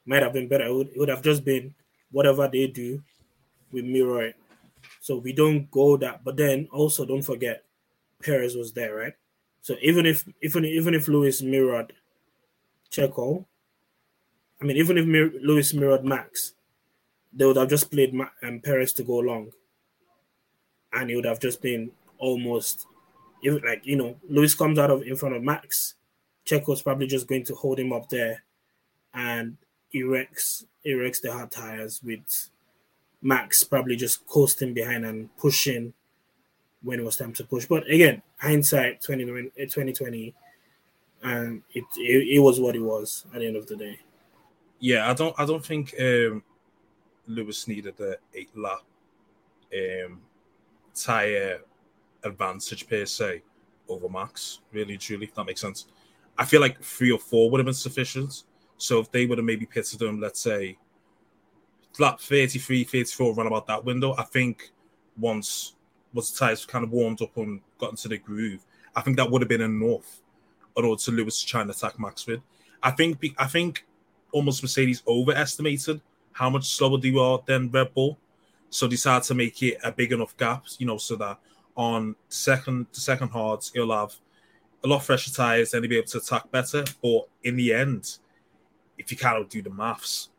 might 0.07 0.23
have 0.23 0.33
been 0.33 0.49
better. 0.49 0.67
It 0.67 0.75
would, 0.75 0.89
it 0.89 0.99
would 0.99 1.09
have 1.09 1.23
just 1.23 1.45
been 1.45 1.75
whatever 2.11 2.49
they 2.49 2.67
do, 2.67 3.03
we 3.73 3.83
mirror 3.83 4.25
it. 4.25 4.37
So 5.01 5.19
we 5.19 5.33
don't 5.33 5.71
go 5.71 5.97
that. 5.99 6.25
But 6.25 6.37
then 6.37 6.69
also 6.73 7.07
don't 7.07 7.23
forget, 7.23 7.65
Perez 8.23 8.57
was 8.57 8.73
there, 8.73 8.95
right? 8.95 9.15
So 9.63 9.77
even 9.83 10.07
if 10.07 10.29
even 10.43 10.65
even 10.65 10.95
if 10.95 11.09
Lewis 11.09 11.43
mirrored 11.43 11.95
Checo, 12.91 13.47
I 14.61 14.65
mean, 14.65 14.77
even 14.77 14.99
if 14.99 15.07
Mir- 15.07 15.33
Lewis 15.41 15.73
mirrored 15.73 16.05
Max, 16.05 16.53
they 17.33 17.47
would 17.47 17.57
have 17.57 17.69
just 17.71 17.91
played 17.91 18.15
Ma- 18.15 18.31
um, 18.43 18.61
Perez 18.61 18.93
to 18.95 19.05
go 19.05 19.19
long, 19.19 19.53
and 20.93 21.11
it 21.11 21.17
would 21.17 21.25
have 21.25 21.41
just 21.41 21.61
been 21.63 21.91
almost, 22.19 22.87
like 23.45 23.87
you 23.87 23.97
know, 23.97 24.17
Lewis 24.29 24.55
comes 24.55 24.79
out 24.79 24.91
of 24.91 25.03
in 25.03 25.17
front 25.17 25.37
of 25.37 25.43
Max, 25.43 25.95
Checo's 26.45 26.83
probably 26.83 27.07
just 27.07 27.27
going 27.27 27.45
to 27.45 27.55
hold 27.55 27.79
him 27.79 27.93
up 27.93 28.09
there, 28.09 28.43
and 29.15 29.57
erects 29.95 30.65
erects 30.85 31.21
the 31.21 31.33
hard 31.33 31.51
tires 31.51 32.01
with 32.03 32.51
Max 33.23 33.65
probably 33.65 33.97
just 33.97 34.27
coasting 34.27 34.75
behind 34.75 35.05
and 35.05 35.35
pushing 35.37 35.93
when 36.83 37.01
it 37.01 37.05
was 37.05 37.17
time 37.17 37.33
to 37.35 37.45
push. 37.45 37.67
But 37.67 37.89
again, 37.91 38.23
hindsight 38.39 39.01
2020, 39.01 39.51
2020 39.57 40.35
and 41.23 41.63
it, 41.73 41.85
it, 41.97 42.37
it 42.37 42.39
was 42.41 42.61
what 42.61 42.77
it 42.77 42.83
was 42.83 43.25
at 43.35 43.41
the 43.41 43.47
end 43.47 43.57
of 43.57 43.67
the 43.67 43.77
day. 43.77 43.99
Yeah, 44.79 45.11
I 45.11 45.15
don't 45.15 45.35
I 45.39 45.47
don't 45.47 45.65
think 45.65 45.95
um, 45.99 46.43
Lewis 47.27 47.67
needed 47.67 47.97
the 47.97 48.19
eight 48.35 48.57
lap 48.57 48.83
um, 49.75 50.21
tire 50.95 51.61
advantage 52.27 52.89
per 52.89 53.05
se 53.05 53.43
over 53.89 54.09
Max. 54.09 54.61
Really, 54.73 54.99
truly, 54.99 55.27
if 55.27 55.35
that 55.35 55.45
makes 55.45 55.61
sense. 55.61 55.87
I 56.39 56.45
feel 56.45 56.61
like 56.61 56.83
three 56.83 57.11
or 57.11 57.19
four 57.19 57.51
would 57.51 57.59
have 57.59 57.67
been 57.67 57.75
sufficient. 57.75 58.45
So 58.77 59.01
if 59.01 59.11
they 59.11 59.27
would 59.27 59.39
have 59.39 59.45
maybe 59.45 59.67
pitted 59.67 60.03
him, 60.03 60.21
let's 60.21 60.41
say 60.41 60.79
lap 61.99 62.21
33, 62.21 62.85
34, 62.85 63.35
run 63.35 63.47
about 63.47 63.67
that 63.67 63.85
window, 63.85 64.15
I 64.19 64.25
think 64.25 64.71
once 65.19 65.75
once 66.13 66.31
the 66.31 66.39
tires 66.39 66.65
kind 66.65 66.85
of 66.85 66.93
warmed 66.93 67.21
up 67.21 67.37
and 67.37 67.61
got 67.79 67.91
into 67.91 68.09
the 68.09 68.19
groove, 68.19 68.65
I 68.95 69.01
think 69.03 69.17
that 69.17 69.31
would 69.31 69.43
have 69.43 69.49
been 69.49 69.61
enough 69.61 70.23
in 70.77 70.85
order 70.85 71.01
to 71.03 71.11
Lewis 71.11 71.41
to 71.41 71.47
try 71.47 71.63
and 71.63 71.71
attack 71.71 71.99
Max 71.99 72.27
with. 72.27 72.41
I 72.83 72.91
think 72.91 73.25
I 73.39 73.47
think 73.47 73.87
almost 74.33 74.63
Mercedes 74.63 75.03
overestimated 75.07 76.01
how 76.33 76.51
much 76.51 76.75
slower 76.75 76.99
they 76.99 77.11
were 77.11 77.39
than 77.47 77.71
Red 77.71 77.95
Bull, 77.95 78.19
so 78.69 78.87
decided 78.87 79.25
to 79.25 79.35
make 79.35 79.63
it 79.63 79.79
a 79.83 79.91
big 79.91 80.13
enough 80.13 80.37
gap, 80.37 80.65
you 80.79 80.87
know, 80.87 80.99
so 80.99 81.17
that 81.17 81.39
on 81.77 82.17
second 82.29 82.87
the 82.93 83.01
second 83.01 83.29
hards 83.29 83.71
he'll 83.75 83.93
have 83.93 84.15
a 84.85 84.89
lot 84.89 85.03
fresher 85.03 85.33
tires 85.33 85.75
and 85.75 85.85
he'll 85.85 85.91
be 85.91 85.99
able 85.99 86.07
to 86.07 86.19
attack 86.19 86.51
better. 86.51 86.85
But 87.03 87.29
in 87.43 87.57
the 87.57 87.75
end, 87.75 88.19
if 88.99 89.11
you 89.11 89.17
cannot 89.17 89.51
do 89.51 89.63
the 89.63 89.71
maths, 89.71 90.31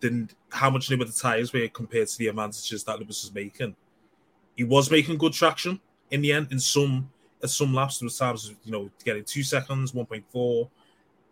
then 0.00 0.30
how 0.50 0.70
much 0.70 0.90
newer 0.90 1.04
the 1.04 1.12
tires 1.12 1.52
were 1.52 1.68
compared 1.68 2.08
to 2.08 2.18
the 2.18 2.28
advantages 2.28 2.84
that 2.84 2.98
Lewis 2.98 3.24
was 3.24 3.34
making. 3.34 3.76
He 4.56 4.64
was 4.64 4.90
making 4.90 5.18
good 5.18 5.32
traction 5.32 5.80
in 6.10 6.22
the 6.22 6.32
end. 6.32 6.48
In 6.50 6.58
some 6.58 7.10
at 7.42 7.50
some 7.50 7.74
laps, 7.74 7.98
there 7.98 8.06
was 8.06 8.18
times 8.18 8.54
you 8.64 8.72
know 8.72 8.90
getting 9.04 9.24
two 9.24 9.42
seconds, 9.42 9.92
1.4, 9.92 10.68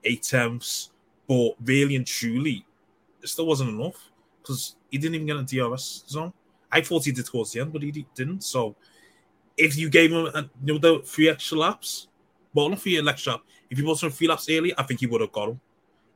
eight 0.04 0.22
tenths, 0.22 0.90
but 1.26 1.52
really 1.64 1.96
and 1.96 2.06
truly, 2.06 2.66
it 3.22 3.28
still 3.28 3.46
wasn't 3.46 3.70
enough 3.70 4.10
because 4.42 4.76
he 4.90 4.98
didn't 4.98 5.14
even 5.14 5.26
get 5.26 5.36
a 5.36 5.68
DRS 5.68 6.04
zone. 6.08 6.32
I 6.70 6.82
thought 6.82 7.04
he 7.04 7.12
did 7.12 7.24
towards 7.24 7.52
the 7.52 7.60
end, 7.60 7.72
but 7.72 7.82
he 7.82 8.04
didn't. 8.14 8.42
So 8.44 8.76
if 9.56 9.76
you 9.76 9.88
gave 9.88 10.12
him 10.12 10.26
a, 10.26 10.50
you 10.64 10.74
know 10.74 10.78
the 10.78 11.02
three 11.04 11.28
extra 11.28 11.58
laps, 11.58 12.08
well 12.52 12.68
not 12.68 12.80
three 12.80 12.98
extra, 13.06 13.40
if 13.70 13.78
you 13.78 13.84
bought 13.84 13.98
some 13.98 14.10
three 14.10 14.28
laps 14.28 14.48
early, 14.50 14.72
I 14.76 14.82
think 14.82 15.00
he 15.00 15.06
would 15.06 15.20
have 15.20 15.32
got 15.32 15.50
him 15.50 15.60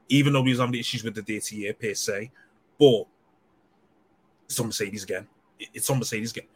even 0.08 0.32
though 0.32 0.42
he 0.42 0.50
was 0.50 0.58
having 0.58 0.74
issues 0.74 1.04
with 1.04 1.14
the 1.14 1.22
DTA 1.22 1.78
per 1.78 1.94
se. 1.94 2.30
But 2.78 3.04
it's 4.46 4.58
on 4.58 4.66
Mercedes 4.66 5.04
again. 5.04 5.26
It's 5.58 5.88
on 5.90 5.98
Mercedes 5.98 6.32
again. 6.32 6.46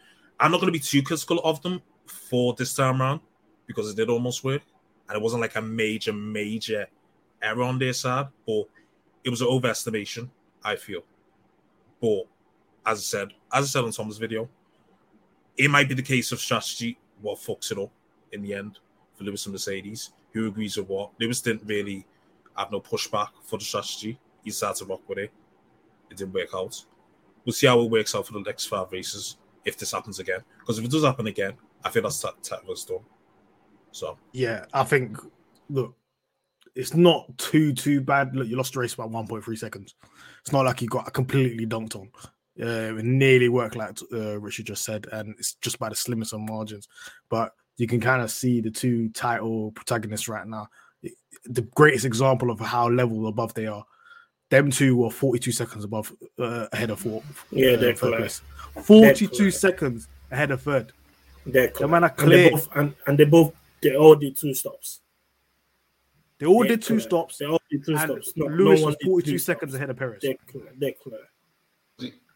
I'm 0.40 0.50
not 0.50 0.60
going 0.60 0.72
to 0.72 0.78
be 0.78 0.82
too 0.82 1.02
critical 1.02 1.40
of 1.44 1.60
them 1.62 1.82
for 2.06 2.54
this 2.54 2.74
time 2.74 3.00
around 3.00 3.20
because 3.66 3.90
it 3.90 3.96
did 3.96 4.08
almost 4.08 4.44
work. 4.44 4.62
And 5.08 5.16
it 5.16 5.22
wasn't 5.22 5.42
like 5.42 5.56
a 5.56 5.62
major, 5.62 6.12
major 6.12 6.86
error 7.42 7.62
on 7.64 7.78
their 7.78 7.92
side, 7.92 8.28
but 8.46 8.64
it 9.24 9.30
was 9.30 9.42
an 9.42 9.48
overestimation, 9.48 10.30
I 10.64 10.76
feel. 10.76 11.02
But 12.00 12.24
as 12.86 12.98
I 12.98 13.02
said, 13.02 13.28
as 13.52 13.64
I 13.64 13.68
said 13.68 13.84
on 13.84 13.92
Tom's 13.92 14.18
video, 14.18 14.48
it 15.56 15.70
might 15.70 15.88
be 15.88 15.94
the 15.94 16.02
case 16.02 16.32
of 16.32 16.40
strategy 16.40 16.98
what 17.20 17.38
fucks 17.38 17.70
it 17.70 17.78
up 17.78 17.90
in 18.32 18.42
the 18.42 18.54
end 18.54 18.78
for 19.14 19.24
Lewis 19.24 19.46
and 19.46 19.52
Mercedes. 19.52 20.12
Who 20.32 20.48
agrees 20.48 20.76
with 20.76 20.88
what? 20.88 21.10
Lewis 21.20 21.40
didn't 21.40 21.62
really 21.66 22.06
have 22.56 22.72
no 22.72 22.80
pushback 22.80 23.28
for 23.44 23.58
the 23.58 23.64
strategy. 23.64 24.18
He 24.42 24.50
started 24.50 24.84
to 24.84 24.90
rock 24.90 25.08
with 25.08 25.18
it. 25.18 25.32
It 26.10 26.16
didn't 26.16 26.34
work 26.34 26.48
out. 26.54 26.84
We'll 27.44 27.52
see 27.52 27.66
how 27.66 27.80
it 27.80 27.90
works 27.90 28.14
out 28.14 28.26
for 28.26 28.32
the 28.32 28.40
next 28.40 28.66
five 28.66 28.90
races 28.92 29.36
if 29.64 29.78
this 29.78 29.92
happens 29.92 30.18
again. 30.18 30.40
Because 30.58 30.78
if 30.78 30.84
it 30.84 30.90
does 30.90 31.04
happen 31.04 31.26
again, 31.26 31.54
I 31.84 31.90
feel 31.90 32.02
that's 32.02 32.20
that 32.22 32.42
tech 32.42 32.66
was 32.66 32.84
done. 32.84 33.00
So 33.92 34.16
yeah, 34.32 34.64
I 34.72 34.84
think 34.84 35.18
look, 35.68 35.94
it's 36.74 36.94
not 36.94 37.36
too 37.38 37.72
too 37.72 38.00
bad. 38.00 38.34
Look, 38.34 38.48
you 38.48 38.56
lost 38.56 38.74
the 38.74 38.80
race 38.80 38.94
by 38.94 39.04
1.3 39.04 39.58
seconds. 39.58 39.94
It's 40.40 40.52
not 40.52 40.64
like 40.64 40.80
you 40.82 40.88
got 40.88 41.12
completely 41.12 41.66
dunked 41.66 41.96
on. 41.96 42.08
Uh, 42.60 42.96
it 42.98 43.04
nearly 43.04 43.48
worked 43.48 43.76
like 43.76 43.96
uh, 44.12 44.38
Richard 44.38 44.66
just 44.66 44.84
said, 44.84 45.06
and 45.12 45.34
it's 45.38 45.54
just 45.54 45.78
by 45.78 45.88
the 45.88 45.94
slimmest 45.96 46.32
of 46.34 46.40
margins. 46.40 46.86
But 47.30 47.52
you 47.78 47.86
can 47.86 48.00
kind 48.00 48.20
of 48.22 48.30
see 48.30 48.60
the 48.60 48.70
two 48.70 49.08
title 49.10 49.72
protagonists 49.72 50.28
right 50.28 50.46
now 50.46 50.68
the 51.46 51.62
greatest 51.74 52.04
example 52.04 52.50
of 52.50 52.60
how 52.60 52.88
level 52.88 53.26
above 53.26 53.54
they 53.54 53.66
are. 53.66 53.84
Them 54.50 54.70
two 54.70 54.96
were 54.96 55.10
42 55.10 55.50
seconds 55.50 55.84
above 55.84 56.12
uh, 56.38 56.66
ahead 56.72 56.90
of 56.90 57.00
four. 57.00 57.22
Yeah, 57.50 57.70
uh, 57.72 57.76
they're 57.78 57.94
place. 57.94 58.42
42 58.82 59.50
seconds 59.50 60.08
ahead 60.30 60.50
of 60.50 60.62
third. 60.62 60.92
They're 61.46 61.68
clear. 61.68 61.88
man 61.88 62.04
are 62.04 62.14
And 62.18 62.30
they 62.30 62.48
clear. 62.48 62.50
both 62.50 62.68
and, 62.76 62.94
and 63.06 63.18
they 63.18 63.24
both 63.24 63.54
they 63.82 63.96
all 63.96 64.14
did 64.14 64.36
two 64.36 64.54
stops. 64.54 65.00
They 66.38 66.46
all 66.46 66.60
They're 66.60 66.68
did 66.76 66.82
two 66.82 66.94
clear. 66.94 67.00
stops, 67.00 67.38
They 67.38 67.46
all 67.46 67.60
did 67.70 67.84
two 67.84 67.92
and 67.96 68.00
stops. 68.02 68.32
No, 68.36 68.46
Lewis 68.46 68.80
no 68.80 68.86
was 68.86 68.96
42 69.04 69.38
seconds 69.38 69.72
stops. 69.72 69.76
ahead 69.76 69.90
of 69.90 69.96
Perez. 69.96 70.20
They're 70.22 70.34
clear. 70.46 70.72
They're 70.76 70.92
clear. 71.02 71.18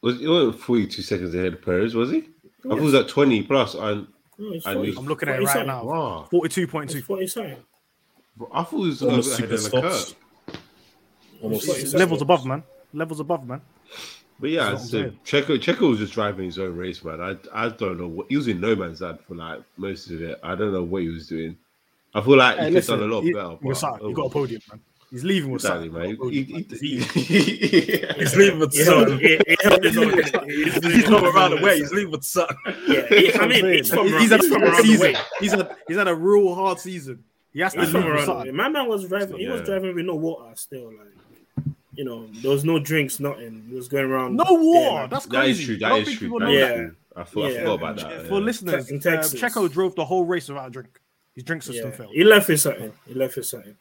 Was 0.02 0.20
he 0.20 0.28
wasn't 0.28 0.60
42 0.60 1.02
seconds 1.02 1.34
ahead 1.34 1.54
of 1.54 1.62
Perez, 1.62 1.94
was 1.94 2.10
he? 2.10 2.18
I 2.64 2.68
thought 2.68 2.78
he 2.78 2.84
was 2.84 2.94
at 2.94 3.08
20 3.08 3.42
plus. 3.44 3.74
And 3.74 4.06
No, 4.38 4.52
it's 4.52 4.66
I 4.66 4.74
40 4.74 4.90
knew- 4.90 4.98
I'm 4.98 5.06
looking 5.06 5.28
at 5.28 5.40
it 5.40 5.44
right 5.44 5.66
now. 5.66 5.84
wow, 5.84 6.28
42.2. 6.32 6.96
It's 6.96 7.04
40. 7.06 7.56
I 8.52 8.62
thought 8.62 8.70
he 8.70 8.76
was 8.86 9.02
Almost 9.02 9.38
ahead 9.40 9.58
super 9.58 9.76
of 9.78 9.84
Leclerc. 9.84 10.16
Almost 11.42 11.68
It's 11.68 11.78
It's 11.78 11.86
super 11.90 11.98
levels 11.98 12.22
above, 12.22 12.46
man. 12.46 12.62
Levels 12.92 13.20
above, 13.20 13.46
man. 13.46 13.60
But 14.38 14.50
yeah, 14.50 14.76
so 14.76 15.10
Checo, 15.24 15.56
Checo 15.58 15.88
was 15.90 15.98
just 15.98 16.12
driving 16.12 16.44
his 16.44 16.58
own 16.58 16.76
race, 16.76 17.02
man. 17.02 17.20
I 17.22 17.36
I 17.64 17.68
don't 17.70 17.98
know 17.98 18.06
what 18.08 18.26
he 18.28 18.36
was 18.36 18.48
in 18.48 18.60
no 18.60 18.76
man's 18.76 19.00
land 19.00 19.18
for 19.26 19.34
like 19.34 19.62
most 19.78 20.10
of 20.10 20.20
it. 20.20 20.38
I 20.42 20.54
don't 20.54 20.72
know 20.72 20.82
what 20.82 21.02
he 21.02 21.08
was 21.08 21.26
doing. 21.26 21.56
I 22.14 22.20
feel 22.20 22.36
like 22.36 22.58
Hey, 22.58 22.66
he 22.68 22.74
could 22.74 22.84
have 22.88 23.00
done 23.00 23.10
a 23.10 23.14
lot 23.14 23.22
he- 23.22 23.32
better. 23.32 23.48
he 23.50 23.54
but- 23.56 23.62
was 23.64 23.78
sorry, 23.78 24.00
oh, 24.02 24.08
he 24.08 24.14
got 24.14 24.26
a 24.26 24.30
podium, 24.30 24.60
man. 24.70 24.80
He's 25.10 25.22
leaving 25.24 25.50
with 25.52 25.62
Exactly, 25.64 25.86
something. 25.88 26.02
man. 26.02 26.32
He 26.32 26.44
got 26.44 26.70
He- 26.78 26.98
podium, 27.00 27.08
he- 27.14 28.06
He's 28.18 28.36
leaving 28.36 28.58
with 28.58 28.72
He 28.76 28.84
held, 28.84 29.08
something. 29.08 29.18
he, 29.20 29.40
he 29.46 29.56
held 29.62 29.84
his. 29.84 29.94
He's 30.94 31.08
not 31.08 31.22
around 31.24 31.50
the 31.52 31.60
way. 31.62 31.78
He's 31.78 31.92
leaving 31.92 32.10
with 32.10 32.24
something. 32.24 32.56
Yeah, 32.88 33.06
he- 33.08 33.34
I 33.34 33.46
mean, 33.46 33.64
he's 33.72 33.88
from, 33.88 34.06
he's 34.08 34.30
had 34.30 34.40
he's 34.40 34.50
from 34.52 34.62
hard 34.62 34.74
around 34.74 34.86
the 34.86 34.98
way. 34.98 35.16
He's 35.40 35.52
had 35.52 35.76
he's 35.86 35.96
had 35.96 36.08
a 36.08 36.14
real 36.14 36.54
hard 36.54 36.78
season. 36.80 37.22
He 37.52 37.60
has 37.60 37.72
to 37.74 37.80
He's 37.80 37.94
leave 37.94 38.02
from 38.02 38.10
with 38.10 38.16
around 38.20 38.26
something. 38.26 38.56
My 38.56 38.68
man 38.68 38.88
was 38.88 39.08
driving. 39.08 39.38
He 39.38 39.48
was 39.48 39.62
driving 39.62 39.94
with 39.94 40.04
no 40.04 40.16
water 40.16 40.50
still. 40.56 40.86
Like, 40.88 41.64
you 41.94 42.04
know, 42.04 42.26
there 42.42 42.50
was 42.50 42.64
no 42.64 42.78
drinks, 42.78 43.20
nothing. 43.20 43.64
He 43.68 43.74
was 43.74 43.88
going 43.88 44.04
around. 44.04 44.36
No 44.36 44.44
there, 44.44 44.58
war. 44.60 45.00
man. 45.00 45.08
That's 45.10 45.24
That 45.26 45.46
is 45.48 45.64
true. 45.64 45.76
I 45.76 45.78
That 45.78 45.88
don't 45.88 46.00
is 46.08 46.18
true. 46.18 46.38
That 46.40 46.50
Yeah. 46.50 46.74
true. 46.74 46.96
I, 47.16 47.24
thought, 47.24 47.44
I 47.46 47.54
forgot 47.58 47.74
about 47.74 47.96
that. 47.96 48.26
For 48.26 48.34
yeah. 48.34 48.40
listeners, 48.40 48.90
In 48.90 48.98
uh, 48.98 49.00
Checo 49.22 49.72
drove 49.72 49.94
the 49.94 50.04
whole 50.04 50.26
race 50.26 50.48
without 50.48 50.66
a 50.66 50.70
drink. 50.70 51.00
His 51.34 51.44
drink 51.44 51.62
system 51.62 51.90
Yeah. 51.90 51.96
failed. 51.96 52.12
He 52.12 52.24
left 52.24 52.48
with 52.48 52.60
something. 52.60 52.92
He 53.06 53.14
left 53.14 53.36
with 53.36 53.46
something. 53.46 53.74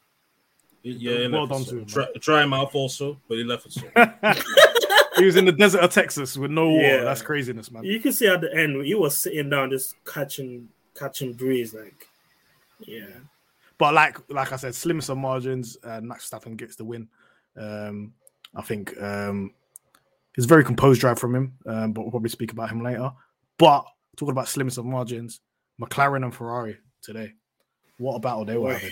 Yeah, 0.92 1.18
he 1.18 1.28
Well 1.28 1.42
left 1.48 1.52
done 1.52 1.62
to 1.64 1.68
some. 1.70 1.78
him, 1.80 1.86
Dry, 1.86 2.06
dry 2.20 2.46
mouth 2.46 2.76
also, 2.76 3.20
but 3.28 3.38
he 3.38 3.44
left 3.44 3.66
with 3.66 3.74
some. 3.74 4.36
He 5.18 5.24
was 5.24 5.38
in 5.38 5.46
the 5.46 5.54
desert 5.54 5.80
of 5.80 5.92
Texas 5.94 6.36
with 6.36 6.52
no 6.52 6.70
water. 6.72 6.84
Yeah. 6.98 7.04
That's 7.06 7.22
craziness, 7.22 7.72
man. 7.72 7.86
You 7.86 8.02
can 8.02 8.12
see 8.12 8.28
at 8.28 8.42
the 8.42 8.54
end 8.54 8.86
he 8.86 8.96
was 8.96 9.18
sitting 9.18 9.50
down, 9.50 9.70
just 9.70 9.96
catching, 10.04 10.68
catching 10.94 11.32
breeze. 11.32 11.74
Like, 11.74 12.10
yeah, 12.82 13.06
But 13.78 13.94
like 13.94 14.18
like 14.30 14.52
I 14.52 14.58
said, 14.58 14.76
slimmest 14.76 15.08
some 15.08 15.20
margins, 15.20 15.78
uh, 15.86 16.02
Max 16.02 16.30
Verstappen 16.30 16.58
gets 16.58 16.76
the 16.76 16.84
win. 16.84 17.08
Um, 17.56 18.14
I 18.56 18.62
think 18.62 19.02
um, 19.02 19.54
it's 20.36 20.46
a 20.46 20.50
very 20.50 20.66
composed 20.66 21.00
drive 21.00 21.18
from 21.18 21.34
him, 21.34 21.54
um, 21.66 21.94
but 21.94 22.02
we'll 22.02 22.12
probably 22.12 22.30
speak 22.30 22.52
about 22.52 22.70
him 22.70 22.84
later. 22.84 23.10
But 23.58 23.86
talking 24.18 24.32
about 24.34 24.50
slimmest 24.50 24.78
of 24.78 24.84
margins, 24.86 25.40
McLaren 25.80 26.24
and 26.26 26.36
Ferrari 26.36 26.78
today. 27.02 27.32
What 28.00 28.16
a 28.16 28.20
battle 28.20 28.44
they 28.44 28.58
were 28.58 28.74
boy, 28.74 28.74
having. 28.74 28.92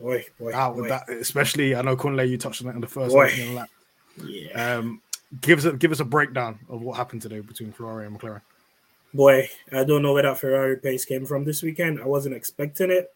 Boy, 0.00 0.24
boy, 0.38 0.52
Out 0.54 0.76
with 0.76 0.84
boy. 0.84 0.88
that, 0.90 1.08
especially 1.10 1.74
I 1.74 1.82
know 1.82 1.96
Kunle, 1.96 2.28
you 2.28 2.38
touched 2.38 2.62
on 2.64 2.70
it 2.70 2.74
in 2.74 2.80
the 2.80 2.86
first 2.86 3.12
Boy. 3.14 3.32
lap. 3.54 3.68
Yeah, 4.24 4.76
Um, 4.78 5.02
give 5.40 5.58
us 5.58 5.64
a 5.64 5.72
give 5.72 5.90
us 5.92 6.00
a 6.00 6.04
breakdown 6.04 6.58
of 6.68 6.80
what 6.82 6.96
happened 6.96 7.22
today 7.22 7.40
between 7.40 7.72
Ferrari 7.72 8.06
and 8.06 8.18
McLaren. 8.18 8.42
boy. 9.14 9.48
I 9.72 9.84
don't 9.84 10.02
know 10.02 10.12
where 10.12 10.22
that 10.22 10.38
Ferrari 10.38 10.76
pace 10.78 11.04
came 11.04 11.24
from 11.26 11.44
this 11.44 11.62
weekend. 11.62 12.00
I 12.00 12.06
wasn't 12.06 12.34
expecting 12.36 12.90
it, 12.90 13.12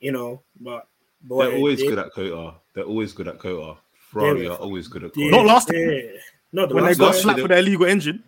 you 0.00 0.12
know. 0.12 0.42
But 0.60 0.86
boy, 1.22 1.46
They're 1.46 1.56
always 1.56 1.80
they- 1.80 1.88
good 1.88 1.98
at 1.98 2.12
COTA. 2.12 2.54
They're 2.74 2.84
always 2.84 3.12
good 3.12 3.28
at 3.28 3.38
COTA. 3.38 3.78
Ferrari 4.10 4.40
They- 4.42 4.46
are 4.48 4.56
always 4.56 4.88
good 4.88 5.04
at 5.04 5.14
they- 5.14 5.22
COTA. 5.30 5.36
Not 5.36 5.46
last 5.46 5.72
year. 5.72 5.92
yeah. 6.14 6.20
No, 6.52 6.66
the 6.66 6.74
When 6.74 6.84
they 6.84 6.94
got 6.94 7.14
slapped 7.14 7.40
for 7.40 7.48
their 7.48 7.58
illegal 7.58 7.86
engine, 7.86 8.22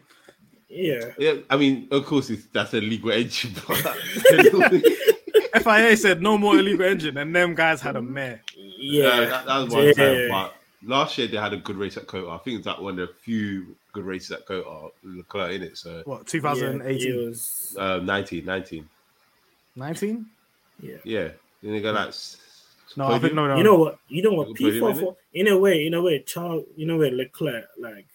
yeah. 0.68 1.12
Yeah, 1.18 1.34
I 1.48 1.56
mean, 1.56 1.88
of 1.92 2.04
course, 2.06 2.28
it's, 2.30 2.46
that's 2.52 2.74
a 2.74 2.80
legal 2.80 3.10
engine, 3.12 3.52
but 3.68 3.76
FIA 5.60 5.96
said 5.96 6.22
no 6.22 6.36
more 6.38 6.58
illegal 6.58 6.84
engine, 6.86 7.16
and 7.18 7.34
them 7.34 7.54
guys 7.54 7.80
had 7.80 7.96
a 7.96 8.02
mare. 8.02 8.40
Yeah, 8.56 9.20
Yeah, 9.20 9.20
that, 9.26 9.46
that 9.46 9.58
was 9.64 9.74
one 9.74 9.84
yeah. 9.84 9.92
time. 9.92 10.28
But 10.30 10.54
last 10.84 11.18
year 11.18 11.26
they 11.28 11.36
had 11.36 11.52
a 11.52 11.56
good 11.58 11.76
race 11.76 11.96
at 11.96 12.06
COTA. 12.06 12.30
I 12.30 12.38
think 12.38 12.58
it's 12.58 12.66
like 12.66 12.80
one 12.80 12.98
of 12.98 13.08
the 13.08 13.14
few 13.14 13.76
good 13.92 14.04
races 14.04 14.32
at 14.32 14.46
COTA. 14.46 14.88
Leclerc 15.04 15.52
in 15.52 15.62
it. 15.62 15.76
So 15.78 16.02
What 16.04 16.26
2018, 16.26 17.12
it 17.12 17.26
was, 17.26 17.76
uh, 17.78 17.98
19, 17.98 18.44
19. 18.44 18.88
19? 19.76 20.26
yeah. 20.82 20.96
Yeah. 21.04 21.28
Then 21.62 21.72
they 21.72 21.80
got 21.80 21.94
like. 21.94 22.08
s- 22.08 22.36
No, 22.96 23.06
I 23.08 23.18
think 23.18 23.34
no, 23.34 23.46
no. 23.46 23.56
You 23.56 23.64
know 23.64 23.74
what? 23.76 23.98
You 24.08 24.22
know 24.22 24.32
what? 24.32 24.54
P 24.54 24.64
podium, 24.64 24.80
four 24.80 24.94
four. 24.94 25.16
In 25.34 25.48
a 25.48 25.58
way, 25.58 25.86
in 25.86 25.94
a 25.94 26.02
way, 26.02 26.20
Charles. 26.20 26.64
You 26.76 26.86
know, 26.86 26.96
where 26.98 27.10
Leclerc. 27.10 27.66
Like, 27.78 28.06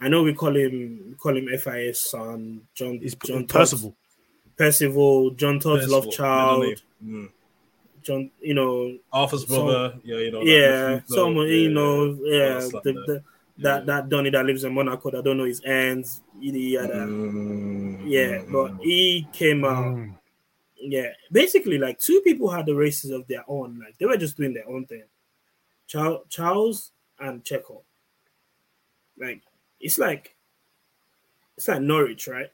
I 0.00 0.08
know 0.08 0.22
we 0.24 0.34
call 0.34 0.56
him 0.56 1.04
we 1.10 1.14
call 1.14 1.36
him 1.36 1.48
FIS 1.58 2.00
son, 2.00 2.62
John. 2.74 2.98
He's 2.98 3.14
John 3.14 3.46
Todt's- 3.46 3.52
Percival. 3.72 3.94
Percival, 4.56 5.30
John 5.30 5.58
Todt's 5.58 5.88
love 5.88 6.10
child. 6.10 6.82
Mm. 7.04 7.30
John, 8.02 8.30
you 8.40 8.54
know, 8.54 8.98
Arthur's 9.12 9.46
So- 9.46 9.64
brother, 9.64 9.98
yeah, 10.04 10.16
you 10.18 10.30
know. 10.32 10.42
yeah, 10.42 10.88
Matthew, 10.94 11.14
so, 11.16 11.42
you 11.42 11.70
know, 11.70 12.18
yeah, 12.22 12.60
stuff 12.60 12.74
like 12.74 12.82
the, 12.84 12.92
that. 12.92 13.06
the, 13.06 13.22
that 13.58 13.86
that 13.86 14.08
Donny 14.08 14.30
that 14.30 14.44
lives 14.44 14.64
in 14.64 14.74
Monaco. 14.74 15.10
That 15.10 15.24
don't 15.24 15.38
know 15.38 15.44
his 15.44 15.62
ends. 15.64 16.20
Yada, 16.40 16.58
yada. 16.58 16.94
Mm, 17.06 18.02
Yeah, 18.04 18.38
mm, 18.38 18.52
but 18.52 18.72
mm. 18.72 18.82
he 18.82 19.28
came 19.32 19.64
out. 19.64 19.84
Mm. 19.84 20.14
Yeah, 20.76 21.10
basically, 21.30 21.78
like 21.78 21.98
two 22.00 22.20
people 22.22 22.50
had 22.50 22.66
the 22.66 22.74
races 22.74 23.10
of 23.12 23.26
their 23.28 23.44
own. 23.46 23.78
Like 23.78 23.96
they 23.98 24.06
were 24.06 24.16
just 24.16 24.36
doing 24.36 24.52
their 24.52 24.68
own 24.68 24.84
thing. 24.86 25.04
Charles, 25.86 26.26
Charles 26.28 26.90
and 27.20 27.44
Checo. 27.44 27.82
Like 29.16 29.42
it's 29.80 29.98
like 29.98 30.34
it's 31.56 31.68
like 31.68 31.82
Norwich, 31.82 32.26
right? 32.26 32.50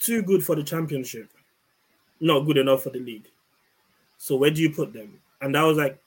Too 0.00 0.22
good 0.22 0.42
for 0.42 0.56
the 0.56 0.62
championship, 0.62 1.28
not 2.20 2.40
good 2.40 2.56
enough 2.56 2.82
for 2.82 2.90
the 2.90 2.98
league. 2.98 3.28
So 4.18 4.36
where 4.36 4.50
do 4.50 4.60
you 4.60 4.70
put 4.70 4.92
them? 4.92 5.20
And 5.40 5.54
that 5.54 5.62
was 5.62 5.76
like 5.76 5.98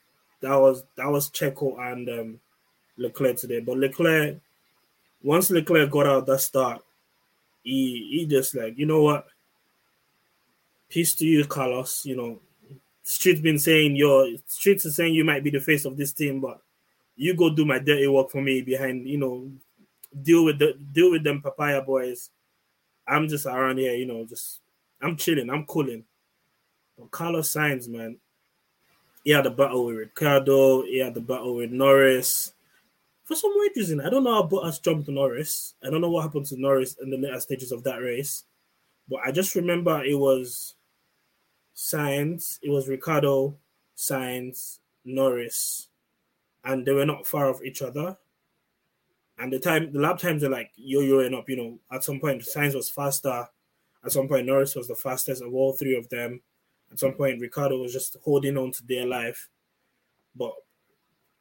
that 0.41 0.55
was 0.55 0.83
that 0.95 1.07
was 1.07 1.29
Checo 1.29 1.79
and 1.79 2.09
um, 2.09 2.39
Leclerc 2.97 3.37
today. 3.37 3.59
But 3.59 3.77
Leclerc, 3.77 4.37
once 5.23 5.49
Leclerc 5.49 5.89
got 5.89 6.05
out 6.07 6.25
that 6.25 6.39
start, 6.39 6.83
he 7.63 8.09
he 8.11 8.25
just 8.25 8.55
like 8.55 8.77
you 8.77 8.85
know 8.85 9.03
what 9.03 9.27
peace 10.89 11.15
to 11.15 11.25
you, 11.25 11.45
Carlos. 11.45 12.05
You 12.05 12.15
know, 12.15 12.39
Street's 13.03 13.41
been 13.41 13.59
saying 13.59 13.95
your 13.95 14.27
Streets 14.47 14.85
is 14.85 14.95
saying 14.95 15.15
you 15.15 15.23
might 15.23 15.43
be 15.43 15.49
the 15.49 15.59
face 15.59 15.85
of 15.85 15.97
this 15.97 16.13
team, 16.13 16.39
but 16.39 16.59
you 17.15 17.35
go 17.35 17.49
do 17.49 17.65
my 17.65 17.79
dirty 17.79 18.07
work 18.07 18.29
for 18.29 18.41
me 18.41 18.61
behind. 18.61 19.07
You 19.07 19.17
know, 19.17 19.51
deal 20.21 20.45
with 20.45 20.59
the 20.59 20.77
deal 20.91 21.11
with 21.11 21.23
them 21.23 21.41
papaya 21.41 21.81
boys. 21.81 22.29
I'm 23.07 23.27
just 23.27 23.45
around 23.45 23.77
here. 23.77 23.93
You 23.93 24.05
know, 24.05 24.25
just 24.25 24.59
I'm 25.01 25.17
chilling. 25.17 25.49
I'm 25.49 25.65
cooling. 25.65 26.05
But 26.97 27.11
Carlos 27.11 27.51
Sainz, 27.51 27.87
man, 27.87 28.17
he 29.23 29.31
had 29.31 29.45
a 29.45 29.51
battle 29.51 29.85
with 29.85 29.95
Ricciardo. 29.95 30.83
He 30.83 30.99
had 30.99 31.13
the 31.13 31.21
battle 31.21 31.55
with 31.55 31.71
Norris. 31.71 32.53
For 33.25 33.35
some 33.35 33.53
weird 33.55 33.71
reason, 33.75 34.01
I 34.01 34.09
don't 34.09 34.23
know 34.23 34.33
how 34.33 34.47
Bottas 34.47 34.81
jumped 34.81 35.07
Norris. 35.07 35.75
I 35.83 35.89
don't 35.89 36.01
know 36.01 36.09
what 36.09 36.23
happened 36.23 36.45
to 36.47 36.59
Norris 36.59 36.97
in 37.01 37.09
the 37.09 37.17
later 37.17 37.39
stages 37.39 37.71
of 37.71 37.83
that 37.83 38.01
race. 38.01 38.43
But 39.09 39.21
I 39.25 39.31
just 39.31 39.55
remember 39.55 40.03
it 40.03 40.17
was 40.17 40.75
Sainz, 41.75 42.59
it 42.61 42.69
was 42.69 42.87
Ricciardo, 42.87 43.55
Sainz, 43.97 44.79
Norris, 45.05 45.87
and 46.63 46.85
they 46.85 46.93
were 46.93 47.05
not 47.05 47.27
far 47.27 47.49
off 47.49 47.63
each 47.63 47.81
other. 47.81 48.17
And 49.39 49.51
the 49.51 49.59
time, 49.59 49.91
the 49.91 49.99
lap 49.99 50.19
times 50.19 50.43
are 50.43 50.49
like 50.49 50.71
yo-yoing 50.75 51.37
up. 51.37 51.49
You 51.49 51.55
know, 51.57 51.79
at 51.91 52.03
some 52.03 52.19
point 52.19 52.41
Sainz 52.43 52.75
was 52.75 52.89
faster. 52.89 53.47
At 54.05 54.11
some 54.11 54.27
point 54.27 54.45
Norris 54.45 54.75
was 54.75 54.87
the 54.87 54.95
fastest 54.95 55.41
of 55.41 55.53
all 55.53 55.73
three 55.73 55.95
of 55.95 56.07
them. 56.09 56.41
At 56.91 56.99
some 56.99 57.13
point 57.13 57.41
Ricciardo 57.41 57.77
was 57.77 57.93
just 57.93 58.17
holding 58.23 58.57
on 58.57 58.71
to 58.73 58.85
their 58.85 59.05
life. 59.05 59.49
But 60.35 60.53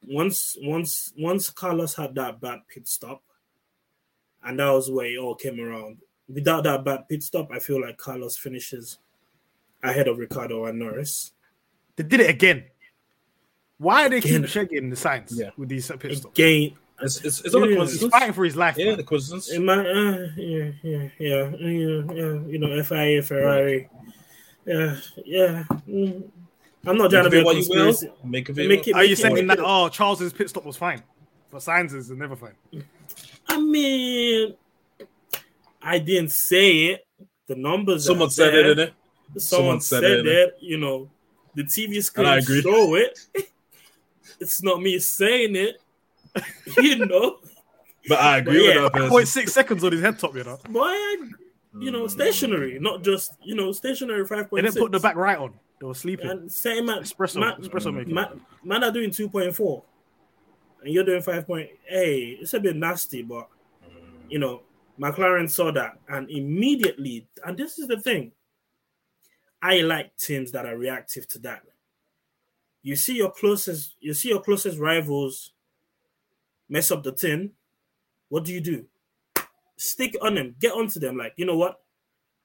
once, 0.07 0.57
once, 0.61 1.13
once 1.17 1.49
Carlos 1.49 1.93
had 1.95 2.15
that 2.15 2.41
bad 2.41 2.61
pit 2.67 2.87
stop, 2.87 3.21
and 4.43 4.59
that 4.59 4.69
was 4.69 4.89
where 4.89 5.05
it 5.05 5.17
all 5.17 5.35
came 5.35 5.59
around. 5.59 5.97
Without 6.27 6.63
that 6.63 6.83
bad 6.83 7.07
pit 7.07 7.21
stop, 7.21 7.49
I 7.51 7.59
feel 7.59 7.81
like 7.81 7.97
Carlos 7.97 8.37
finishes 8.37 8.97
ahead 9.83 10.07
of 10.07 10.17
Ricciardo 10.17 10.65
and 10.65 10.79
Norris. 10.79 11.33
They 11.95 12.03
did 12.03 12.21
it 12.21 12.29
again. 12.29 12.65
Why 13.77 14.05
are 14.05 14.09
they 14.09 14.21
keep 14.21 14.31
Again. 14.35 14.47
checking 14.47 14.89
the 14.89 14.95
signs 14.95 15.37
Yeah. 15.37 15.49
with 15.57 15.69
these 15.69 15.91
pit 15.99 16.17
stops? 16.17 16.37
Again, 16.39 16.77
It's, 17.03 17.21
it's, 17.23 17.41
it's 17.41 17.53
not 17.53 17.67
a 17.67 17.71
Yeah. 17.71 17.79
He's 17.85 18.05
fighting 18.07 18.33
for 18.33 18.43
his 18.45 18.55
life. 18.55 18.77
Yeah, 18.77 18.85
man. 18.89 18.97
the 18.97 19.03
coincidence. 19.03 19.51
in 19.51 19.65
my 19.65 19.77
uh, 19.79 20.27
yeah, 20.37 20.71
yeah, 20.81 21.09
yeah, 21.19 21.49
yeah, 21.59 22.01
yeah, 22.13 22.39
you 22.47 22.57
know, 22.59 22.83
FIA, 22.83 23.21
Ferrari, 23.21 23.89
yeah, 24.65 24.95
yeah. 25.25 25.63
mm. 25.87 26.23
I'm 26.85 26.97
not 26.97 27.11
trying 27.11 27.23
to 27.23 27.29
Make 27.29 27.31
be 27.31 27.37
of 27.37 27.39
it 27.39 27.41
a 27.41 27.45
what 27.45 27.55
you 27.57 27.65
will. 27.69 28.29
Make 28.29 28.49
of 28.49 28.59
it. 28.59 28.67
Make 28.67 28.79
what- 28.79 28.87
it- 28.87 28.95
Are 28.95 29.03
you 29.05 29.13
it- 29.13 29.17
saying 29.17 29.47
that? 29.47 29.59
Oh, 29.61 29.87
Charles's 29.89 30.33
pit 30.33 30.49
stop 30.49 30.65
was 30.65 30.75
fine, 30.77 31.01
but 31.49 31.61
Sainz's 31.61 32.09
is 32.09 32.17
never 32.17 32.35
fine. 32.35 32.55
I 33.47 33.59
mean, 33.59 34.55
I 35.81 35.99
didn't 35.99 36.31
say 36.31 36.85
it. 36.87 37.07
The 37.47 37.55
numbers. 37.55 38.05
Someone 38.05 38.27
are 38.27 38.31
said 38.31 38.53
there. 38.53 38.71
it, 38.71 38.77
innit? 38.77 38.91
Someone, 39.41 39.81
Someone 39.81 39.81
said, 39.81 40.01
said 40.01 40.11
it, 40.19 40.27
it. 40.27 40.57
You 40.61 40.77
know, 40.77 41.09
the 41.55 41.63
TV 41.63 42.01
screen 42.03 42.41
show 42.41 42.95
it. 42.95 43.19
it's 44.39 44.61
not 44.63 44.81
me 44.81 44.99
saying 44.99 45.55
it. 45.55 45.81
you 46.77 47.05
know, 47.05 47.37
But 48.07 48.19
I 48.19 48.37
agree 48.37 48.67
yeah. 48.67 48.75
with 48.75 48.83
that 48.83 48.93
person. 48.93 49.09
Point 49.09 49.27
six 49.27 49.53
seconds 49.53 49.83
on 49.83 49.91
his 49.91 50.01
head 50.01 50.19
top, 50.19 50.35
you 50.35 50.43
know. 50.43 50.59
Why? 50.69 51.17
You 51.79 51.91
know, 51.91 52.07
stationary, 52.07 52.79
not 52.79 53.03
just 53.03 53.33
you 53.41 53.55
know, 53.55 53.71
stationary 53.71 54.25
five 54.27 54.45
They 54.45 54.45
point 54.45 54.65
didn't 54.65 54.77
put 54.77 54.91
the 54.91 54.99
back 54.99 55.15
right 55.15 55.37
on. 55.37 55.53
They 55.79 55.87
were 55.87 55.95
sleeping. 55.95 56.29
and 56.29 56.51
same 56.51 56.85
man, 56.85 57.01
espresso, 57.01 57.39
man, 57.39 57.61
espresso 57.61 57.93
making. 57.93 58.13
man, 58.13 58.41
man 58.63 58.83
are 58.83 58.91
doing 58.91 59.09
two 59.09 59.27
point 59.27 59.55
four, 59.55 59.83
and 60.83 60.93
you're 60.93 61.03
doing 61.03 61.21
five 61.21 61.47
point. 61.47 61.69
Hey, 61.85 62.37
it's 62.39 62.53
a 62.53 62.59
bit 62.59 62.75
nasty, 62.75 63.23
but 63.23 63.47
you 64.29 64.37
know, 64.39 64.61
McLaren 64.99 65.49
saw 65.49 65.71
that 65.71 65.97
and 66.09 66.29
immediately, 66.29 67.27
and 67.45 67.57
this 67.57 67.79
is 67.79 67.87
the 67.87 67.99
thing. 67.99 68.31
I 69.61 69.79
like 69.79 70.15
teams 70.17 70.51
that 70.51 70.65
are 70.65 70.77
reactive 70.77 71.27
to 71.29 71.39
that. 71.39 71.63
You 72.81 72.97
see 72.97 73.15
your 73.15 73.31
closest, 73.31 73.95
you 74.01 74.13
see 74.13 74.29
your 74.29 74.41
closest 74.41 74.77
rivals 74.77 75.53
mess 76.69 76.91
up 76.91 77.03
the 77.03 77.11
tin. 77.11 77.51
What 78.29 78.45
do 78.45 78.53
you 78.53 78.61
do? 78.61 78.85
Stick 79.77 80.15
on 80.21 80.35
them, 80.35 80.55
get 80.59 80.73
onto 80.73 80.99
them. 80.99 81.17
Like, 81.17 81.33
you 81.37 81.45
know 81.45 81.57
what? 81.57 81.79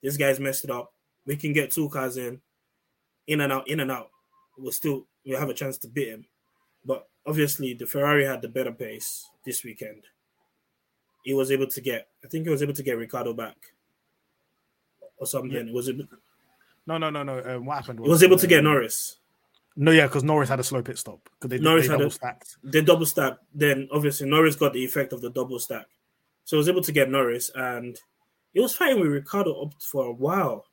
This 0.03 0.17
guy's 0.17 0.41
messed 0.41 0.65
it 0.65 0.71
up. 0.71 0.93
We 1.27 1.37
can 1.37 1.53
get 1.53 1.71
two 1.71 1.89
cars 1.89 2.17
in, 2.17 2.41
in 3.27 3.41
and 3.41 3.53
out, 3.53 3.69
in 3.69 3.81
and 3.81 3.91
out. 3.91 4.11
We'll 4.57 4.73
still 4.73 5.07
we'll 5.25 5.39
have 5.39 5.51
a 5.51 5.55
chance 5.55 5.79
to 5.79 5.89
beat 5.89 6.09
him. 6.09 6.25
But 6.85 7.09
obviously 7.27 7.75
the 7.75 7.87
Ferrari 7.87 8.25
had 8.25 8.43
the 8.43 8.49
better 8.49 8.73
pace 8.73 9.29
this 9.45 9.63
weekend. 9.63 10.05
He 11.23 11.35
was 11.35 11.51
able 11.51 11.67
to 11.67 11.81
get, 11.81 12.09
I 12.25 12.29
think 12.29 12.45
he 12.45 12.51
was 12.51 12.63
able 12.63 12.73
to 12.73 12.83
get 12.83 12.97
Ricciardo 12.97 13.35
back. 13.35 13.57
Or 15.19 15.27
something. 15.27 15.51
Yeah. 15.53 15.61
It 15.61 15.75
was 15.75 15.89
able, 15.89 16.05
No, 16.87 16.97
no, 16.97 17.11
no, 17.11 17.23
no. 17.23 17.43
Um, 17.45 17.67
what 17.67 17.79
happened? 17.79 18.01
he 18.01 18.09
was 18.09 18.23
able 18.23 18.39
to 18.39 18.47
um, 18.47 18.51
get 18.51 18.65
Norris. 18.65 19.19
No, 19.81 19.93
yeah, 19.93 20.07
because 20.09 20.25
Norris 20.25 20.49
had 20.49 20.59
a 20.59 20.65
slow 20.65 20.83
pit 20.83 20.99
stop 20.99 21.21
because 21.41 21.51
they, 21.51 21.63
Norris 21.63 21.87
they 21.87 21.93
had 21.93 21.99
double 21.99 22.09
a- 22.09 22.11
stacked. 22.11 22.57
the 22.65 22.83
double 22.83 23.07
stack, 23.07 23.35
then 23.55 23.89
obviously 23.93 24.29
Norris 24.29 24.57
got 24.57 24.73
the 24.73 24.85
effect 24.85 25.13
of 25.13 25.21
the 25.21 25.31
double 25.31 25.61
stack. 25.61 25.87
So 26.45 26.57
he 26.57 26.59
was 26.59 26.69
able 26.69 26.83
to 26.83 26.91
get 26.93 27.11
Norris 27.11 27.51
and 27.55 27.97
he 28.53 28.61
was 28.61 28.75
fighting 28.75 28.99
with 29.01 29.13
Ricciardo 29.13 29.63
up 29.63 29.75
for 29.81 30.07
a 30.07 30.13
while. 30.13 30.65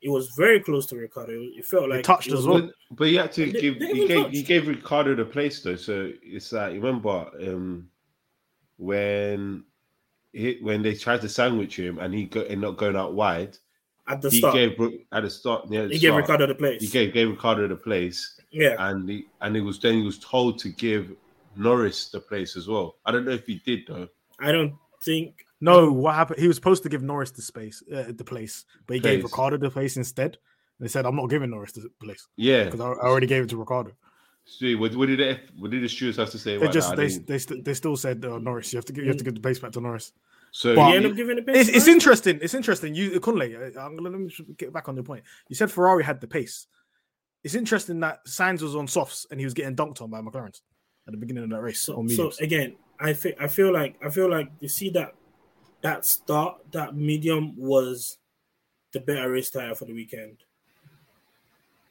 It 0.00 0.08
was 0.10 0.30
very 0.36 0.60
close 0.60 0.86
to 0.86 0.96
Ricciardo. 0.96 1.32
It 1.32 1.64
felt 1.64 1.88
like 1.90 2.04
touched 2.04 2.28
it 2.28 2.34
as 2.34 2.46
well. 2.46 2.60
But, 2.62 2.74
but 2.96 3.04
you 3.08 3.18
had 3.18 3.32
to 3.32 3.50
They- 3.50 3.60
give 3.60 3.78
they 3.80 3.86
he 3.92 4.06
gave 4.06 4.22
touched. 4.22 4.34
he 4.36 4.42
gave 4.44 4.68
Ricciardo 4.68 5.14
the 5.16 5.24
place 5.24 5.60
though. 5.62 5.76
So 5.76 6.12
it's 6.22 6.52
like 6.52 6.74
remember 6.74 7.26
um 7.40 7.88
when 8.76 9.64
he, 10.32 10.58
when 10.62 10.82
they 10.82 10.94
tried 10.94 11.20
to 11.22 11.28
sandwich 11.28 11.78
him 11.78 11.98
and 11.98 12.14
he 12.14 12.24
got 12.24 12.46
ended 12.50 12.68
up 12.70 12.76
going 12.76 12.96
out 12.96 13.14
wide. 13.14 13.56
At 14.08 14.20
the 14.20 14.30
He 14.30 14.38
start. 14.38 14.54
gave 14.54 14.78
at 15.12 15.22
the 15.22 15.30
start 15.30 15.70
near 15.70 15.86
the 15.86 15.94
he 15.94 16.00
gave 16.00 16.14
Ricciardo 16.14 16.46
the 16.46 16.54
place. 16.54 16.80
he 16.82 16.88
gave 16.88 17.12
gave 17.14 17.28
Ricciardo 17.30 17.68
the 17.68 17.76
place 17.76 18.40
yeah. 18.50 18.74
and 18.78 19.08
he 19.08 19.26
and 19.40 19.56
it 19.56 19.60
was 19.60 19.78
then 19.78 19.94
he 19.94 20.02
was 20.02 20.18
told 20.18 20.58
to 20.60 20.68
give 20.70 21.12
Norris 21.56 22.08
the 22.08 22.20
place 22.20 22.56
as 22.56 22.66
well. 22.68 22.96
I 23.06 23.12
don't 23.12 23.24
know 23.24 23.32
if 23.32 23.46
he 23.46 23.60
did 23.64 23.80
though. 23.86 24.08
I 24.40 24.50
don't 24.52 24.74
think 25.02 25.46
No, 25.60 25.92
what 25.92 26.14
happened? 26.16 26.40
He 26.40 26.48
was 26.48 26.56
supposed 26.56 26.82
to 26.82 26.88
give 26.88 27.02
Norris 27.02 27.30
the 27.30 27.42
space, 27.42 27.82
uh, 27.94 28.10
the 28.16 28.24
place, 28.24 28.64
but 28.86 28.94
he 28.94 29.00
gave 29.00 29.22
Ricciardo 29.22 29.56
the 29.58 29.70
place 29.70 29.96
instead. 29.96 30.38
They 30.80 30.88
said, 30.88 31.06
"I'm 31.06 31.14
not 31.14 31.30
giving 31.30 31.50
Norris 31.50 31.72
the 31.72 31.88
place 32.00 32.26
Yeah. 32.36 32.64
because 32.64 32.80
I, 32.80 32.86
I 32.88 33.06
already 33.06 33.28
gave 33.28 33.44
it 33.44 33.50
to 33.50 33.56
Ricciardo." 33.56 33.92
See, 34.44 34.74
what, 34.74 34.96
what 34.96 35.06
did 35.06 35.20
the, 35.20 35.38
what 35.56 35.70
did 35.70 35.84
the 35.84 35.88
stewards 35.88 36.16
have 36.16 36.30
to 36.30 36.38
say? 36.38 36.56
They 36.56 36.62
about 36.64 36.72
just 36.72 36.90
that? 36.90 36.96
They 36.96 37.06
they, 37.18 37.38
st- 37.38 37.64
they 37.64 37.74
still 37.74 37.96
said 37.96 38.24
uh, 38.24 38.38
Norris. 38.38 38.72
You 38.72 38.78
have 38.78 38.84
to 38.86 38.92
give, 38.92 39.04
you 39.04 39.10
have 39.10 39.18
to 39.18 39.22
give 39.24 39.34
the 39.36 39.40
place 39.40 39.60
back 39.60 39.70
to 39.72 39.80
Norris. 39.80 40.10
So 40.52 40.74
But- 40.76 40.84
he 40.84 40.90
he- 40.90 40.96
ended 40.98 41.10
up 41.12 41.16
giving 41.16 41.36
the 41.36 41.42
place. 41.42 41.68
It's, 41.68 41.76
it's 41.78 41.88
interesting. 41.88 42.38
It's 42.40 42.54
interesting. 42.54 42.94
You 42.94 43.18
Kunle, 43.20 43.42
uh, 43.76 43.80
I'm 43.80 43.96
gonna 43.96 44.10
let 44.10 44.20
me 44.20 44.30
get 44.56 44.72
back 44.72 44.88
on 44.88 44.94
your 44.94 45.02
point. 45.04 45.24
You 45.48 45.56
said 45.56 45.70
Ferrari 45.70 46.04
had 46.04 46.20
the 46.20 46.28
pace. 46.28 46.66
It's 47.42 47.54
interesting 47.56 47.98
that 48.00 48.24
Sainz 48.26 48.62
was 48.62 48.76
on 48.76 48.86
softs 48.86 49.26
and 49.30 49.40
he 49.40 49.44
was 49.46 49.54
getting 49.54 49.74
dunked 49.74 50.00
on 50.00 50.10
by 50.10 50.20
McLaren 50.20 50.54
at 51.08 51.10
the 51.10 51.16
beginning 51.16 51.42
of 51.42 51.50
that 51.50 51.60
race 51.60 51.80
So, 51.80 52.06
so 52.08 52.30
again, 52.40 52.76
I 53.00 53.14
feel 53.14 53.32
I 53.40 53.48
feel 53.48 53.72
like 53.72 53.96
I 54.04 54.10
feel 54.10 54.30
like 54.30 54.48
you 54.60 54.68
see 54.68 54.90
that 54.90 55.14
that 55.80 56.04
start 56.06 56.58
that 56.70 56.94
medium 56.94 57.56
was 57.56 58.18
the 58.92 59.00
better 59.00 59.28
race 59.30 59.50
tire 59.50 59.74
for 59.74 59.86
the 59.86 59.94
weekend, 59.94 60.36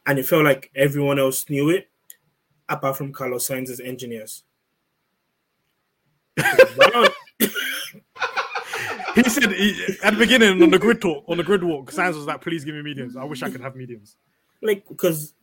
and 0.06 0.20
it 0.20 0.26
felt 0.26 0.46
like 0.46 0.72
everyone 0.76 1.18
else 1.20 1.50
knew 1.50 1.70
it, 1.72 1.90
apart 2.70 2.96
from 2.96 3.12
Carlos 3.12 3.46
Sainz's 3.50 3.80
engineers. 3.82 4.44
He 9.16 9.24
said 9.30 9.52
he, 9.52 9.98
at 10.04 10.14
the 10.14 10.20
beginning 10.20 10.62
on 10.62 10.70
the 10.70 10.80
grid 10.80 11.02
talk, 11.02 11.24
on 11.28 11.38
the 11.38 11.44
grid 11.44 11.64
walk, 11.64 11.92
Sainz 11.92 12.16
was 12.16 12.26
like, 12.26 12.42
"Please 12.42 12.64
give 12.64 12.76
me 12.76 12.82
mediums. 12.82 13.16
I 13.18 13.24
wish 13.24 13.44
I 13.44 13.50
could 13.50 13.62
have 13.62 13.76
mediums." 13.76 14.16
like 14.62 14.88
because 14.88 15.34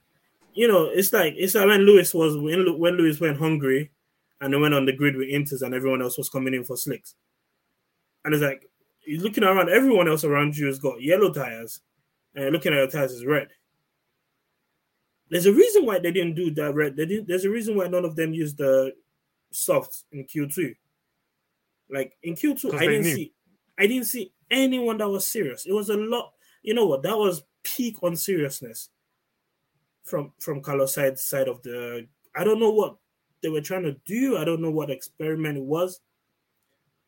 you 0.55 0.69
know 0.69 0.85
it's 0.87 1.13
like 1.13 1.35
it's 1.37 1.55
like 1.55 1.67
when 1.67 1.83
Lewis 1.83 2.15
was 2.15 2.37
when 2.37 2.79
when 2.79 2.95
Lewis 2.95 3.21
went 3.21 3.39
hungry 3.39 3.91
and 4.41 4.53
they 4.53 4.59
went 4.59 4.75
on 4.75 4.87
the 4.87 4.93
grid 4.93 5.17
with 5.17 5.29
Inters 5.29 5.63
and 5.63 5.75
everyone 5.75 6.03
else 6.03 6.17
was 6.17 6.29
coming 6.29 6.55
in 6.55 6.65
for 6.65 6.77
slicks, 6.77 7.15
and 8.25 8.35
it's 8.35 8.43
like 8.43 8.69
you're 9.05 9.23
looking 9.23 9.45
around, 9.45 9.69
everyone 9.71 10.09
else 10.09 10.25
around 10.25 10.57
you 10.57 10.67
has 10.67 10.79
got 10.79 11.03
yellow 11.03 11.33
tires, 11.33 11.81
and 12.35 12.53
looking 12.53 12.73
at 12.73 12.79
your 12.79 12.87
tires 12.91 13.13
is 13.13 13.25
red. 13.25 13.49
There's 15.31 15.47
a 15.47 15.53
reason 15.53 15.85
why 15.85 15.99
they 15.99 16.11
didn't 16.11 16.35
do 16.35 16.51
that 16.53 16.75
red. 16.75 16.97
They 16.97 17.07
didn't. 17.07 17.29
There's 17.29 17.45
a 17.45 17.51
reason 17.51 17.77
why 17.77 17.89
none 17.89 18.05
of 18.05 18.17
them 18.17 18.33
used 18.33 18.59
the 18.59 18.93
softs 19.51 20.05
in 20.13 20.25
Q2. 20.25 20.75
Like 21.91 22.17
in 22.23 22.35
Q2, 22.35 22.75
I 22.75 22.87
didn't 22.87 23.03
knew. 23.03 23.15
see 23.15 23.33
I 23.79 23.87
didn't 23.87 24.07
see 24.07 24.33
anyone 24.51 24.99
that 24.99 25.09
was 25.09 25.27
serious. 25.27 25.67
It 25.67 25.73
was 25.73 25.89
a 25.91 25.97
lot. 25.97 26.33
You 26.63 26.75
know 26.75 26.87
what? 26.87 27.03
That 27.03 27.17
was 27.17 27.43
peak 27.63 27.97
on 28.03 28.17
seriousness 28.17 28.91
from 30.05 30.33
from 30.41 30.61
Carlos' 30.63 30.95
side 30.95 31.19
side 31.19 31.49
of 31.49 31.63
the. 31.63 32.07
I 32.35 32.45
don't 32.45 32.61
know 32.61 32.71
what 32.71 32.97
they 33.43 33.49
were 33.49 33.61
trying 33.61 33.85
to 33.85 33.97
do. 34.07 34.37
I 34.37 34.45
don't 34.45 34.61
know 34.61 34.71
what 34.71 34.91
experiment 34.91 35.59
it 35.59 35.65
was. 35.65 36.01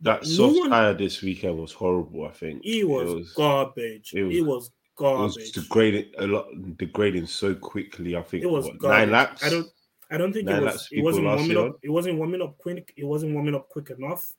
that 0.02 0.22
no 0.22 0.28
soft 0.28 0.58
one- 0.58 0.70
tire 0.70 0.94
this 0.94 1.20
weekend 1.22 1.58
was 1.58 1.72
horrible. 1.72 2.24
I 2.26 2.30
think 2.30 2.62
He 2.64 2.84
was, 2.84 3.10
It 3.10 3.14
was, 3.16 3.32
garbage. 3.34 4.12
it 4.14 4.22
was- 4.22 4.34
he 4.34 4.40
was 4.42 4.66
it 4.68 4.72
garbage. 4.96 5.36
was 5.36 5.50
degrading 5.52 6.12
a 6.18 6.26
lot, 6.26 6.46
degrading 6.78 7.26
so 7.26 7.54
quickly. 7.54 8.16
I 8.16 8.22
think 8.22 8.42
It 8.44 8.50
was 8.50 8.64
what, 8.66 8.78
garbage. 8.78 8.98
nine 8.98 9.10
laps. 9.10 9.44
I 9.44 9.50
don't. 9.50 9.68
I 10.12 10.16
don't 10.16 10.32
think 10.32 10.46
Nine 10.46 10.62
it 10.62 10.64
was. 10.64 10.88
It 10.90 11.02
wasn't 11.02 11.26
warming 11.26 11.56
up. 11.56 11.78
It 11.82 11.90
wasn't 11.90 12.16
warming 12.18 12.42
up 12.42 12.56
quick. 12.58 12.92
It 12.96 13.04
wasn't 13.04 13.34
warming 13.34 13.54
up 13.54 13.68
quick 13.68 13.90
enough. 13.90 14.34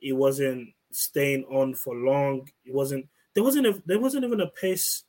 It 0.00 0.12
wasn't 0.12 0.68
staying 0.94 1.44
on 1.44 1.74
for 1.74 1.94
long. 1.94 2.48
It 2.64 2.74
wasn't. 2.74 3.06
There 3.34 3.44
wasn't. 3.44 3.66
A, 3.66 3.82
there 3.86 4.00
wasn't 4.00 4.24
even 4.24 4.40
a 4.40 4.48
pace 4.48 5.04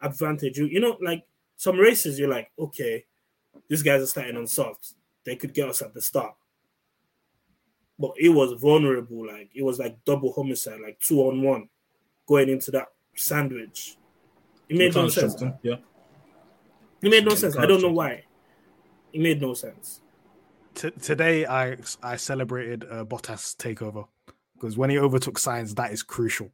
advantage. 0.00 0.58
You, 0.58 0.66
you 0.66 0.80
know, 0.80 0.96
like 1.00 1.24
some 1.56 1.76
races, 1.76 2.18
you're 2.18 2.28
like, 2.28 2.50
okay, 2.58 3.04
these 3.68 3.82
guys 3.82 4.02
are 4.02 4.06
starting 4.06 4.36
on 4.36 4.46
soft. 4.46 4.94
They 5.24 5.36
could 5.36 5.54
get 5.54 5.68
us 5.68 5.82
at 5.82 5.94
the 5.94 6.00
start. 6.00 6.34
But 7.98 8.12
it 8.16 8.28
was 8.28 8.52
vulnerable. 8.60 9.26
Like 9.26 9.50
it 9.54 9.62
was 9.62 9.78
like 9.78 10.04
double 10.04 10.32
homicide, 10.32 10.80
like 10.80 11.00
two 11.00 11.20
on 11.22 11.42
one, 11.42 11.68
going 12.26 12.48
into 12.48 12.70
that 12.72 12.88
sandwich. 13.14 13.96
It 14.68 14.76
made 14.76 14.94
no 14.94 15.08
sense. 15.08 15.32
something, 15.32 15.58
Yeah. 15.62 15.76
It 17.02 17.10
made 17.10 17.24
no 17.24 17.34
sense. 17.34 17.56
I 17.56 17.66
don't 17.66 17.82
know 17.82 17.92
why. 17.92 18.24
It 19.12 19.20
made 19.20 19.40
no 19.40 19.54
sense. 19.54 20.00
T- 20.74 20.90
today, 20.90 21.46
I 21.46 21.76
I 22.02 22.16
celebrated 22.16 22.84
uh, 22.84 23.04
Bottas 23.04 23.56
takeover 23.56 24.06
because 24.60 24.76
when 24.76 24.90
he 24.90 24.98
overtook 24.98 25.38
Sainz, 25.38 25.74
that 25.76 25.92
is 25.92 26.02
crucial 26.02 26.50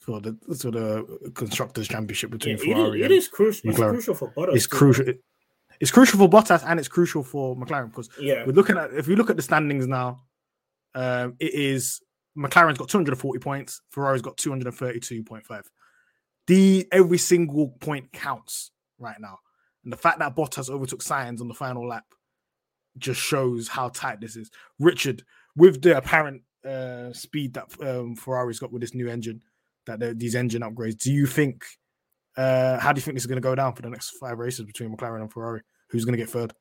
for 0.00 0.20
the 0.20 0.36
for 0.60 0.70
the 0.70 1.30
constructors 1.34 1.88
championship 1.88 2.30
between 2.30 2.58
Yeah, 2.58 2.74
Ferrari. 2.74 3.00
is, 3.00 3.04
it 3.06 3.12
is 3.12 3.28
crucial. 3.28 3.70
It's 3.70 3.78
crucial 3.78 4.14
for 4.14 4.30
Bottas. 4.32 4.56
it's 4.56 4.66
crucial. 4.66 5.08
it- 5.08 5.20
it's 5.80 5.90
crucial 5.90 6.18
for 6.20 6.28
Bottas 6.28 6.62
and 6.64 6.78
it's 6.78 6.88
crucial 6.88 7.24
for 7.24 7.56
McLaren 7.56 7.88
because 7.90 8.08
Yeah, 8.20 8.44
we're 8.46 8.52
looking 8.52 8.76
at 8.78 8.94
if 8.94 9.08
we 9.08 9.16
look 9.16 9.28
at 9.28 9.34
the 9.36 9.42
standings 9.42 9.86
now, 9.88 10.22
um, 10.94 11.34
it 11.40 11.52
is 11.52 12.00
McLaren's 12.38 12.78
got 12.78 12.88
240 12.88 13.40
points, 13.40 13.80
Ferrari's 13.90 14.22
got 14.22 14.36
232.5. 14.36 15.62
The 16.46 16.86
every 16.92 17.18
single 17.18 17.70
point 17.80 18.12
counts 18.12 18.70
right 18.98 19.18
now, 19.20 19.38
and 19.82 19.92
the 19.92 19.96
fact 19.96 20.18
that 20.20 20.36
Bottas 20.36 20.70
overtook 20.70 21.02
Sainz 21.02 21.40
on 21.40 21.48
the 21.48 21.54
final 21.54 21.86
lap 21.88 22.04
just 22.96 23.20
shows 23.20 23.66
how 23.68 23.88
tight 23.88 24.20
this 24.20 24.36
is. 24.36 24.50
Richard, 24.78 25.24
with 25.56 25.82
the 25.82 25.96
apparent 25.96 26.42
uh, 26.64 27.12
speed 27.12 27.54
that 27.54 27.66
um, 27.80 28.16
Ferrari's 28.16 28.58
got 28.58 28.72
with 28.72 28.80
this 28.80 28.94
new 28.94 29.08
engine, 29.08 29.42
that 29.86 30.18
these 30.18 30.34
engine 30.34 30.62
upgrades, 30.62 30.98
do 30.98 31.12
you 31.12 31.26
think? 31.26 31.64
Uh, 32.36 32.78
how 32.80 32.92
do 32.92 32.98
you 32.98 33.02
think 33.02 33.14
this 33.14 33.22
is 33.22 33.28
going 33.28 33.40
to 33.40 33.48
go 33.48 33.54
down 33.54 33.74
for 33.74 33.82
the 33.82 33.90
next 33.90 34.10
five 34.18 34.38
races 34.38 34.64
between 34.64 34.94
McLaren 34.94 35.20
and 35.20 35.32
Ferrari? 35.32 35.60
Who's 35.88 36.04
going 36.04 36.16
to 36.16 36.24
get 36.24 36.30
third? 36.30 36.52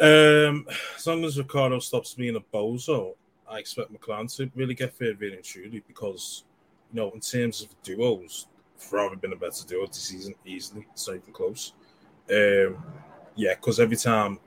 Um, 0.00 0.66
as 0.96 1.06
long 1.06 1.24
as 1.24 1.38
Ricciardo 1.38 1.78
stops 1.78 2.14
being 2.14 2.36
a 2.36 2.40
bozo, 2.40 3.14
I 3.48 3.58
expect 3.58 3.92
McLaren 3.92 4.34
to 4.36 4.50
really 4.54 4.74
get 4.74 4.94
third, 4.94 5.20
really 5.20 5.36
and 5.36 5.44
truly 5.44 5.82
because, 5.86 6.44
you 6.92 7.00
know, 7.00 7.10
in 7.10 7.20
terms 7.20 7.62
of 7.62 7.68
duos, 7.82 8.46
Ferrari 8.76 9.16
been 9.16 9.32
a 9.32 9.36
better 9.36 9.64
duo 9.66 9.86
this 9.86 10.02
season 10.02 10.34
easily. 10.44 10.86
It's 10.92 11.06
not 11.06 11.16
even 11.16 11.32
close. 11.32 11.72
Um, 12.30 12.82
yeah, 13.36 13.54
because 13.54 13.80
every 13.80 13.96
time, 13.96 14.38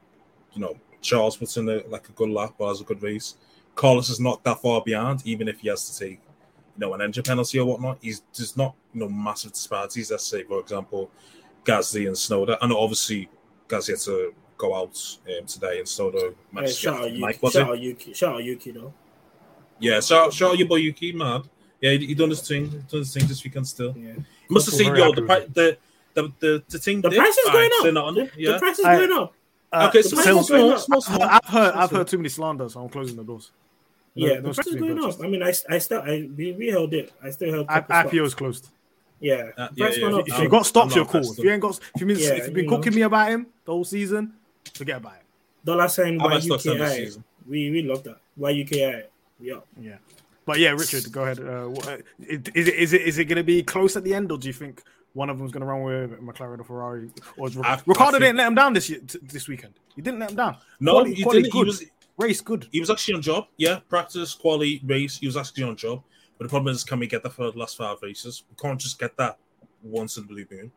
you 0.54 0.62
know, 0.62 0.76
Charles 1.02 1.38
puts 1.38 1.58
in 1.58 1.70
a, 1.70 1.82
like 1.88 2.10
a 2.10 2.12
good 2.14 2.30
lap 2.30 2.56
has 2.60 2.82
a 2.82 2.84
good 2.84 3.02
race, 3.02 3.36
Carlos 3.78 4.10
is 4.10 4.20
not 4.20 4.44
that 4.44 4.62
far 4.62 4.82
behind, 4.82 5.22
even 5.26 5.48
if 5.48 5.60
he 5.62 5.70
has 5.70 5.90
to 5.90 6.00
take, 6.00 6.20
you 6.20 6.80
know, 6.80 6.94
an 6.96 7.02
engine 7.02 7.24
penalty 7.24 7.60
or 7.60 7.66
whatnot. 7.66 8.00
He's 8.02 8.24
there's 8.36 8.58
not, 8.58 8.76
you 8.94 9.00
know, 9.02 9.08
massive 9.10 9.54
disparities. 9.54 10.12
Let's 10.12 10.26
say, 10.26 10.44
for 10.44 10.60
example, 10.60 11.10
Gasly 11.64 12.08
and 12.08 12.16
Tsunoda, 12.16 12.58
and 12.62 12.74
obviously 12.74 13.30
Gasly 13.70 13.90
had 13.92 14.00
to 14.00 14.34
go 14.58 14.76
out 14.76 14.98
um, 15.38 15.46
today 15.46 15.78
and 15.78 15.88
Tsunoda 15.88 16.22
yeah 16.24 16.30
managed 16.52 16.76
to 16.76 16.82
shout 16.82 16.96
out 16.96 17.02
get 17.04 17.12
Yuki. 17.12 17.22
Mike, 17.22 17.44
was 17.44 17.54
Shout 17.54 17.70
it? 17.70 17.72
out 17.72 17.80
Yuki. 17.80 18.14
Shout 18.14 18.34
out 18.36 18.44
Yuki 18.44 18.72
though. 18.72 18.94
Yeah, 19.80 20.00
shout, 20.00 20.34
shout 20.34 20.52
out 20.54 20.58
your 20.58 20.68
boy 20.68 20.78
Yuki, 20.78 21.12
man. 21.12 21.44
Yeah, 21.80 21.92
he, 21.92 22.08
he 22.08 22.16
done 22.16 22.32
his 22.32 22.42
thing. 22.42 22.66
He 22.72 22.78
done 22.78 23.00
his 23.02 23.14
thing 23.14 23.28
this 23.28 23.44
weekend 23.44 23.68
still. 23.68 23.94
Yeah. 23.96 24.14
He 24.14 24.24
must 24.50 24.66
have 24.66 24.74
seen 24.74 24.96
yo 24.96 25.12
the 25.14 25.22
with 25.22 25.28
pri- 25.28 25.46
the 25.54 25.78
the 26.16 26.34
the 26.40 26.64
the 26.70 26.80
thing. 26.80 27.02
The 27.02 27.10
dip. 27.10 27.20
price 27.20 27.38
is 27.38 27.50
going 27.52 27.70
up. 27.80 27.94
nothing. 27.94 28.16
The, 28.16 28.32
Yeah. 28.42 28.52
the 28.54 28.60
price 28.60 28.80
is 28.80 28.86
I- 28.86 28.98
going 28.98 29.12
up. 29.12 29.34
Uh, 29.72 29.88
Okay, 29.90 30.02
the 30.02 30.10
so 30.10 30.16
price 30.16 30.28
small, 30.30 30.40
is 30.40 30.50
going 30.50 30.62
small, 30.62 30.72
up. 30.74 30.80
small, 30.80 31.02
small. 31.02 31.24
I've 31.24 31.46
heard 31.46 31.74
I've 31.76 31.92
heard 31.92 32.08
too 32.08 32.18
many 32.18 32.30
slanders, 32.30 32.74
so 32.74 32.82
I'm 32.82 32.90
closing 32.90 33.18
the 33.18 33.24
doors. 33.24 33.52
No- 34.18 34.28
Yeah, 34.28 34.34
no 34.36 34.42
the 34.50 34.54
price 34.54 34.68
is 34.68 34.76
going 34.76 35.00
up. 35.04 35.16
I 35.24 35.28
mean, 35.28 35.44
I, 35.44 35.54
I 35.70 35.78
still 35.78 36.02
I 36.02 36.28
we, 36.36 36.52
we 36.54 36.68
held 36.68 36.94
it. 36.94 37.12
I 37.24 37.30
still 37.30 37.52
held. 37.54 37.66
I- 37.70 37.82
couple 37.82 38.12
IPO 38.12 38.26
is 38.26 38.34
closed. 38.36 38.70
Yeah, 39.20 39.50
Uh, 39.58 39.68
the 39.74 39.84
yeah, 39.84 39.90
yeah, 40.10 40.20
if. 40.20 40.28
If 40.28 40.40
you 40.44 40.50
got 40.50 40.66
stops, 40.66 40.96
you're 40.96 41.06
cool. 41.06 41.22
If 41.32 41.40
you 41.40 41.52
ain't 41.52 41.62
got, 41.62 41.80
if 41.96 42.02
you 42.02 42.06
mean, 42.08 42.18
Yeah, 42.20 42.34
if 42.34 42.46
you've 42.46 42.54
been 42.54 42.66
you 42.66 42.70
know. 42.72 42.78
cooking 42.78 42.94
me 42.96 43.02
about 43.02 43.30
him 43.30 43.48
the 43.66 43.72
whole 43.72 43.84
season, 43.84 44.34
forget 44.76 44.98
about 44.98 45.14
it. 45.16 45.22
Dollar 45.66 45.88
sign 45.88 46.22
I've 46.22 46.32
had 46.34 46.44
stocks 46.44 46.66
in 46.68 46.78
this 46.78 46.92
YUKI. 46.94 46.96
season. 47.06 47.24
We 47.48 47.72
we 47.72 47.82
love 47.82 48.04
that. 48.04 48.18
YUKI. 48.40 49.04
Yeah. 49.40 49.56
Yeah. 49.82 49.98
But 50.46 50.60
yeah, 50.60 50.70
Richard, 50.72 51.12
go 51.12 51.24
ahead. 51.24 51.40
Uh, 51.40 51.66
what- 51.66 52.02
is 52.20 52.68
it 52.68 52.76
is 52.76 52.94
it 52.94 53.02
is 53.02 53.18
it 53.18 53.26
going 53.26 53.38
to 53.38 53.44
be 53.44 53.64
close 53.64 53.96
at 53.98 54.04
the 54.04 54.14
end, 54.14 54.32
or 54.32 54.38
do 54.38 54.48
you 54.48 54.54
think 54.54 54.84
one 55.14 55.30
of 55.32 55.38
them's 55.40 55.52
going 55.52 55.62
to 55.62 55.68
run 55.68 55.82
with 55.82 56.22
McLaren 56.22 56.60
or 56.60 56.64
Ferrari? 56.64 57.10
Or 57.38 57.48
is 57.48 57.58
I- 57.58 57.62
I 57.74 57.82
Ricciardo 57.88 58.12
think- 58.12 58.22
didn't 58.22 58.38
let 58.38 58.48
him 58.48 58.56
down 58.56 58.74
this 58.74 58.88
year, 58.90 59.00
t- 59.00 59.20
this 59.24 59.48
weekend. 59.48 59.74
He 59.96 60.02
didn't 60.04 60.20
let 60.20 60.30
him 60.30 60.38
down. 60.38 60.58
No, 60.80 60.92
Quality- 60.92 61.14
he 61.16 61.24
quality 61.24 61.42
didn't. 61.42 61.54
He 61.54 61.60
Good. 61.60 61.68
was 61.68 61.84
race 62.18 62.42
good. 62.42 62.68
he 62.72 62.80
was 62.80 62.90
actually 62.90 63.16
on 63.16 63.22
job. 63.22 63.48
Yeah, 63.58 63.80
practice, 63.90 64.34
quality, 64.34 64.82
race. 64.86 65.18
He 65.18 65.28
was 65.28 65.38
actually 65.38 65.64
on 65.64 65.76
job. 65.76 66.04
But 66.38 66.46
the 66.46 66.50
problem 66.50 66.74
is, 66.74 66.84
can 66.84 67.00
we 67.00 67.08
get 67.08 67.24
that 67.24 67.34
for 67.34 67.52
the 67.52 67.58
last 67.58 67.78
five 67.78 67.98
races? 68.02 68.44
We 68.50 68.56
can't 68.62 68.80
just 68.80 69.00
get 69.00 69.18
that 69.18 69.38
once 69.82 70.18
in 70.18 70.24
the 70.24 70.28
blue 70.28 70.46
moon. 70.52 70.72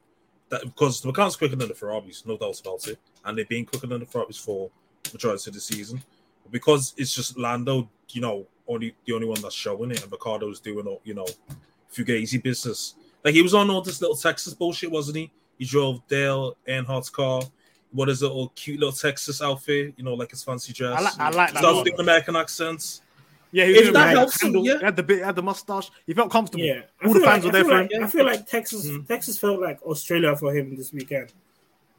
That 0.48 0.62
because 0.64 1.00
the 1.00 1.12
McLaren's 1.12 1.36
quicker 1.36 1.56
than 1.56 1.68
the 1.68 1.74
Ferraris, 1.74 2.24
no 2.26 2.36
doubt 2.36 2.60
about 2.60 2.86
it, 2.88 2.98
and 3.24 3.36
they've 3.36 3.48
been 3.48 3.66
quicker 3.66 3.86
than 3.86 4.00
the 4.00 4.06
Ferraris 4.06 4.38
for 4.38 4.70
majority 5.12 5.50
of 5.50 5.54
the 5.54 5.60
season. 5.60 6.02
But 6.42 6.52
because 6.52 6.94
it's 6.96 7.14
just 7.14 7.38
Lando, 7.38 7.88
you 8.10 8.20
know, 8.20 8.46
only 8.66 8.94
the 9.04 9.12
only 9.12 9.26
one 9.26 9.40
that's 9.40 9.54
showing 9.54 9.90
it, 9.90 10.02
and 10.02 10.10
Ricciardo's 10.10 10.60
doing, 10.60 10.86
all 10.86 11.00
you 11.04 11.14
know, 11.14 11.26
fugazi 11.92 12.42
business. 12.42 12.94
Like 13.24 13.34
he 13.34 13.42
was 13.42 13.54
on 13.54 13.70
all 13.70 13.82
this 13.82 14.00
little 14.00 14.16
Texas 14.16 14.54
bullshit, 14.54 14.90
wasn't 14.90 15.18
he? 15.18 15.30
He 15.58 15.66
drove 15.66 16.06
Dale 16.08 16.56
Earnhardt's 16.66 17.10
car. 17.10 17.42
What 17.92 18.08
is 18.08 18.22
it? 18.22 18.30
All 18.30 18.48
cute 18.54 18.78
little 18.78 18.92
Texas 18.92 19.42
outfit, 19.42 19.94
you 19.96 20.04
know, 20.04 20.14
like 20.14 20.30
his 20.30 20.42
fancy 20.44 20.72
dress. 20.72 20.96
I, 20.98 21.02
li- 21.02 21.16
I 21.18 21.36
like 21.36 21.52
that. 21.52 21.58
Starts 21.58 21.74
one. 21.76 21.84
speaking 21.84 22.00
American 22.00 22.36
accents. 22.36 23.02
Yeah, 23.52 23.64
he 23.64 23.72
was 23.72 23.80
doing 23.82 23.94
that 23.94 24.04
right. 24.06 24.16
helps 24.16 24.40
him, 24.42 24.56
yeah. 24.58 24.78
He 24.78 24.84
had 24.84 24.94
the 24.94 25.02
bit, 25.02 25.24
had 25.24 25.34
the 25.34 25.42
mustache. 25.42 25.90
He 26.06 26.14
felt 26.14 26.30
comfortable. 26.30 26.62
Yeah, 26.64 26.82
I 27.02 27.06
All 27.08 27.12
the 27.14 27.18
feel 27.18 27.28
fans 27.28 27.44
like, 27.44 27.44
were 27.44 27.50
there 27.52 27.64
feel 27.64 27.70
for 27.72 27.80
like, 27.82 27.90
him. 27.90 28.04
I 28.04 28.06
feel 28.06 28.24
like 28.24 28.46
Texas, 28.46 28.86
Mm. 28.86 29.08
Texas 29.08 29.38
felt 29.38 29.60
like 29.60 29.82
Australia 29.82 30.36
for 30.36 30.54
him 30.54 30.76
this 30.76 30.92
weekend. 30.92 31.32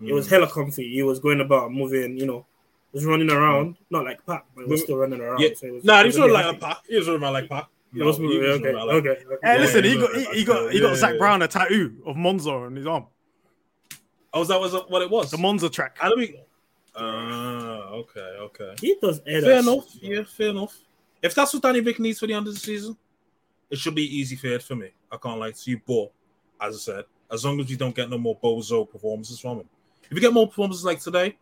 It 0.01 0.13
was 0.13 0.27
Mm. 0.27 0.29
hella 0.29 0.47
comfy. 0.49 0.89
He 0.93 1.03
was 1.03 1.19
going 1.19 1.41
about, 1.41 1.73
moving, 1.73 2.17
you 2.17 2.25
know, 2.25 2.45
was 2.93 3.05
running 3.05 3.29
around, 3.29 3.75
not 3.89 4.05
like 4.05 4.25
Pac, 4.25 4.45
but 4.55 4.63
he 4.63 4.71
was 4.71 4.79
Mm. 4.79 4.83
still 4.85 4.97
running 4.97 5.19
around. 5.19 5.39
Yeah. 5.41 5.49
So 5.55 5.67
it 5.67 5.73
was, 5.73 5.83
Nah, 5.83 5.99
he 5.99 6.05
was 6.05 6.15
was 6.15 6.19
running 6.21 6.33
like 6.35 6.43
a 6.43 6.47
happy. 6.47 6.59
pack. 6.59 6.77
He 6.87 6.95
was 6.95 7.07
running 7.07 7.23
around 7.23 7.33
like 7.33 7.49
pack. 7.49 7.67
He 7.93 8.01
was 8.01 8.15
he 8.15 8.23
moving, 8.23 8.41
was 8.43 8.49
okay, 8.61 8.71
like- 8.73 8.83
okay. 8.89 9.09
okay. 9.09 9.23
Hey, 9.43 9.53
Yeah, 9.55 9.59
listen, 9.59 9.83
he 9.83 9.97
got 9.97 10.15
he, 10.15 10.23
he 10.39 10.43
got 10.45 10.71
he 10.71 10.79
got 10.79 10.89
yeah, 10.91 10.95
Zak 10.95 11.11
yeah. 11.11 11.17
Brown 11.17 11.41
a 11.41 11.47
tattoo 11.49 11.93
of 12.05 12.15
Monza 12.15 12.49
on 12.51 12.77
his 12.77 12.87
arm. 12.87 13.07
Oh, 14.33 14.39
was 14.39 14.47
that 14.47 14.59
was 14.59 14.73
what 14.87 15.01
it 15.01 15.09
was? 15.09 15.31
The 15.31 15.37
Monza 15.37 15.69
track. 15.69 15.97
I 16.01 16.09
don't 16.09 16.19
mean. 16.19 16.35
Ah, 16.95 17.89
okay, 17.89 18.19
okay. 18.19 18.73
He 18.79 18.95
does 19.01 19.21
air 19.25 19.41
Fair 19.41 19.61
that 19.63 19.71
enough. 19.71 19.91
shit. 19.91 20.03
Yeah, 20.03 20.23
fair 20.23 20.49
enough. 20.49 20.77
If 21.21 21.35
that's 21.35 21.53
what 21.53 21.63
Danny 21.63 21.81
Ric 21.81 21.99
needs 21.99 22.19
for 22.19 22.27
the 22.27 22.33
end 22.33 22.47
of 22.47 22.53
the 22.53 22.59
season, 22.59 22.97
it 23.69 23.77
should 23.77 23.95
be 23.95 24.03
easy 24.03 24.35
fared 24.35 24.63
for 24.63 24.75
me. 24.75 24.89
I 25.11 25.17
can't 25.17 25.39
lie 25.39 25.51
to 25.51 25.71
you, 25.71 25.79
but 25.85 26.11
as 26.59 26.75
I 26.75 26.79
said, 26.79 27.05
as 27.31 27.45
long 27.45 27.59
as 27.59 27.69
we 27.69 27.75
don't 27.75 27.95
get 27.95 28.09
no 28.09 28.17
more 28.17 28.37
bozo 28.37 28.89
performances 28.89 29.39
from 29.39 29.59
him, 29.59 29.69
if 30.03 30.11
we 30.11 30.19
get 30.19 30.33
more 30.33 30.47
performances 30.47 30.83
like 30.83 30.99
today, 30.99 31.37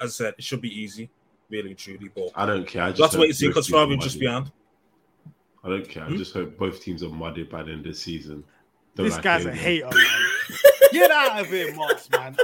as 0.00 0.10
I 0.20 0.24
said, 0.24 0.34
it 0.38 0.44
should 0.44 0.60
be 0.60 0.70
easy, 0.80 1.10
really 1.50 1.74
truly. 1.74 2.10
But 2.14 2.30
I 2.34 2.46
don't 2.46 2.66
care. 2.66 2.84
I 2.84 2.90
just 2.90 3.00
that's 3.00 3.12
hope 3.14 3.18
what 3.20 3.28
you 3.28 3.34
see 3.34 3.48
because 3.48 3.66
teams 3.66 3.92
are 3.92 3.96
just 3.96 4.18
beyond. 4.18 4.50
I 5.62 5.68
don't 5.68 5.88
care. 5.88 6.04
Hmm? 6.04 6.14
I 6.14 6.16
just 6.16 6.32
hope 6.34 6.56
both 6.58 6.80
teams 6.82 7.02
are 7.02 7.08
muddy 7.08 7.42
by 7.42 7.62
the 7.62 7.72
end 7.72 7.86
of 7.86 7.92
the 7.92 7.98
season. 7.98 8.44
Don't 8.94 9.06
This 9.06 9.14
like 9.14 9.24
guy's 9.24 9.44
a 9.46 9.52
hater, 9.52 9.86
man. 9.92 10.04
Get 10.94 11.10
out 11.10 11.40
of 11.40 11.46
here, 11.48 11.72
Martz, 11.72 12.10
man. 12.10 12.36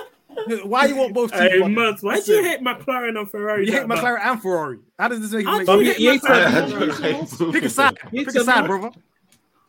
Why 0.64 0.86
you 0.86 0.96
want 0.96 1.12
both 1.14 1.32
teams? 1.32 1.42
Hey, 1.53 1.59
muddy? 1.68 1.96
Why 2.01 2.20
do 2.20 2.32
you 2.32 2.42
hate 2.44 2.61
McLaren 2.61 3.18
and 3.18 3.30
Ferrari? 3.30 3.66
You 3.66 3.72
hate 3.72 3.80
that 3.80 3.88
bad? 3.88 3.98
McLaren 3.98 4.20
and 4.20 4.40
Ferrari. 4.42 4.78
How 4.98 5.09
does 5.09 5.20
this 5.20 5.32
make 5.32 5.46
How 5.46 5.59
you 5.61 5.66
do 5.66 5.76
make 5.78 5.98
you 5.98 6.11
He- 6.12 6.18
hate 6.18 6.20
he 6.20 6.26
McLaren? 6.28 7.53
Pick 7.53 7.64
a 7.64 7.68
side. 7.70 7.96
Pick 8.11 8.28
a 8.28 8.44
side, 8.44 8.61
no. 8.62 8.66
brother. 8.66 8.90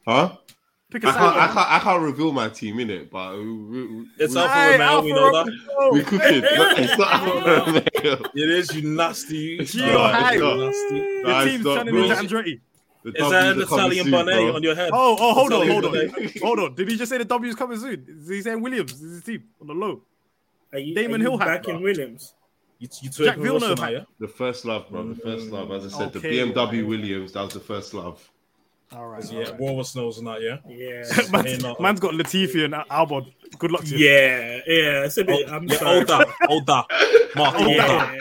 Huh? 0.07 0.35
Pick 0.91 1.03
a 1.03 1.07
I 1.07 1.11
can't, 1.13 1.23
I 1.23 1.47
side. 1.47 1.53
can't, 1.53 1.71
I 1.71 1.79
can't 1.79 2.03
reveal 2.03 2.31
my 2.33 2.49
team 2.49 2.79
in 2.79 2.89
it, 2.89 3.09
but 3.09 3.37
we, 3.37 3.53
we, 3.53 4.07
It's 4.19 4.35
we, 4.35 4.41
Alfa 4.41 4.53
Hey, 4.53 4.77
Romeo, 4.77 5.01
we 5.01 5.13
know 5.13 5.35
Alfa 5.35 5.51
that. 5.51 5.57
Romeo. 5.79 5.93
we 5.93 6.03
cook 6.03 6.21
it. 6.23 6.43
It's 6.79 6.97
not 6.97 7.13
Alfa 7.13 7.71
Romeo. 7.71 8.29
It 8.35 8.49
is 8.49 8.75
you 8.75 8.89
nasty. 8.95 9.35
You, 9.37 9.47
You 9.49 9.57
know 9.57 9.63
it's 9.63 9.73
how- 9.73 10.31
not 10.37 10.57
nasty. 10.59 10.95
Your 10.97 11.23
Nah, 11.27 11.43
team's 11.43 11.55
it's 11.55 11.63
not, 11.65 11.75
turning 11.85 11.95
into 12.03 12.15
Andretti. 12.15 12.59
The 13.03 13.09
Is 13.11 13.29
that 13.31 13.43
an 13.47 13.57
W's 13.57 13.71
are 13.71 13.75
Italian 13.75 14.03
soon, 14.03 14.11
bonnet 14.11 14.35
bro. 14.35 14.55
on 14.55 14.63
your 14.63 14.75
head? 14.75 14.89
Oh, 14.93 15.17
oh, 15.19 15.33
hold 15.33 15.53
on, 15.53 15.61
Italian 15.67 15.83
hold 15.83 15.95
on, 15.95 16.31
hold 16.41 16.59
on. 16.59 16.75
Did 16.75 16.89
he 16.89 16.97
just 16.97 17.09
say 17.09 17.17
the 17.17 17.25
W's 17.25 17.55
coming 17.55 17.79
soon? 17.79 18.05
Is 18.21 18.29
he 18.29 18.41
saying 18.41 18.61
Williams 18.61 18.93
is 18.93 18.99
his 19.15 19.23
team 19.23 19.43
on 19.59 19.67
the 19.67 19.73
low? 19.73 20.01
Are 20.73 20.79
you, 20.79 20.93
Damon 20.95 21.21
are 21.21 21.23
Hill 21.23 21.37
had 21.37 21.45
back 21.45 21.67
in 21.67 21.81
Williams? 21.81 22.33
You, 22.79 22.87
you 23.01 23.09
Jack 23.09 23.35
twerking 23.37 23.41
Villeneuve 23.43 23.69
Russell 23.79 23.85
now, 23.85 23.91
yeah? 23.91 24.03
The 24.19 24.27
first 24.27 24.65
love, 24.65 24.89
bro. 24.89 25.07
The 25.13 25.15
first 25.21 25.47
love. 25.51 25.71
As 25.71 25.93
I 25.93 25.97
said, 25.97 26.15
Okay, 26.15 26.43
the 26.43 26.51
BMW. 26.53 26.87
Williams, 26.87 27.31
that 27.33 27.41
was 27.43 27.53
the 27.53 27.59
first 27.59 27.93
love. 27.93 28.27
All 28.93 29.07
right. 29.07 29.23
Yeah, 29.31 29.51
Walrus 29.57 29.95
knows 29.95 30.17
and 30.17 30.27
that, 30.27 30.41
yeah. 30.41 30.57
Yeah. 30.67 31.03
Hey, 31.13 31.27
man's, 31.31 31.63
no. 31.63 31.75
man's 31.79 31.99
got 31.99 32.13
Latifi 32.13 32.65
and 32.65 32.73
Albon. 32.73 33.31
Good 33.59 33.71
luck 33.71 33.83
to 33.85 33.97
you. 33.97 34.05
yeah, 34.07 34.59
yeah. 34.67 35.05
It's 35.05 35.17
a 35.17 35.21
Oh, 35.21 35.25
bit, 35.25 35.49
I'm 35.49 35.63
yeah, 35.67 35.75
sorry. 35.77 35.95
hold 35.97 36.07
that, 36.07 36.27
hold 36.43 36.65
that. 36.65 36.85
Mark, 37.35 37.55
hold 37.55 37.67
that. 37.77 38.15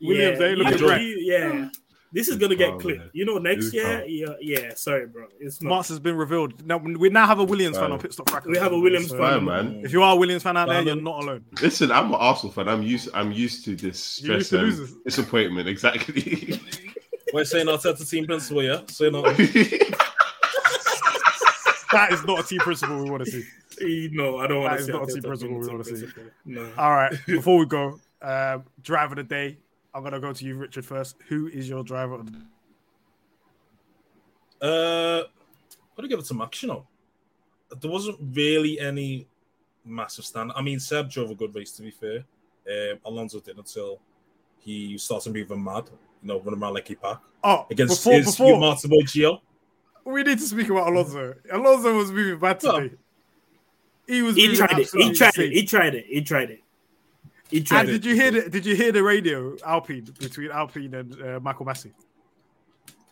Yeah, 0.00 0.08
Williams, 0.08 0.40
yeah, 0.40 0.46
eh, 0.46 0.50
look 0.54 0.66
you 0.68 0.74
at 0.74 0.80
know, 0.80 0.86
Drake. 0.88 1.02
you- 1.02 1.18
yeah. 1.20 1.68
This 2.16 2.28
is 2.28 2.36
gonna 2.38 2.56
get 2.56 2.70
calm, 2.70 2.80
clipped. 2.80 3.10
You 3.12 3.26
know, 3.26 3.36
next 3.36 3.74
year, 3.74 4.02
yeah, 4.06 4.32
yeah. 4.40 4.72
Sorry, 4.74 5.06
bro. 5.06 5.26
It's 5.38 5.60
not. 5.60 5.70
Martz 5.84 5.88
has 5.90 6.00
been 6.00 6.16
revealed. 6.16 6.66
Now 6.66 6.78
we 6.78 7.10
now 7.10 7.26
have 7.26 7.38
a 7.40 7.44
Williams 7.44 7.76
fan 7.76 7.92
on 7.92 8.00
Pitstop 8.00 8.30
Fracas. 8.30 8.48
We 8.48 8.56
have 8.56 8.72
a 8.72 8.78
Williams 8.78 9.10
fan. 9.10 9.18
Fine, 9.20 9.44
man. 9.44 9.80
If 9.84 9.92
you 9.92 10.02
are 10.02 10.14
a 10.14 10.16
Williams 10.16 10.42
fan 10.42 10.56
out 10.56 10.68
there, 10.68 10.80
you're 10.82 10.96
not 10.96 11.22
alone. 11.22 11.44
Listen, 11.60 11.92
I'm 11.92 12.06
an 12.08 12.14
Arsenal 12.14 12.52
fan. 12.54 12.68
I'm 12.68 12.82
used. 12.82 13.10
I'm 13.12 13.32
used 13.32 13.64
to 13.66 13.76
this 13.76 14.22
You're 14.22 14.36
used 14.36 14.46
stress 14.46 14.60
to 14.60 14.66
and 14.66 14.78
losers. 14.78 14.94
disappointment. 15.04 15.68
Exactly. 15.68 16.58
We're 17.34 17.44
saying 17.44 17.66
Arteta 17.66 18.08
team 18.08 18.24
principal, 18.24 18.62
yeah? 18.62 18.80
Say 18.88 19.10
no. 19.10 19.22
That 21.92 22.12
is 22.12 22.24
not 22.24 22.40
a 22.40 22.42
team 22.42 22.58
principal 22.60 23.02
we 23.02 23.10
want 23.10 23.24
to 23.24 23.30
see. 23.30 23.44
Eh, 23.80 24.08
No, 24.12 24.38
I 24.38 24.46
don't 24.46 24.62
want 24.62 24.80
is 24.80 24.86
to 24.86 24.92
see. 24.92 24.98
not 24.98 25.08
a 25.08 25.12
team 25.12 25.22
principal 25.22 25.58
we 25.58 25.66
wanna 25.68 25.84
see. 25.84 26.06
No. 26.44 26.68
All 26.76 26.90
right. 26.90 27.14
Before 27.26 27.58
we 27.58 27.66
go, 27.66 28.00
um, 28.22 28.64
driver 28.82 29.12
of 29.12 29.16
the 29.18 29.22
day. 29.22 29.58
I'm 29.96 30.02
gonna 30.04 30.20
go 30.20 30.30
to 30.30 30.44
you, 30.44 30.56
Richard, 30.56 30.84
first. 30.84 31.16
Who 31.28 31.46
is 31.48 31.70
your 31.70 31.82
driver 31.82 32.16
of 32.16 32.26
the 32.26 32.32
day? 32.32 32.44
Uh, 34.60 35.22
got 35.96 36.02
to 36.02 36.08
give 36.08 36.18
it 36.18 36.26
to 36.26 36.34
Max, 36.34 36.62
you 36.62 36.68
know. 36.68 36.86
There 37.80 37.90
wasn't 37.90 38.18
really 38.34 38.78
any 38.78 39.26
massive 39.86 40.26
stand. 40.26 40.52
I 40.54 40.60
mean, 40.60 40.78
Seb 40.80 41.10
drove 41.10 41.30
a 41.30 41.34
good 41.34 41.54
race, 41.54 41.72
to 41.72 41.82
be 41.82 41.90
fair. 41.90 42.24
Um, 42.70 42.98
Alonso 43.06 43.40
did 43.40 43.56
until 43.56 43.98
he 44.58 44.98
started 44.98 45.32
moving 45.32 45.64
mad, 45.64 45.84
you 46.22 46.28
know, 46.28 46.40
running 46.40 46.60
around 46.62 46.74
like 46.74 46.88
he 46.88 46.94
pack 46.94 47.18
Oh, 47.42 47.66
against 47.70 48.04
before, 48.04 48.18
his 48.18 48.26
before 48.26 48.60
Martin 48.60 48.90
boy 48.90 48.96
Gio. 49.04 49.40
we 50.04 50.22
need 50.24 50.38
to 50.38 50.44
speak 50.44 50.68
about 50.68 50.88
Alonso. 50.92 51.34
Alonso 51.50 51.96
was 51.96 52.12
moving 52.12 52.38
bad 52.38 52.60
today. 52.60 52.90
He 54.06 54.20
was. 54.20 54.36
He 54.36 54.54
tried 54.54 54.78
it. 54.78 54.90
He 54.92 55.12
tried 55.14 55.38
it. 55.38 55.52
He 55.52 55.64
tried 55.64 55.94
it. 55.94 56.06
He 56.06 56.20
tried 56.22 56.50
it. 56.50 56.50
He 56.50 56.50
tried 56.50 56.50
it. 56.50 56.60
Did 57.50 58.04
you 58.04 58.14
hear 58.14 58.30
the 58.30 58.50
Did 58.50 58.66
you 58.66 58.74
hear 58.74 58.92
the 58.92 59.02
radio 59.02 59.56
Alpine 59.64 60.04
between 60.18 60.50
Alpine 60.50 60.94
and 60.94 61.22
uh, 61.22 61.40
Michael 61.40 61.66
Masi? 61.66 61.92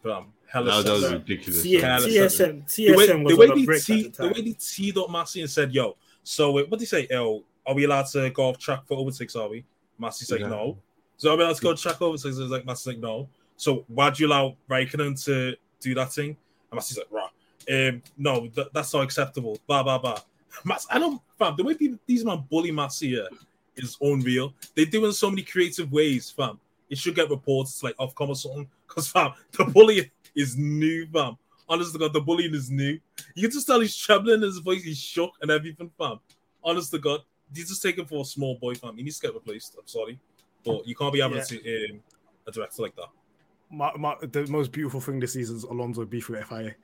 Bam, 0.02 0.26
hella 0.52 0.66
No, 0.66 0.82
that 0.82 0.92
was 0.92 1.12
ridiculous. 1.12 1.62
C- 1.62 1.74
Yeah, 1.78 1.82
man. 1.82 2.00
TSM, 2.00 2.74
the 2.76 2.92
way, 2.96 2.96
was 2.96 3.32
the 3.32 3.36
way 3.36 3.46
on 3.46 3.52
a 3.52 3.54
they 3.54 3.64
break 3.64 3.82
tee, 3.84 4.06
at 4.06 4.12
the 4.14 4.22
the 4.22 4.28
way 4.28 4.34
time. 4.34 4.44
they 4.44 4.52
teed 4.52 4.98
up 4.98 5.08
Masi 5.08 5.40
and 5.40 5.50
said, 5.50 5.72
"Yo, 5.72 5.96
so 6.22 6.50
uh, 6.58 6.62
what 6.62 6.70
did 6.72 6.80
he 6.80 6.86
say? 6.86 7.06
Yo, 7.10 7.42
are 7.66 7.74
we 7.74 7.84
allowed 7.84 8.06
to 8.06 8.28
go 8.30 8.48
off 8.48 8.58
track 8.58 8.86
for 8.86 8.98
overtakes? 8.98 9.34
Are 9.36 9.48
we?" 9.48 9.64
Masi's 10.00 10.30
like, 10.30 10.40
Yeah. 10.40 10.48
"No." 10.48 10.78
So 11.16 11.32
are 11.32 11.36
we 11.36 11.44
allowed 11.44 11.56
to 11.56 11.62
go 11.62 11.74
track 11.74 12.02
overtakes? 12.02 12.36
He's 12.38 12.50
like, 12.50 12.64
Masi's 12.64 12.86
like, 12.88 12.98
"No." 12.98 13.28
So 13.56 13.84
why'd 13.88 14.18
you 14.18 14.26
allow 14.26 14.56
Raikkonen 14.68 15.22
to 15.26 15.54
do 15.80 15.94
that 15.94 16.12
thing? 16.12 16.36
And 16.70 16.80
Masi's 16.80 16.98
like, 16.98 17.06
"Rah, 17.10 17.28
um, 17.70 18.02
no, 18.18 18.48
th- 18.48 18.68
that's 18.74 18.92
not 18.92 19.04
acceptable." 19.04 19.58
Blah 19.66 19.84
blah 19.84 19.98
blah. 19.98 20.18
Mass, 20.64 20.86
I 20.90 20.98
don't, 20.98 21.20
fam. 21.38 21.54
The 21.56 21.64
way 21.64 21.74
people, 21.74 21.98
these 22.06 22.24
man 22.24 22.44
bully 22.50 22.70
Masi 22.72 23.08
here 23.08 23.28
is 23.76 23.96
unreal. 24.00 24.54
They 24.74 24.84
do 24.84 25.04
it 25.04 25.08
in 25.08 25.12
so 25.12 25.30
many 25.30 25.42
creative 25.42 25.90
ways, 25.92 26.30
fam. 26.30 26.58
It 26.90 26.98
should 26.98 27.14
get 27.14 27.30
reports 27.30 27.82
like 27.82 27.94
off 27.98 28.12
or 28.18 28.34
something. 28.36 28.68
Because 28.86 29.08
fam, 29.08 29.32
the 29.52 29.64
bullying 29.64 30.10
is 30.34 30.56
new, 30.56 31.06
fam. 31.12 31.36
Honestly, 31.68 31.98
God, 31.98 32.12
the 32.12 32.20
bullying 32.20 32.54
is 32.54 32.70
new. 32.70 32.98
You 33.34 33.48
can 33.48 33.52
just 33.52 33.66
tell 33.66 33.80
he's 33.80 33.96
trembling, 33.96 34.42
his 34.42 34.58
voice, 34.58 34.82
he's 34.82 34.98
shook 34.98 35.32
and 35.40 35.50
everything, 35.50 35.90
fam. 35.98 36.20
Honest 36.62 36.90
to 36.92 36.98
God, 36.98 37.20
he's 37.54 37.68
just 37.68 37.82
taken 37.82 38.04
for 38.04 38.22
a 38.22 38.24
small 38.24 38.56
boy, 38.56 38.74
fam. 38.74 38.96
He 38.96 39.02
needs 39.02 39.18
to 39.18 39.26
get 39.28 39.34
replaced. 39.34 39.76
I'm 39.78 39.86
sorry, 39.86 40.18
but 40.64 40.86
you 40.86 40.94
can't 40.94 41.12
be 41.12 41.20
having 41.20 41.38
Yeah. 41.38 41.44
to, 41.44 41.90
um, 41.92 42.00
a 42.46 42.52
director 42.52 42.82
like 42.82 42.94
that. 42.96 43.08
my, 43.70 43.90
my, 43.96 44.14
the 44.20 44.46
most 44.48 44.70
beautiful 44.70 45.00
thing 45.00 45.18
this 45.18 45.32
season 45.32 45.56
is 45.56 45.64
Alonso 45.64 46.04
beef 46.04 46.28
with 46.28 46.44
FIA. 46.46 46.74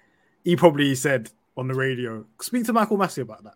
He 0.42 0.56
probably 0.56 0.94
said 0.94 1.30
on 1.56 1.68
the 1.68 1.74
radio, 1.74 2.24
speak 2.40 2.64
to 2.64 2.72
Michael 2.72 2.96
Masi 2.96 3.18
about 3.22 3.44
that. 3.44 3.54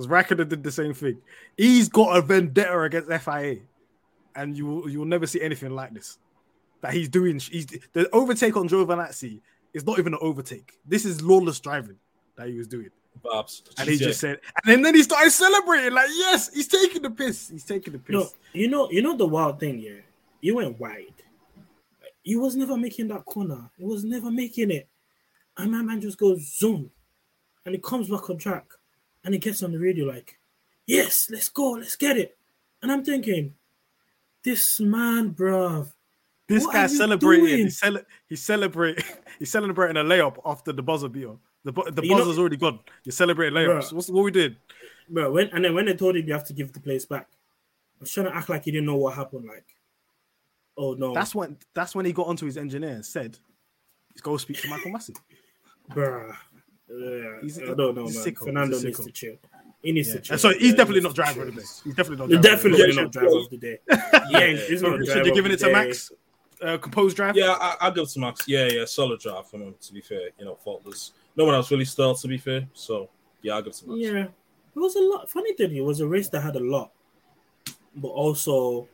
Because 0.00 0.26
Raikkonen 0.26 0.48
did 0.48 0.62
the 0.62 0.72
same 0.72 0.94
thing. 0.94 1.18
He's 1.56 1.88
got 1.88 2.16
a 2.16 2.22
vendetta 2.22 2.80
against 2.80 3.10
FIA. 3.24 3.56
And 4.34 4.56
you 4.56 4.66
will, 4.66 4.88
you 4.88 5.00
will 5.00 5.06
never 5.06 5.26
see 5.26 5.40
anything 5.42 5.70
like 5.74 5.92
this. 5.92 6.18
That 6.80 6.94
he's 6.94 7.08
doing. 7.08 7.38
He's 7.38 7.66
the 7.92 8.08
overtake 8.12 8.56
on 8.56 8.68
Giovinazzi 8.68 9.40
is 9.74 9.86
not 9.86 9.98
even 9.98 10.14
an 10.14 10.20
overtake. 10.22 10.78
This 10.86 11.04
is 11.04 11.20
lawless 11.20 11.60
driving 11.60 11.96
that 12.36 12.48
he 12.48 12.54
was 12.54 12.66
doing. 12.66 12.90
Babs. 13.22 13.62
And 13.76 13.88
he 13.88 13.98
just 13.98 14.20
said, 14.20 14.40
and 14.64 14.72
then 14.72 14.82
then 14.82 14.94
he 14.94 15.02
started 15.02 15.30
celebrating, 15.30 15.92
like, 15.92 16.08
yes, 16.10 16.54
he's 16.54 16.68
taking 16.68 17.02
the 17.02 17.10
piss. 17.10 17.50
He's 17.50 17.64
taking 17.64 17.92
the 17.92 17.98
piss. 17.98 18.14
No, 18.14 18.28
you 18.52 18.68
know, 18.68 18.90
you 18.90 19.02
know 19.02 19.16
the 19.16 19.26
wild 19.26 19.60
thing, 19.60 19.78
yeah. 19.78 20.00
You 20.40 20.56
went 20.56 20.78
wide. 20.80 21.12
He 22.22 22.36
was 22.36 22.56
never 22.56 22.78
making 22.78 23.08
that 23.08 23.24
corner. 23.26 23.70
He 23.76 23.84
was 23.84 24.04
never 24.04 24.30
making 24.30 24.70
it. 24.70 24.88
And 25.58 25.72
my 25.72 25.82
man 25.82 26.00
just 26.00 26.16
goes 26.16 26.56
zoom, 26.56 26.90
and 27.66 27.74
he 27.74 27.80
comes 27.80 28.08
back 28.08 28.30
on 28.30 28.38
track, 28.38 28.64
and 29.24 29.34
he 29.34 29.40
gets 29.40 29.62
on 29.62 29.72
the 29.72 29.78
radio 29.78 30.06
like, 30.06 30.38
"Yes, 30.86 31.28
let's 31.30 31.48
go, 31.48 31.72
let's 31.72 31.96
get 31.96 32.16
it." 32.16 32.36
And 32.82 32.90
I'm 32.90 33.04
thinking, 33.04 33.54
this 34.42 34.80
man, 34.80 35.34
bruv, 35.34 35.92
This 36.48 36.66
guy 36.66 36.86
celebrating. 36.86 37.44
doing? 37.46 37.58
He's, 37.64 37.78
cele- 37.78 38.04
he's 38.28 38.42
celebrating. 38.42 39.04
He's 39.38 39.50
celebrating 39.50 39.96
a 39.96 40.04
layup 40.04 40.36
after 40.44 40.70
the 40.72 40.82
buzzer 40.82 41.08
beat 41.08 41.24
on. 41.24 41.38
The, 41.64 41.72
bu- 41.72 41.90
the 41.90 42.02
You 42.02 42.10
know- 42.10 42.18
buzzer's 42.18 42.38
already 42.38 42.56
gone. 42.58 42.78
You're 43.04 43.12
celebrating 43.12 43.54
layups. 43.56 43.84
Bruh. 43.88 43.92
What's 43.92 44.08
what 44.10 44.24
we 44.24 44.30
did? 44.30 44.56
bro. 45.08 45.30
When 45.32 45.48
and 45.48 45.64
then 45.64 45.74
when 45.74 45.86
they 45.86 45.94
told 45.94 46.16
him 46.16 46.26
you 46.26 46.32
have 46.34 46.44
to 46.46 46.52
give 46.52 46.72
the 46.72 46.80
place 46.80 47.04
back, 47.04 47.28
I 47.32 48.00
was 48.00 48.10
trying 48.12 48.26
to 48.26 48.34
act 48.36 48.48
like 48.48 48.64
he 48.64 48.70
didn't 48.70 48.86
know 48.86 48.96
what 48.96 49.14
happened. 49.14 49.46
Like, 49.46 49.64
oh 50.76 50.94
no, 50.94 51.12
That's 51.14 51.34
when. 51.34 51.56
That's 51.74 51.94
when 51.94 52.04
he 52.06 52.12
got 52.12 52.26
onto 52.28 52.46
his 52.46 52.56
engineer 52.56 52.90
and 52.90 53.04
said, 53.04 53.38
"Let's 54.10 54.20
go 54.22 54.36
speak 54.38 54.60
to 54.62 54.68
Michael 54.68 54.92
Masi." 54.92 55.14
bruh. 55.90 56.34
Yeah, 56.92 57.40
He's- 57.42 57.58
I 57.58 57.74
don't 57.74 57.94
know, 57.94 58.04
man. 58.04 58.06
sicko, 58.12 58.38
Fernando 58.44 58.76
he's 58.76 58.84
needs 58.84 59.04
to 59.04 59.10
chill. 59.12 59.36
He 59.82 59.92
needs 59.92 60.08
Yeah. 60.08 60.14
to 60.14 60.20
chill. 60.20 60.38
So 60.38 60.48
he's 60.50 60.62
Yeah, 60.62 60.76
definitely 60.76 61.00
he 61.00 61.04
not 61.04 61.08
needs 61.08 61.14
to 61.14 61.22
driver 61.22 61.40
chill. 61.40 61.48
of 61.48 61.54
the 61.54 61.60
day. 61.60 61.66
He's 61.84 61.94
definitely 61.94 62.16
not. 62.16 62.30
He's 62.30 62.40
driver 62.40 62.56
of 62.56 62.62
the 62.62 62.78
definitely 62.78 62.92
day. 62.94 63.02
not 63.02 63.12
driver 63.12 63.38
of 63.38 63.50
the 63.50 63.56
day. 63.56 63.78
Yeah, 64.30 64.46
he's 64.68 64.82
not 64.82 64.90
Should 64.98 65.06
driver 65.06 65.28
you 65.28 65.34
give 65.34 65.44
of 65.46 65.50
it 65.52 65.58
to 65.60 65.64
day. 65.66 65.72
Max? 65.72 66.12
Uh, 66.62 66.76
composed 66.76 67.16
drive. 67.16 67.36
Yeah, 67.36 67.52
I, 67.58 67.76
I'll 67.80 67.90
give 67.92 68.04
it 68.04 68.10
to 68.10 68.20
Max. 68.20 68.46
Yeah, 68.46 68.66
yeah, 68.66 68.84
solid 68.84 69.20
drive 69.20 69.48
from 69.48 69.62
him. 69.62 69.74
To 69.80 69.92
be 69.94 70.00
fair, 70.02 70.28
you 70.38 70.44
know, 70.44 70.56
faultless. 70.56 71.12
No 71.36 71.44
one 71.46 71.54
else 71.54 71.70
really 71.70 71.86
stalled. 71.86 72.18
To 72.20 72.28
be 72.28 72.36
fair, 72.36 72.68
so 72.74 73.08
yeah, 73.40 73.54
I'll 73.54 73.62
give 73.62 73.72
it 73.72 73.76
to 73.76 73.88
Max. 73.88 73.98
Yeah, 74.00 74.24
it 74.24 74.30
was 74.78 74.96
a 74.96 75.00
lot. 75.00 75.30
Funny 75.30 75.54
thing, 75.54 75.74
it 75.74 75.80
was 75.84 76.00
a 76.00 76.06
race 76.06 76.28
that 76.30 76.40
had 76.40 76.56
a 76.56 76.60
lot, 76.60 76.90
but 77.96 78.08
also 78.08 78.88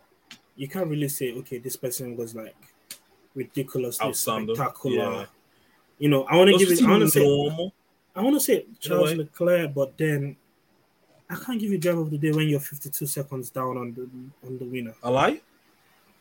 you 0.54 0.68
can't 0.68 0.86
really 0.88 1.08
say, 1.08 1.32
okay, 1.32 1.58
this 1.58 1.76
person 1.76 2.16
was 2.16 2.34
like 2.36 2.54
ridiculously 3.34 4.06
Outstanding. 4.06 4.54
spectacular. 4.54 4.96
Yeah. 5.12 5.26
You 5.98 6.08
know, 6.10 6.24
I 6.24 6.36
want 6.36 6.50
to 6.50 6.58
give 6.58 6.68
it. 6.68 6.76
just 6.76 6.82
I 6.84 6.90
want 6.90 7.02
to 7.02 7.10
say, 7.10 7.24
normal. 7.24 7.74
I 8.16 8.22
want 8.22 8.34
to 8.34 8.40
say 8.40 8.64
Charles 8.80 9.10
way. 9.10 9.16
Leclerc, 9.16 9.74
but 9.74 9.96
then 9.98 10.36
I 11.28 11.34
can't 11.36 11.60
give 11.60 11.70
you 11.70 11.78
driver 11.78 12.00
of 12.00 12.10
the 12.10 12.18
day 12.18 12.32
when 12.32 12.48
you're 12.48 12.60
52 12.60 13.06
seconds 13.06 13.50
down 13.50 13.76
on 13.76 13.92
the 13.94 14.08
on 14.46 14.58
the 14.58 14.64
winner. 14.64 14.94
I 15.02 15.10
lie. 15.10 15.40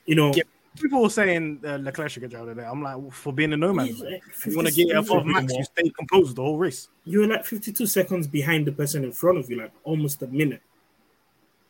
You 0.05 0.15
know, 0.15 0.33
Yeah. 0.33 0.43
People 0.77 1.01
were 1.01 1.09
saying 1.09 1.61
uh, 1.65 1.77
Leclerc 1.77 2.09
should 2.11 2.19
get 2.19 2.31
driver 2.31 2.49
of 2.49 2.57
the 2.57 2.61
day. 2.61 2.67
I'm 2.67 2.83
like, 2.83 3.13
for 3.13 3.31
being 3.31 3.53
a 3.53 3.57
nomad. 3.57 3.87
he's 3.87 4.01
man. 4.03 4.11
like 4.11 4.21
You 4.45 4.55
want 4.57 4.67
to 4.67 4.73
50 4.73 4.85
get 4.87 4.97
above 4.97 5.25
Max, 5.25 5.49
more. 5.53 5.59
you 5.59 5.63
stay 5.63 5.89
composed 5.97 6.35
the 6.35 6.41
whole 6.41 6.57
race. 6.57 6.89
you 7.05 7.19
were 7.21 7.27
like 7.27 7.45
52 7.45 7.87
seconds 7.87 8.27
behind 8.27 8.67
the 8.67 8.73
person 8.73 9.05
in 9.05 9.13
front 9.13 9.37
of 9.37 9.49
you, 9.49 9.57
like 9.61 9.71
almost 9.85 10.21
a 10.21 10.27
minute. 10.27 10.61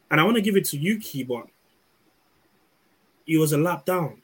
And 0.09 0.19
I 0.19 0.23
want 0.23 0.37
to 0.37 0.41
give 0.41 0.55
it 0.57 0.65
to 0.65 0.77
Yuki, 0.77 1.23
but 1.23 1.45
he 3.27 3.37
was 3.37 3.53
a 3.53 3.59
lap 3.59 3.85
down. 3.85 4.23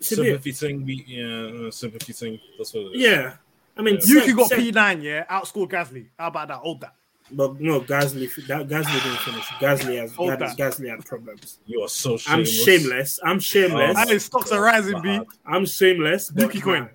It's 0.00 0.10
a 0.12 0.16
bit, 0.16 0.24
Sympathy 0.42 0.52
thing. 0.52 0.84
We 0.84 1.04
yeah, 1.06 1.68
uh, 1.68 1.70
sympathy 1.70 2.12
thing. 2.12 2.40
That's 2.58 2.74
what 2.74 2.80
it 2.86 2.96
is. 2.96 3.00
yeah. 3.02 3.34
I 3.76 3.82
mean, 3.82 3.98
Yeah. 4.04 4.20
Yuki 4.20 4.32
got 4.34 4.50
P9, 4.50 5.02
yeah, 5.02 5.24
outscored 5.26 5.70
Gasly. 5.70 6.06
How 6.18 6.28
about 6.28 6.48
that? 6.48 6.58
Hold 6.58 6.80
that. 6.82 6.94
but 7.32 7.60
no, 7.60 7.80
Gasly, 7.80 8.32
that 8.46 8.68
Gasly 8.68 9.02
didn't 9.02 9.18
finish. 9.18 9.44
Gasly 9.58 9.98
has 10.00 10.12
Hold 10.14 10.30
had, 10.30 10.38
that. 10.40 10.56
Gasly 10.56 10.88
had 10.90 11.04
problems. 11.04 11.58
You 11.66 11.82
are 11.82 11.88
so 11.88 12.16
shameless. 12.16 12.28
I'm 12.28 12.44
shameless. 12.44 12.64
shameless. 12.64 13.20
I'm 13.24 13.38
shameless. 13.40 13.96
Oh, 13.96 14.00
And 14.00 14.10
his 14.10 14.24
stocks 14.26 14.52
are 14.52 14.60
rising, 14.62 15.00
B. 15.02 15.18
bad. 15.18 15.26
I'm 15.46 15.66
shameless. 15.66 16.32
Yuki 16.36 16.60
coin. 16.60 16.82
nah. 16.82 16.88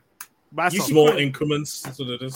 Buy 0.51 0.65
Yuki 0.65 0.77
some. 0.77 0.87
Small 0.87 1.07
coin. 1.09 1.19
increments. 1.19 1.81
That's 1.81 1.99
what 1.99 2.07
it 2.09 2.21
is. 2.21 2.35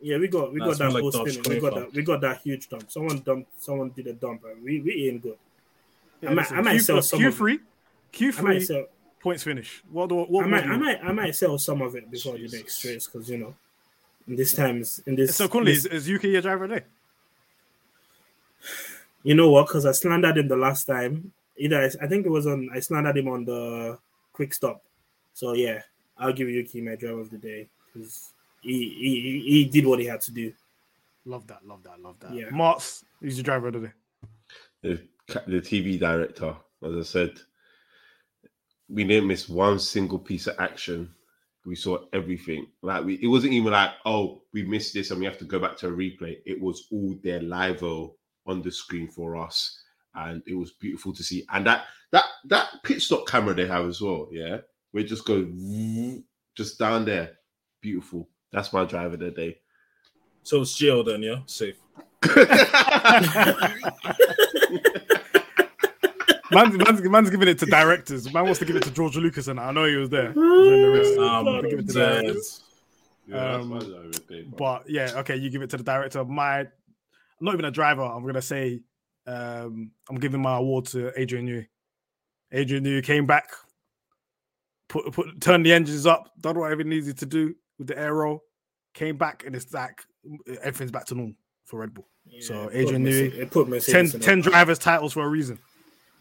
Yeah, 0.00 0.18
we 0.18 0.28
got 0.28 0.52
we 0.52 0.58
That's 0.60 0.78
got 0.78 0.92
that 0.92 0.94
where, 0.94 1.02
like, 1.02 1.14
whole 1.14 1.24
We 1.54 1.60
got 1.60 1.74
that 1.74 1.92
we 1.94 2.02
got 2.02 2.20
that 2.22 2.40
huge 2.42 2.68
dump. 2.68 2.90
Someone 2.90 3.18
dumped. 3.20 3.50
Someone 3.62 3.90
did 3.90 4.06
a 4.08 4.12
dump. 4.14 4.42
and 4.44 4.62
We 4.62 4.80
we 4.80 5.08
ain't 5.08 5.22
good. 5.22 5.36
Yeah, 6.20 6.30
I 6.30 6.34
might- 6.34 6.42
listen, 6.42 6.56
I 6.58 6.60
might 6.62 6.70
Q, 6.72 6.80
sell 6.80 7.02
some 7.02 7.24
of- 7.24 7.34
Q3, 7.34 7.50
I 7.52 7.54
might 7.54 7.60
Q3 8.12 8.66
sell. 8.66 8.86
points 9.20 9.42
finish. 9.44 9.82
What 9.90 10.08
do 10.08 10.16
what 10.24 10.44
I 10.44 10.48
might, 10.48 10.64
I 10.66 10.76
might, 10.76 11.04
I 11.04 11.12
might 11.12 11.34
sell 11.36 11.56
some 11.58 11.82
of 11.82 11.94
it 11.96 12.10
before 12.10 12.32
the 12.32 12.38
Jesus. 12.40 12.58
next 12.60 12.84
race 12.84 13.06
because 13.06 13.30
you 13.30 13.38
know, 13.38 13.54
in 14.28 14.36
this 14.36 14.54
times, 14.54 15.00
in 15.06 15.16
this, 15.16 15.36
So 15.36 15.48
Kunle, 15.48 15.66
this- 15.66 15.84
is, 15.84 15.86
is 15.86 16.08
Yuki 16.08 16.28
your 16.28 16.42
driver 16.42 16.68
today? 16.68 16.84
you 19.22 19.34
know 19.34 19.50
what? 19.50 19.66
Because 19.66 19.86
I 19.86 19.92
slandered 19.92 20.38
him 20.38 20.48
the 20.48 20.56
last 20.56 20.84
time. 20.84 21.32
Either 21.56 21.82
I, 21.82 22.04
I 22.04 22.06
think 22.08 22.26
it 22.26 22.30
was 22.30 22.46
on. 22.46 22.68
I 22.72 22.80
slandered 22.80 23.16
him 23.18 23.28
on 23.28 23.44
the 23.44 23.98
quick 24.32 24.54
stop. 24.54 24.82
So 25.34 25.52
yeah, 25.54 25.82
I'll 26.18 26.32
give 26.32 26.48
Yuki 26.48 26.80
my 26.80 26.96
driver 26.96 27.20
of 27.20 27.30
the 27.30 27.38
day 27.38 27.68
because 27.92 28.32
he, 28.62 28.72
he 28.72 29.20
he 29.20 29.40
he 29.50 29.64
did 29.66 29.86
what 29.86 29.98
he 29.98 30.06
had 30.06 30.20
to 30.22 30.32
do. 30.32 30.52
Love 31.24 31.46
that, 31.46 31.64
love 31.66 31.82
that, 31.84 32.00
love 32.00 32.16
that. 32.20 32.34
Yeah. 32.34 32.46
Martz, 32.50 33.04
he's 33.20 33.36
your 33.36 33.44
driver 33.44 33.68
of 33.68 33.74
the 33.74 33.80
day? 33.80 33.92
the, 34.82 35.00
the 35.46 35.60
TV 35.60 35.98
director, 35.98 36.56
as 36.84 36.96
I 36.96 37.02
said, 37.02 37.38
we 38.88 39.04
didn't 39.04 39.28
miss 39.28 39.48
one 39.48 39.78
single 39.78 40.18
piece 40.18 40.48
of 40.48 40.56
action. 40.58 41.14
We 41.64 41.76
saw 41.76 41.98
everything. 42.12 42.66
Like 42.82 43.04
we, 43.04 43.14
it 43.14 43.28
wasn't 43.28 43.52
even 43.52 43.72
like, 43.72 43.92
oh, 44.04 44.42
we 44.52 44.64
missed 44.64 44.94
this 44.94 45.10
and 45.10 45.20
we 45.20 45.26
have 45.26 45.38
to 45.38 45.44
go 45.44 45.58
back 45.58 45.76
to 45.78 45.88
a 45.88 45.92
replay. 45.92 46.38
It 46.44 46.60
was 46.60 46.88
all 46.90 47.16
there 47.22 47.40
live 47.40 47.82
on 47.84 48.62
the 48.62 48.70
screen 48.70 49.08
for 49.08 49.36
us, 49.36 49.80
and 50.14 50.42
it 50.46 50.54
was 50.54 50.72
beautiful 50.72 51.12
to 51.12 51.22
see. 51.22 51.46
And 51.52 51.66
that 51.66 51.84
that 52.10 52.24
that 52.46 52.68
pit 52.82 53.00
stop 53.00 53.26
camera 53.26 53.54
they 53.54 53.66
have 53.66 53.86
as 53.86 54.00
well, 54.00 54.28
yeah, 54.32 54.58
where 54.90 55.04
it 55.04 55.08
just 55.08 55.24
goes 55.24 55.46
just 56.56 56.78
down 56.78 57.04
there, 57.04 57.32
beautiful. 57.80 58.28
That's 58.50 58.72
my 58.72 58.84
driver 58.84 59.14
of 59.14 59.20
the 59.20 59.30
day. 59.30 59.58
So 60.42 60.62
it's 60.62 60.76
jail 60.76 61.04
then, 61.04 61.22
yeah, 61.22 61.38
safe. 61.46 61.76
Man's, 66.52 66.76
man's, 66.76 67.02
man's 67.02 67.30
giving 67.30 67.48
it 67.48 67.58
to 67.60 67.66
directors. 67.66 68.32
Man 68.32 68.44
wants 68.44 68.58
to 68.60 68.64
give 68.64 68.76
it 68.76 68.82
to 68.84 68.90
George 68.90 69.16
Lucas, 69.16 69.48
and 69.48 69.58
I 69.58 69.70
know 69.72 69.84
he 69.84 69.96
was 69.96 70.10
there. 70.10 70.32
during 70.34 70.82
the 70.82 70.88
race. 70.88 71.18
Um, 71.18 71.62
give 71.68 71.78
it 71.78 71.86
to 71.88 71.92
directors. 71.92 72.60
Yeah, 73.26 73.54
Um, 73.54 73.68
my 73.68 73.78
driver 73.78 73.94
of 74.06 74.12
the 74.12 74.20
day, 74.20 74.42
bro. 74.42 74.56
But 74.58 74.90
yeah, 74.90 75.12
okay, 75.18 75.36
you 75.36 75.48
give 75.50 75.62
it 75.62 75.70
to 75.70 75.76
the 75.76 75.84
director. 75.84 76.24
My, 76.24 76.60
I'm 76.60 76.68
not 77.40 77.54
even 77.54 77.64
a 77.64 77.70
driver. 77.70 78.02
I'm 78.02 78.26
gonna 78.26 78.42
say, 78.42 78.80
um, 79.26 79.92
I'm 80.10 80.16
giving 80.18 80.42
my 80.42 80.56
award 80.56 80.86
to 80.86 81.12
Adrian 81.20 81.46
Newey. 81.46 81.66
Adrian 82.50 82.84
Newey 82.84 83.02
came 83.04 83.26
back, 83.26 83.50
put 84.88 85.12
put 85.12 85.40
turned 85.40 85.64
the 85.64 85.72
engines 85.72 86.06
up, 86.06 86.32
done 86.40 86.58
whatever 86.58 86.82
he 86.82 86.88
needed 86.88 87.18
to 87.18 87.26
do 87.26 87.54
with 87.78 87.86
the 87.86 87.98
aero, 87.98 88.42
came 88.94 89.16
back, 89.16 89.44
and 89.46 89.54
it's 89.54 89.72
like 89.72 90.02
everything's 90.60 90.90
back 90.90 91.06
to 91.06 91.14
normal 91.14 91.34
for 91.64 91.80
Red 91.80 91.94
Bull. 91.94 92.08
So, 92.40 92.64
it 92.64 92.64
put 92.66 92.74
Adrian 92.76 93.02
Mercedes- 93.04 93.32
Newey, 93.34 93.38
it 93.42 93.50
put 93.50 93.64
10, 93.64 93.70
Mercedes 93.70 94.14
in 94.14 94.20
10 94.20 94.40
drivers 94.42 94.78
titles 94.78 95.12
for 95.12 95.24
a 95.24 95.28
reason. 95.28 95.58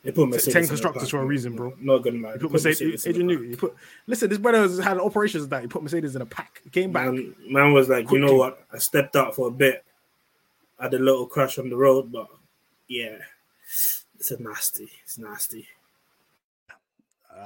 It 0.04 0.16
put 0.16 0.30
Mercedes 0.30 0.54
10 0.54 0.68
constructors 0.68 1.10
for 1.10 1.22
a 1.22 1.26
reason, 1.26 1.56
bro. 1.56 1.74
Not 1.80 1.99
gonna 1.99 2.20
lie. 2.20 2.34
It 2.34 2.41
put 2.41 2.52
Mercedes, 2.52 3.06
a 3.06 3.10
Adrian. 3.10 3.30
Newey. 3.30 3.49
He 3.52 3.56
put 3.56 3.76
listen. 4.08 4.30
This 4.30 4.39
brother 4.39 4.60
has 4.62 4.80
had 4.80 4.97
operations 4.97 5.47
that 5.49 5.62
he 5.62 5.68
put 5.68 5.84
Mercedes 5.84 6.16
in 6.16 6.24
a 6.24 6.26
pack. 6.26 6.60
He 6.64 6.70
came 6.72 6.91
back. 6.91 7.06
Man, 7.06 7.36
man 7.47 7.74
was 7.74 7.88
like, 7.88 8.10
you 8.12 8.18
know 8.18 8.36
what? 8.36 8.66
I 8.74 8.80
stepped 8.80 9.16
out 9.16 9.36
for 9.36 9.47
a 9.47 9.52
bit. 9.52 9.84
Had 10.80 10.95
a 10.95 10.99
little 10.99 11.28
crash 11.28 11.60
on 11.60 11.70
the 11.70 11.76
road, 11.76 12.12
but 12.12 12.28
yeah, 12.88 13.18
it's 14.16 14.32
a 14.32 14.41
nasty. 14.41 14.89
It's 15.04 15.20
nasty. 15.20 15.68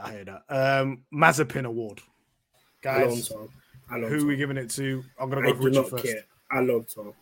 I 0.02 0.12
hear 0.14 0.26
that. 0.26 0.44
Um, 0.50 1.04
Mazepin 1.14 1.66
Award, 1.66 2.02
guys. 2.82 3.06
Alonso. 3.08 3.50
Alonso. 3.92 4.08
Who 4.10 4.24
are 4.24 4.28
we 4.28 4.36
giving 4.38 4.58
it 4.58 4.70
to? 4.72 5.04
I'm 5.20 5.30
gonna 5.30 5.42
I 5.48 5.52
go 5.52 5.56
for 5.56 5.60
do 5.60 5.66
Richard 5.68 5.82
not 5.82 5.90
first. 5.90 6.04
care. 6.06 6.26
Alonso. 6.54 7.16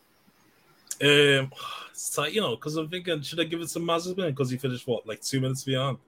Um, 1.02 1.52
so, 1.92 2.24
you 2.24 2.40
know, 2.40 2.56
because 2.56 2.76
I'm 2.76 2.88
thinking, 2.88 3.22
should 3.22 3.40
I 3.40 3.44
give 3.44 3.60
it 3.60 3.68
to 3.68 3.78
Mazepin 3.80 4.26
because 4.28 4.50
he 4.50 4.56
finished 4.56 4.86
what, 4.86 5.06
like 5.06 5.20
two 5.20 5.40
minutes 5.40 5.64
behind? 5.64 5.98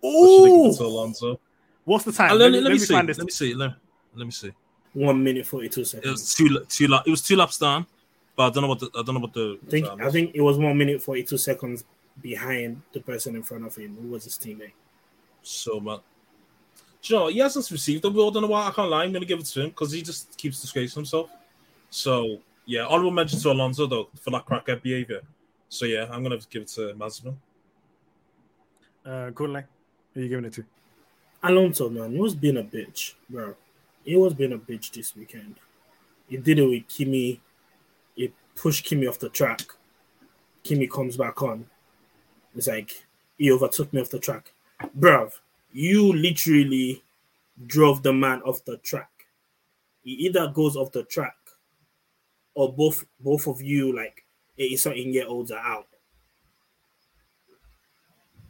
Or 0.00 0.26
should 0.26 0.44
I 0.44 0.68
give 0.68 0.76
to 0.78 0.84
Oh, 0.84 0.86
Alonso? 0.86 1.40
what's 1.84 2.04
the 2.04 2.12
time? 2.12 2.32
Uh, 2.32 2.34
let, 2.34 2.52
me, 2.52 2.60
let, 2.60 2.72
me 2.72 2.78
see. 2.78 2.94
Let 2.94 3.06
me 3.18 3.30
see. 3.30 3.54
Let, 3.54 3.72
let 4.14 4.24
me 4.26 4.30
see. 4.32 4.52
One 4.92 5.22
minute 5.24 5.46
forty 5.46 5.68
two 5.68 5.80
It 5.80 5.86
seconds. 5.86 6.10
was 6.12 6.34
two, 6.34 6.64
two, 6.68 6.86
la- 6.86 7.02
it 7.06 7.10
was 7.10 7.20
two 7.22 7.36
laps 7.36 7.58
down, 7.58 7.86
but 8.36 8.46
I 8.46 8.50
don't 8.50 8.62
know 8.62 8.68
what 8.68 8.78
the, 8.80 8.90
I 8.96 9.02
don't 9.02 9.14
know 9.14 9.20
what 9.20 9.32
the. 9.32 9.58
I 9.66 9.70
think 9.70 9.88
I 10.00 10.10
think 10.10 10.32
it 10.34 10.40
was 10.40 10.56
one 10.56 10.76
minute 10.78 11.02
forty 11.02 11.22
two 11.24 11.36
seconds 11.38 11.84
behind 12.22 12.80
the 12.92 13.00
person 13.00 13.34
in 13.34 13.42
front 13.42 13.66
of 13.66 13.74
him, 13.74 13.96
who 14.00 14.08
was 14.08 14.24
his 14.24 14.34
teammate. 14.38 14.70
so, 15.42 15.80
man. 15.80 15.98
Do 17.02 17.12
you 17.14 17.20
know, 17.20 17.26
he 17.26 17.38
hasn't 17.40 17.70
received 17.70 18.02
the 18.02 18.08
award. 18.08 18.32
I 18.32 18.34
don't 18.34 18.42
know 18.44 18.48
why 18.48 18.68
I 18.68 18.70
can't 18.70 18.88
lie. 18.88 19.02
I'm 19.04 19.10
going 19.12 19.20
to 19.20 19.26
give 19.28 19.38
it 19.40 19.44
to 19.46 19.62
him 19.62 19.68
because 19.70 19.90
he 19.92 20.00
just 20.00 20.34
keeps 20.38 20.60
disgracing 20.60 21.00
himself. 21.00 21.28
So, 21.90 22.38
yeah, 22.66 22.86
honorable 22.86 23.10
mention 23.10 23.38
to 23.40 23.50
Alonso, 23.50 23.86
though, 23.86 24.08
for 24.20 24.30
that 24.30 24.46
crackhead 24.46 24.82
behavior. 24.82 25.20
So, 25.68 25.86
yeah, 25.86 26.06
I'm 26.10 26.22
going 26.22 26.38
to 26.38 26.46
give 26.48 26.62
it 26.62 26.68
to 26.68 26.94
Mazepin. 26.94 27.34
Uh, 29.04 29.30
Kunle, 29.32 29.64
who 30.14 30.20
are 30.20 30.22
you 30.22 30.28
giving 30.28 30.44
it 30.46 30.52
to? 30.54 30.64
Alonso, 31.42 31.90
man, 31.90 32.12
he 32.12 32.18
was 32.18 32.34
being 32.34 32.56
a 32.56 32.62
bitch, 32.62 33.14
bro. 33.28 33.54
He 34.02 34.16
was 34.16 34.32
being 34.32 34.52
a 34.52 34.58
bitch 34.58 34.92
this 34.92 35.14
weekend. 35.14 35.56
He 36.28 36.38
did 36.38 36.58
it 36.58 36.66
with 36.66 36.88
Kimi. 36.88 37.40
He 38.14 38.32
pushed 38.54 38.84
Kimi 38.86 39.06
off 39.06 39.18
the 39.18 39.28
track. 39.28 39.62
Kimi 40.62 40.86
comes 40.86 41.18
back 41.18 41.42
on. 41.42 41.66
It's 42.56 42.66
like 42.66 43.04
he 43.36 43.52
overtook 43.52 43.92
me 43.92 44.00
off 44.00 44.10
the 44.10 44.18
track, 44.18 44.52
bruv. 44.98 45.32
You 45.72 46.12
literally 46.12 47.02
drove 47.66 48.02
the 48.02 48.12
man 48.12 48.40
off 48.42 48.64
the 48.64 48.78
track. 48.78 49.10
He 50.02 50.12
either 50.12 50.48
goes 50.48 50.76
off 50.76 50.92
the 50.92 51.02
track, 51.02 51.36
or 52.54 52.72
both 52.72 53.04
both 53.20 53.46
of 53.46 53.60
you 53.60 53.94
like 53.94 54.24
eighty 54.58 54.76
something 54.76 55.12
year 55.12 55.26
olds 55.26 55.50
are 55.50 55.58
out. 55.58 55.86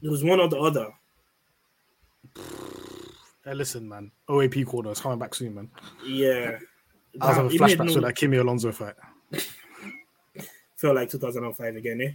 It 0.02 0.09
was 0.11 0.22
one 0.22 0.40
or 0.40 0.48
the 0.48 0.59
other. 0.59 0.88
Hey, 3.44 3.55
listen, 3.55 3.88
man. 3.88 4.11
OAP 4.28 4.66
corner 4.66 4.90
is 4.92 5.00
coming 5.00 5.18
back 5.18 5.34
soon, 5.34 5.55
man. 5.55 5.70
Yeah, 6.07 6.59
I 7.20 7.26
was 7.28 7.36
having 7.36 7.52
It 7.55 7.61
made 7.61 7.78
flashbacks 7.78 7.86
no- 7.88 7.94
to 7.94 8.00
that 8.02 8.16
Kimi 8.16 8.36
Alonso 8.38 8.72
fight. 8.72 8.94
felt 10.76 10.96
like 10.96 11.11
2005 11.11 11.76
again, 11.76 12.00
eh? 12.00 12.11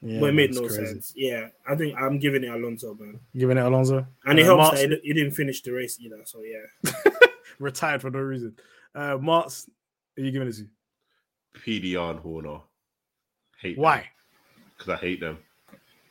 Yeah, 0.00 0.20
but 0.20 0.30
it 0.30 0.32
made 0.32 0.54
no 0.54 0.62
crazy. 0.62 0.86
sense. 0.86 1.12
Yeah, 1.16 1.48
I 1.66 1.74
think 1.76 1.94
I'm 1.98 2.18
giving 2.18 2.44
it 2.44 2.48
Alonso, 2.50 2.94
man. 2.94 3.20
Giving 3.36 3.58
it 3.58 3.64
Alonso. 3.64 4.06
And 4.24 4.38
it 4.38 4.42
Uh, 4.42 4.56
helps 4.56 4.78
Martz 4.78 4.88
that 4.88 5.00
he, 5.02 5.08
he 5.08 5.12
didn't 5.14 5.32
finish 5.32 5.60
the 5.62 5.72
race 5.72 5.98
either. 6.00 6.20
So 6.24 6.40
yeah, 6.42 6.92
retired 7.58 8.00
for 8.00 8.10
no 8.10 8.20
reason. 8.20 8.56
Uh, 8.94 9.18
Martz, 9.18 9.68
are 10.18 10.22
you 10.22 10.30
giving 10.30 10.48
it 10.48 10.54
to? 10.56 10.66
PDR 11.54 12.10
and 12.12 12.20
Horner. 12.20 12.58
Hate 13.60 13.78
Why? 13.78 14.08
Because 14.76 14.94
I 14.94 14.96
hate 14.96 15.20
them. 15.20 15.38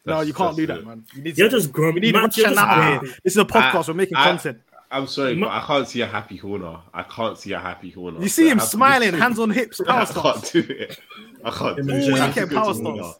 No, 0.06 0.22
you 0.22 0.34
can't 0.34 0.56
do 0.58 0.66
that, 0.68 0.80
it. 0.80 0.86
man. 0.86 1.06
You 1.16 1.22
need 1.22 1.38
you're 1.38 1.50
just 1.50 1.72
grumpy. 1.72 2.00
We 2.00 2.08
need 2.08 2.16
Matt, 2.16 2.36
you're 2.36 2.48
just 2.50 2.58
rationale 2.60 3.02
This 3.24 3.34
is 3.34 3.38
a 3.38 3.46
podcast. 3.46 3.86
I- 3.90 3.92
We're 3.92 3.94
making 3.96 4.18
I- 4.18 4.24
content. 4.26 4.60
I'm 4.92 5.08
sorry, 5.08 5.36
Ma- 5.36 5.48
but 5.48 5.54
I 5.64 5.66
can't 5.66 5.88
see 5.88 6.02
a 6.02 6.06
happy 6.08 6.38
Horner. 6.38 6.78
I 6.94 7.02
can't 7.04 7.36
see 7.38 7.52
a 7.54 7.60
happy 7.60 7.90
Horner. 7.90 8.22
You 8.22 8.30
see 8.30 8.48
him 8.48 8.60
I 8.60 8.62
have 8.62 8.70
to 8.70 8.76
smiling, 8.76 9.08
listen. 9.08 9.22
hands 9.22 9.40
on 9.40 9.50
hips, 9.50 9.82
power 9.88 10.02
I 10.02 10.04
stance. 10.06 10.22
can't 10.52 10.68
do 10.68 10.74
it. 10.74 11.00
I 11.44 11.50
can't 11.50 11.78
do 11.78 11.82
it. 11.82 11.90
and 11.90 11.92
I 11.92 12.00
Jay. 12.06 12.20
have 12.20 12.34
to 12.36 12.42
Wicked 12.42 12.56
power 12.56 12.74
to 12.74 12.76
stance. 12.76 13.20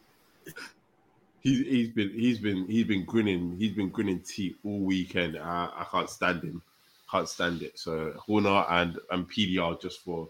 He's 1.40 1.66
he's 1.66 1.88
been 1.90 2.10
he's 2.10 2.38
been 2.38 2.66
he's 2.68 2.84
been 2.86 3.04
grinning 3.04 3.56
he's 3.58 3.72
been 3.72 3.88
grinning 3.90 4.20
teeth 4.20 4.56
all 4.64 4.78
weekend. 4.80 5.36
I, 5.36 5.68
I 5.74 5.86
can't 5.90 6.08
stand 6.08 6.42
him. 6.44 6.62
Can't 7.10 7.28
stand 7.28 7.62
it. 7.62 7.78
So 7.78 8.12
Horner 8.24 8.64
and 8.70 8.98
and 9.10 9.28
PDR 9.28 9.80
just 9.80 10.00
for 10.04 10.28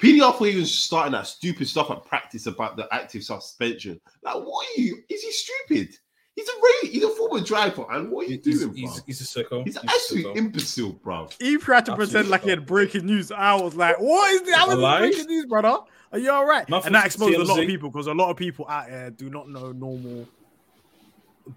PDR 0.00 0.36
for 0.36 0.46
even 0.46 0.64
starting 0.64 1.12
that 1.12 1.26
stupid 1.26 1.68
stuff 1.68 1.90
at 1.90 2.04
practice 2.04 2.46
about 2.46 2.76
the 2.76 2.88
active 2.92 3.22
suspension. 3.22 4.00
Like, 4.22 4.34
what 4.36 4.66
are 4.66 4.80
you? 4.80 4.98
Is 5.08 5.22
he 5.22 5.30
stupid? 5.32 5.96
He's 6.36 6.48
a 6.48 6.52
ra- 6.52 6.90
he's 6.90 7.04
a 7.04 7.08
former 7.10 7.40
driver, 7.44 7.84
and 7.90 8.10
what 8.10 8.26
are 8.26 8.30
you 8.30 8.40
He's, 8.42 8.60
doing, 8.60 8.74
he's, 8.74 8.90
bro? 8.94 9.02
he's 9.06 9.20
a 9.20 9.24
sicko. 9.24 9.64
He's 9.64 9.76
a 9.76 9.80
an 9.82 9.88
sicko. 9.88 10.36
imbecile, 10.36 10.92
bro. 10.92 11.28
He 11.38 11.58
tried 11.58 11.84
to 11.86 11.92
Absolutely 11.92 12.06
pretend 12.06 12.28
like 12.30 12.42
he 12.44 12.50
had 12.50 12.64
breaking 12.66 13.04
news. 13.04 13.30
I 13.30 13.54
was 13.56 13.74
like, 13.74 14.00
"What 14.00 14.32
is 14.32 14.42
this? 14.42 14.54
How 14.54 14.62
is 14.64 14.68
this 14.70 14.78
Alive? 14.78 15.00
breaking 15.00 15.26
news, 15.26 15.46
brother? 15.46 15.78
Are 16.12 16.18
you 16.18 16.30
all 16.30 16.46
right?" 16.46 16.66
Nothing 16.68 16.86
and 16.86 16.94
that 16.94 17.00
to 17.00 17.06
exposed 17.06 17.34
a 17.34 17.44
lot 17.44 17.58
of 17.60 17.66
people 17.66 17.90
because 17.90 18.06
a 18.06 18.14
lot 18.14 18.30
of 18.30 18.36
people 18.38 18.66
out 18.68 18.88
there 18.88 19.10
do 19.10 19.28
not 19.28 19.50
know 19.50 19.72
normal, 19.72 20.26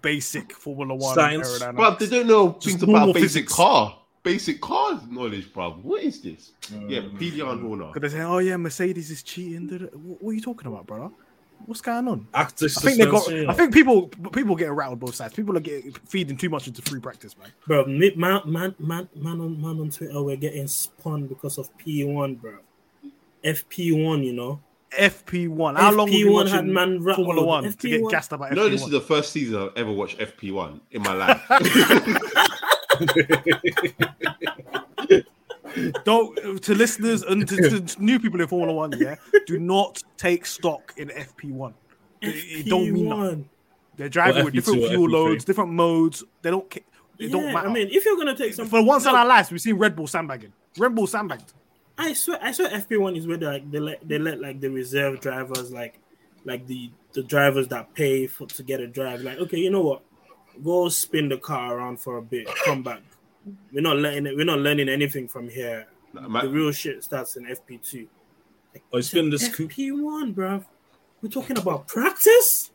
basic 0.02 0.52
Formula 0.52 0.94
One 0.94 1.14
Science. 1.14 1.48
aerodynamics. 1.60 1.76
Bro, 1.76 1.96
they 2.00 2.06
don't 2.08 2.26
know 2.26 2.52
Just 2.60 2.66
things 2.66 2.82
about 2.82 3.06
basic 3.14 3.22
physics. 3.22 3.54
car, 3.54 3.96
basic 4.24 4.60
car 4.60 5.00
knowledge, 5.08 5.52
bro. 5.52 5.70
What 5.82 6.02
is 6.02 6.20
this? 6.20 6.52
Yeah, 6.88 7.02
Mm. 7.02 7.18
PDR 7.18 7.52
and 7.52 7.62
Horner. 7.62 7.90
Because 7.92 8.12
they 8.12 8.18
say, 8.18 8.24
"Oh 8.24 8.38
yeah, 8.38 8.56
Mercedes 8.56 9.10
is 9.12 9.22
cheating." 9.22 9.68
da- 9.68 9.78
da- 9.78 9.86
What 9.96 10.20
what 10.22 10.30
are 10.30 10.34
you 10.34 10.40
talking 10.40 10.66
about, 10.66 10.86
brother? 10.86 11.10
What's 11.66 11.80
going 11.80 12.08
on? 12.08 12.26
Active 12.34 12.70
I 12.76 12.80
think 12.80 12.98
they 12.98 13.04
got. 13.06 13.18
suspension, 13.22 13.44
you 13.44 13.50
I 13.50 13.54
think 13.54 13.72
people 13.72 14.08
people 14.32 14.54
get 14.56 14.70
rattled 14.72 14.98
both 14.98 15.14
sides. 15.14 15.32
People 15.34 15.56
are 15.56 15.60
getting 15.60 15.92
feeding 16.08 16.36
too 16.36 16.48
much 16.50 16.66
into 16.66 16.82
free 16.82 17.00
practice, 17.00 17.36
man. 17.38 17.48
bro. 17.66 17.84
mi- 17.86 18.12
Man, 18.16 18.40
man, 18.44 18.74
man, 18.78 19.08
man 19.14 19.40
on 19.40 19.62
man 19.62 19.78
on 19.80 19.90
Twitter, 19.90 20.20
we're 20.22 20.36
getting 20.36 20.66
spun 20.66 21.26
because 21.26 21.56
of 21.56 21.70
P1, 21.78 22.40
bro. 22.40 22.56
FP1, 23.44 24.24
you 24.24 24.32
know. 24.32 24.60
FP 24.98 25.48
one. 25.48 25.74
How 25.76 25.90
long 25.92 26.06
have 26.08 26.14
you 26.16 26.26
FP1 26.28 26.32
watching 26.34 26.54
had 26.54 26.66
man 26.66 27.02
rattled. 27.02 27.26
Formula 27.26 27.44
One 27.46 27.72
to 27.72 27.88
get 27.88 28.08
gassed 28.10 28.32
about 28.32 28.50
You 28.50 28.56
FP1? 28.56 28.56
know, 28.56 28.68
this 28.68 28.82
is 28.82 28.90
the 28.90 29.00
first 29.00 29.32
season 29.32 29.56
I've 29.62 29.72
ever 29.76 29.90
watched 29.92 30.18
FP1 30.18 30.80
in 30.92 31.02
my 31.02 31.14
life. 31.14 31.42
don't 36.04 36.62
to 36.62 36.74
listeners 36.74 37.22
and 37.22 37.48
to, 37.48 37.80
to 37.80 38.02
new 38.02 38.18
people 38.20 38.40
in 38.40 38.46
Formula 38.46 38.72
One, 38.72 38.92
yeah, 38.98 39.16
do 39.46 39.58
not 39.58 40.02
take 40.16 40.46
stock 40.46 40.94
in 40.96 41.08
FP1. 41.08 41.74
It, 42.22 42.28
it 42.28 42.66
don't 42.68 42.92
mean 42.92 43.08
nothing. 43.08 43.44
FP1. 43.44 43.48
They're 43.96 44.08
driving 44.08 44.42
Or 44.42 44.44
with 44.46 44.54
different 44.54 44.86
fuel 44.88 45.08
loads, 45.08 45.44
different 45.44 45.70
modes. 45.70 46.24
They 46.42 46.50
don't. 46.50 46.68
ca- 46.68 46.80
It 47.18 47.26
Yeah, 47.26 47.32
don't 47.32 47.52
matter. 47.52 47.68
I 47.68 47.72
mean, 47.72 47.88
if 47.90 48.04
you're 48.04 48.16
gonna 48.16 48.36
take 48.36 48.54
some 48.54 48.66
for 48.66 48.84
once 48.84 49.06
in 49.06 49.12
no, 49.12 49.18
our 49.18 49.26
lives, 49.26 49.50
we've 49.50 49.60
seen 49.60 49.76
Red 49.76 49.94
Bull 49.94 50.06
sandbagging. 50.06 50.52
Red 50.78 50.94
Bull 50.94 51.06
sandbagged. 51.06 51.52
I 51.96 52.12
swear, 52.12 52.38
I 52.42 52.50
swear, 52.50 52.70
FP1 52.70 53.16
is 53.16 53.26
where 53.26 53.36
they 53.36 53.46
like 53.46 53.70
they 53.70 53.78
let 53.78 54.08
they 54.08 54.18
let 54.18 54.40
like 54.40 54.60
the 54.60 54.68
reserve 54.68 55.20
drivers, 55.20 55.70
like 55.70 56.00
like 56.44 56.66
the 56.66 56.90
the 57.12 57.22
drivers 57.22 57.68
that 57.68 57.94
pay 57.94 58.26
for 58.26 58.46
to 58.48 58.62
get 58.64 58.80
a 58.80 58.88
drive. 58.88 59.22
Like, 59.22 59.38
okay, 59.38 59.58
you 59.58 59.70
know 59.70 59.82
what? 59.82 60.02
Go 60.62 60.88
spin 60.88 61.28
the 61.28 61.38
car 61.38 61.76
around 61.78 62.00
for 62.00 62.18
a 62.18 62.22
bit, 62.22 62.48
come 62.64 62.82
back. 62.82 63.02
We're 63.72 63.82
not 63.82 63.96
letting 63.96 64.26
it. 64.26 64.36
We're 64.36 64.44
not 64.46 64.58
learning 64.60 64.88
anything 64.88 65.28
from 65.28 65.48
here. 65.48 65.86
The 66.14 66.48
real 66.48 66.70
shit 66.72 67.02
starts 67.04 67.36
in 67.36 67.44
FP2. 67.44 68.06
Oh, 68.92 68.98
it's 68.98 69.10
been 69.12 69.30
this 69.30 69.48
coup. 69.54 69.68
FP1, 69.68 70.34
bro. 70.34 70.64
We're 71.22 71.28
talking 71.28 71.58
about 71.58 71.88
practice. 71.88 72.70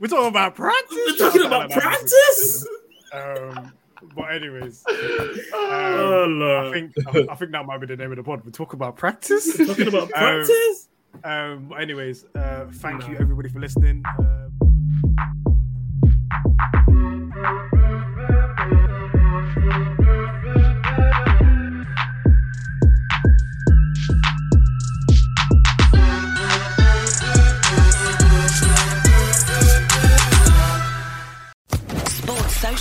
We're 0.00 0.08
talking 0.08 0.28
about 0.28 0.54
practice. 0.54 0.96
We're 1.06 1.16
talking 1.16 1.44
about 1.44 1.70
practice. 1.70 2.66
Um, 3.12 3.72
but 4.16 4.32
anyways, 4.32 4.82
Oh 4.88 6.24
um, 6.24 6.42
I 6.68 6.72
think 6.72 6.92
I, 7.06 7.32
I 7.32 7.36
think 7.36 7.52
that 7.52 7.64
might 7.66 7.78
be 7.78 7.86
the 7.86 7.96
name 7.96 8.10
of 8.10 8.16
the 8.16 8.22
pod. 8.22 8.44
We 8.44 8.50
talk 8.50 8.72
about 8.72 8.96
practice. 8.96 9.56
talking 9.56 9.88
about 9.88 10.02
Um, 10.04 10.08
practice. 10.08 10.88
Um, 11.22 11.66
but 11.68 11.80
anyways, 11.80 12.24
uh, 12.34 12.66
thank 12.72 13.06
you 13.08 13.16
everybody 13.16 13.48
for 13.48 13.60
listening. 13.60 14.02
Um, 14.18 15.33